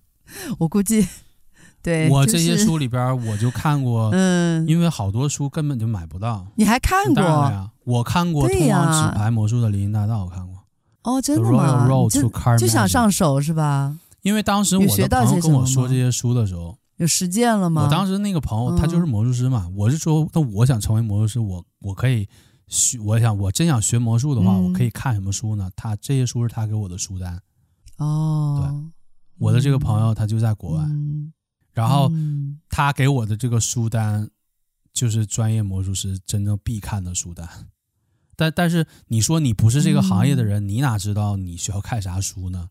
[0.59, 1.07] 我估计，
[1.83, 6.47] 对我这些书里边我就看过， 嗯，因为好多书根本就买不到。
[6.55, 7.71] 你还看过呀？
[7.85, 10.57] 我看过《通往纸牌魔术的林荫大道》，我看过。
[11.03, 11.87] 哦，真的吗？
[12.09, 13.99] 就就想上手是吧？
[14.23, 17.85] 因为当时我的朋友跟我说这些书的时候，有实践了吗？
[17.85, 22.29] 我当时那个朋友他就是魔术师嘛，我是说，那我想成为魔术师，我我可以
[22.69, 25.71] 学，我想我真想学魔术的话，我可以看什么书呢？
[25.75, 27.41] 他这些书是他给我的书单。
[27.99, 28.91] 哦，对，
[29.39, 30.85] 我的这个朋友他就在国外，
[31.73, 32.11] 然后
[32.69, 34.31] 他给我的这个书单
[34.93, 37.49] 就是专业魔术师真正必看的书单。
[38.37, 42.69] 但但是你说你不是这个行业的人，嗯、你哪知道你需要看啥书呢？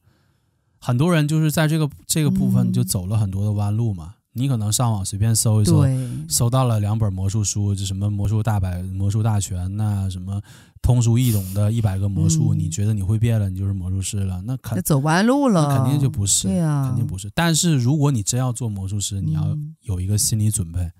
[0.81, 4.15] 很多人就是在这个这个部分就走了很多的弯路嘛。
[4.15, 5.85] 嗯、你可能上网随便搜一搜，
[6.27, 10.41] 搜到了两本魔术书，就什么魔术大百、魔术大全呐、啊，什么
[10.81, 14.41] 通俗易懂的一百个魔术，嗯、你觉得你会变了，你就是魔术师了？
[14.41, 17.29] 那肯走弯路了，那肯定就不是，对啊、肯定不是。
[17.35, 20.91] 但是如果你真要做魔术师，你要有一个心理准备，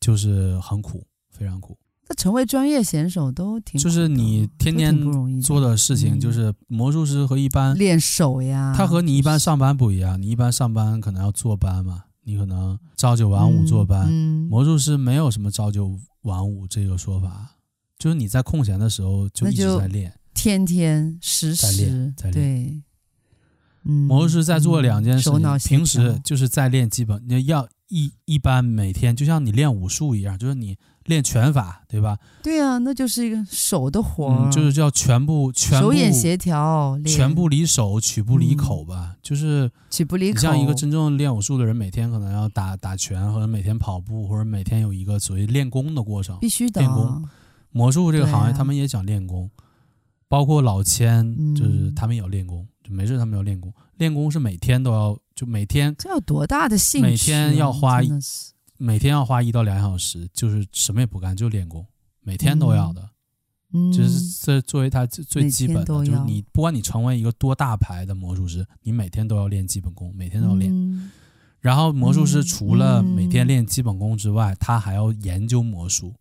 [0.00, 1.78] 就是很苦，非常苦。
[2.08, 4.96] 那成为专业选手都挺就是你天天
[5.42, 8.74] 做的事情，就是魔术师和一般练手呀。
[8.74, 14.10] 他和你一般上班不一样，你一般上班可能要坐班嘛，你可能朝九晚五坐班。
[14.10, 17.56] 魔术师没有什么朝九晚五这个说法，
[17.98, 22.32] 就是你在空闲的时候就一直在练，天天时时在练在练。
[22.32, 22.82] 对，
[23.82, 30.76] 魔术师在做两件事情，平时就是在练基本，你要一一般每天就像你练武术一样，就是你
[31.08, 32.18] 练拳法，对吧？
[32.42, 39.14] 对啊，那就是一个手的活儿，嗯，就是叫全部全部手眼协调，全部离手，曲不离口吧？
[39.14, 40.36] 嗯、就是曲不离口。
[40.36, 46.82] 你像一个真正练武术的人，每天可能要打打拳，或者每天跑步，或者每天有一个所谓练功的过程，必须的。
[46.82, 47.26] 练功，
[47.70, 49.50] 魔术这个行业，啊、他们也讲练功，
[50.28, 53.72] 包括老千，嗯、就是他们也要练功，就没事他们要练功。
[53.96, 57.10] 练功是每天都要，就每天这有多大的兴趣、啊？
[57.10, 58.10] 每天要花一。
[58.78, 61.84] 每天要花一到两小时，就是什么也不干，就练功，
[62.22, 63.10] 每天都要的。
[63.74, 70.72] 嗯，就是这作为他最基本的，就是你不管你成为一个多大牌的魔术师，你每天都要练基本功，每天都要练。
[70.72, 71.10] 嗯、
[71.60, 76.14] 然后魔术师除了每天练基本功之外，嗯、他还要研究魔术。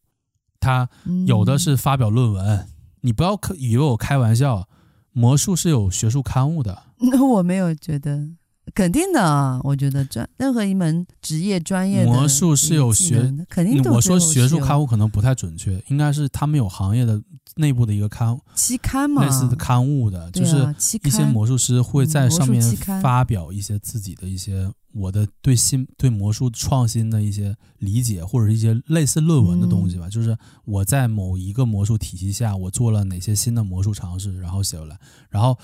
[0.60, 0.90] 他
[1.26, 2.68] 有的是发表论文，嗯、
[3.02, 4.68] 你不要以为我开玩笑，
[5.12, 6.84] 魔术是有学术刊物的。
[7.00, 8.28] 那我没有觉得。
[8.76, 17.22] 肯定的啊，我觉得专任何一门职业专业的魔术是有学，肯定都我说学术刊物可能不太准确，应该是他们有行业的
[17.56, 22.62] 内部的一个刊期刊嘛，类似的刊物的，就是一些魔术师会在上面
[23.02, 30.10] 发表一些自己的一些我的对新对魔术创新的一些理解，或者是一些类似论文的东西吧。
[30.10, 35.00] 就是我在某一个魔术体系下，我做了哪些新的魔术尝试，然后写出来，
[35.30, 35.58] 然后。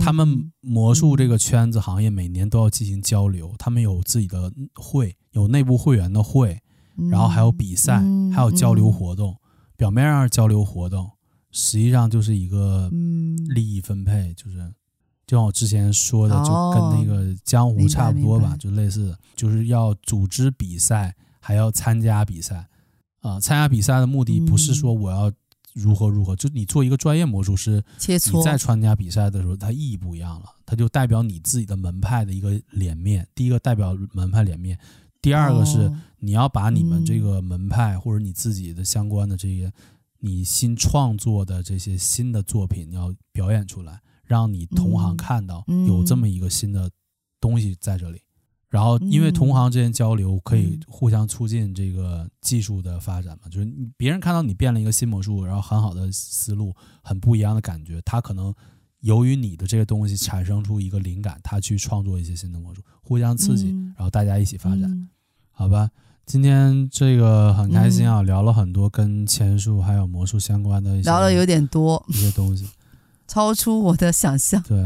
[0.00, 6.58] 他们魔术这个圈子行业每年都要进行交流，他们有自己的会，有内部会员的会，
[7.08, 8.02] 然后还有比赛，
[8.34, 9.36] 还有交流活动。
[9.76, 11.08] 表面上是交流活动，
[11.52, 12.90] 实际上就是一个
[13.48, 14.58] 利益分配，就是
[15.26, 22.68] 就像我之前说的，就跟那个江湖差不多吧，就类似的，就是要组织比赛，还要参加比赛。
[23.20, 25.32] 啊，参加比赛的目的不是说我要。
[25.76, 26.34] 如何如何？
[26.34, 30.46] 就你做一个专业魔术师，切，你在参加比赛的时候，它意义不一样了。
[30.64, 33.28] 它就代表你自己的门派的一个脸面。
[33.34, 34.78] 第一个代表门派脸面，
[35.20, 39.70] 第二个是你要把你们这个门派或者你自己的相关的这些
[40.20, 46.90] 你新创作的这些新的作品，你要表演出来，让你同行看到有这么一个新的
[47.40, 48.20] 东西在这里。
[48.68, 58.52] 然后，因为同行之间交流可以互相促进这个技术的发展嘛，嗯、就是别人看到你变了一个新魔术，然后很好的思路，很不一样的感觉，他可能
[59.00, 65.08] 由于你的这个东西产生出一个灵感，他去创作一些新的魔术，互相刺激，然后大家一起发展，嗯、
[65.52, 65.88] 好吧？
[66.26, 72.04] 今天这个很开心啊，嗯、聊了很多跟钱术还有魔术相关的一些，聊了有点多。
[72.08, 72.68] 一些东西，
[73.26, 74.76] 超出我的想象，对。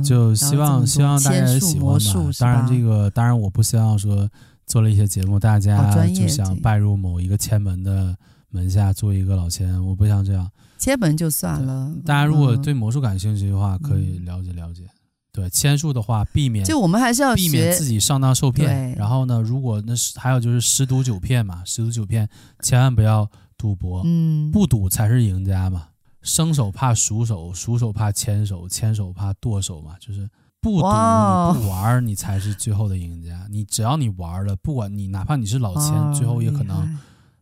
[0.00, 2.30] 就希望希望大家也喜欢吧。
[2.38, 4.30] 当然，这个当然我不希望说
[4.64, 8.16] 做了一些节目，大家就想拜入某一个千门的
[8.50, 10.48] 门下做一个老千，我不想这样。
[10.78, 11.92] 千门就算了。
[12.06, 14.84] 大家如果对魔术感兴趣的话，可以了解了解。
[15.32, 18.94] 对，签术的话，避免就我们还是要避免自己上当受骗。
[18.94, 22.28] 然后呢，如果那是还有就是十赌九骗嘛，十赌九骗，
[22.62, 23.28] 千万不要
[23.58, 24.02] 赌博。
[24.04, 25.88] 嗯，不赌才是赢家嘛。
[26.22, 30.28] 生手怕熟手，熟手怕牵手，牵手怕剁手嘛，就是
[30.60, 33.46] 不赌你不玩，你才是最后的赢家。
[33.50, 36.98] 你只要你玩了，不管你哪怕你是老千，最后也可能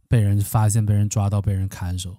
[0.09, 2.16] 被人发现、被人抓到、被人砍手。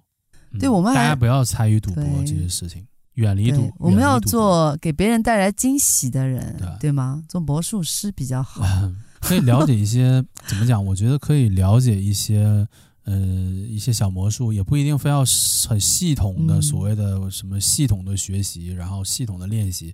[0.60, 3.68] 对我们大家不要参与赌博这些事情，远离赌。
[3.78, 7.24] 我们要做给别人带来惊喜的人，对吗？
[7.28, 8.62] 做魔术师比较好，
[9.20, 10.84] 可以了解一些怎么讲？
[10.86, 12.68] 我觉得可以了解一些。
[13.04, 15.24] 呃，一些小魔术也不一定非要
[15.68, 19.92] 很系统的所谓的什么系统的学习，嗯、然后系统的练习，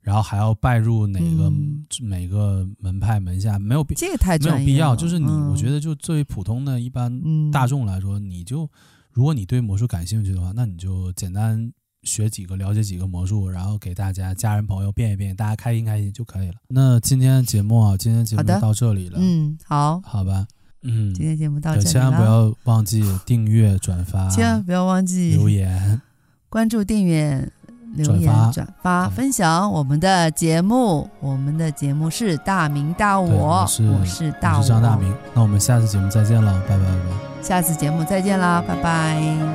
[0.00, 4.96] 然后还要拜入哪个、嗯、每个门派门下，没有必这个太没有必要。
[4.96, 8.66] 就是你，嗯、我觉得就作为普通的一般大众来说，嗯、你就
[9.12, 11.70] 如果你对魔术感兴趣的话，那你就简单
[12.04, 16.54] 学几个，了解几个魔术，然后给大家家人朋友变一变，大家开心开心就可以了。
[16.68, 20.46] 那今天节目啊，今天节目到这里了，嗯，好，好吧。
[20.82, 26.00] 嗯，今天节目到这里了，千万不要忘记订阅、转发，千万不要忘记留言、
[26.48, 27.50] 关注、订阅、
[27.94, 31.10] 留言、转发、分享我们的节目。
[31.20, 35.12] 我们的节目是大明大我，我是我是大我，是张大明。
[35.34, 37.42] 那我们下次节目再见了，拜拜拜拜。
[37.42, 38.82] 下次节目再见啦，拜拜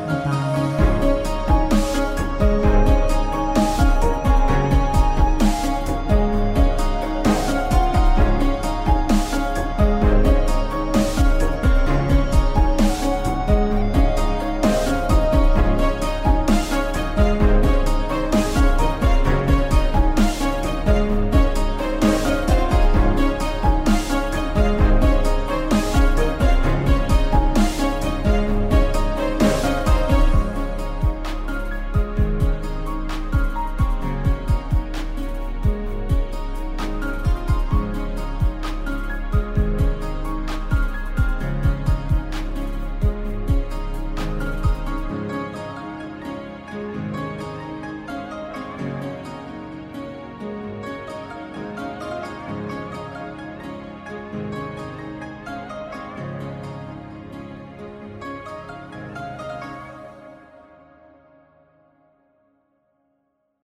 [0.07, 0.92] 拜拜。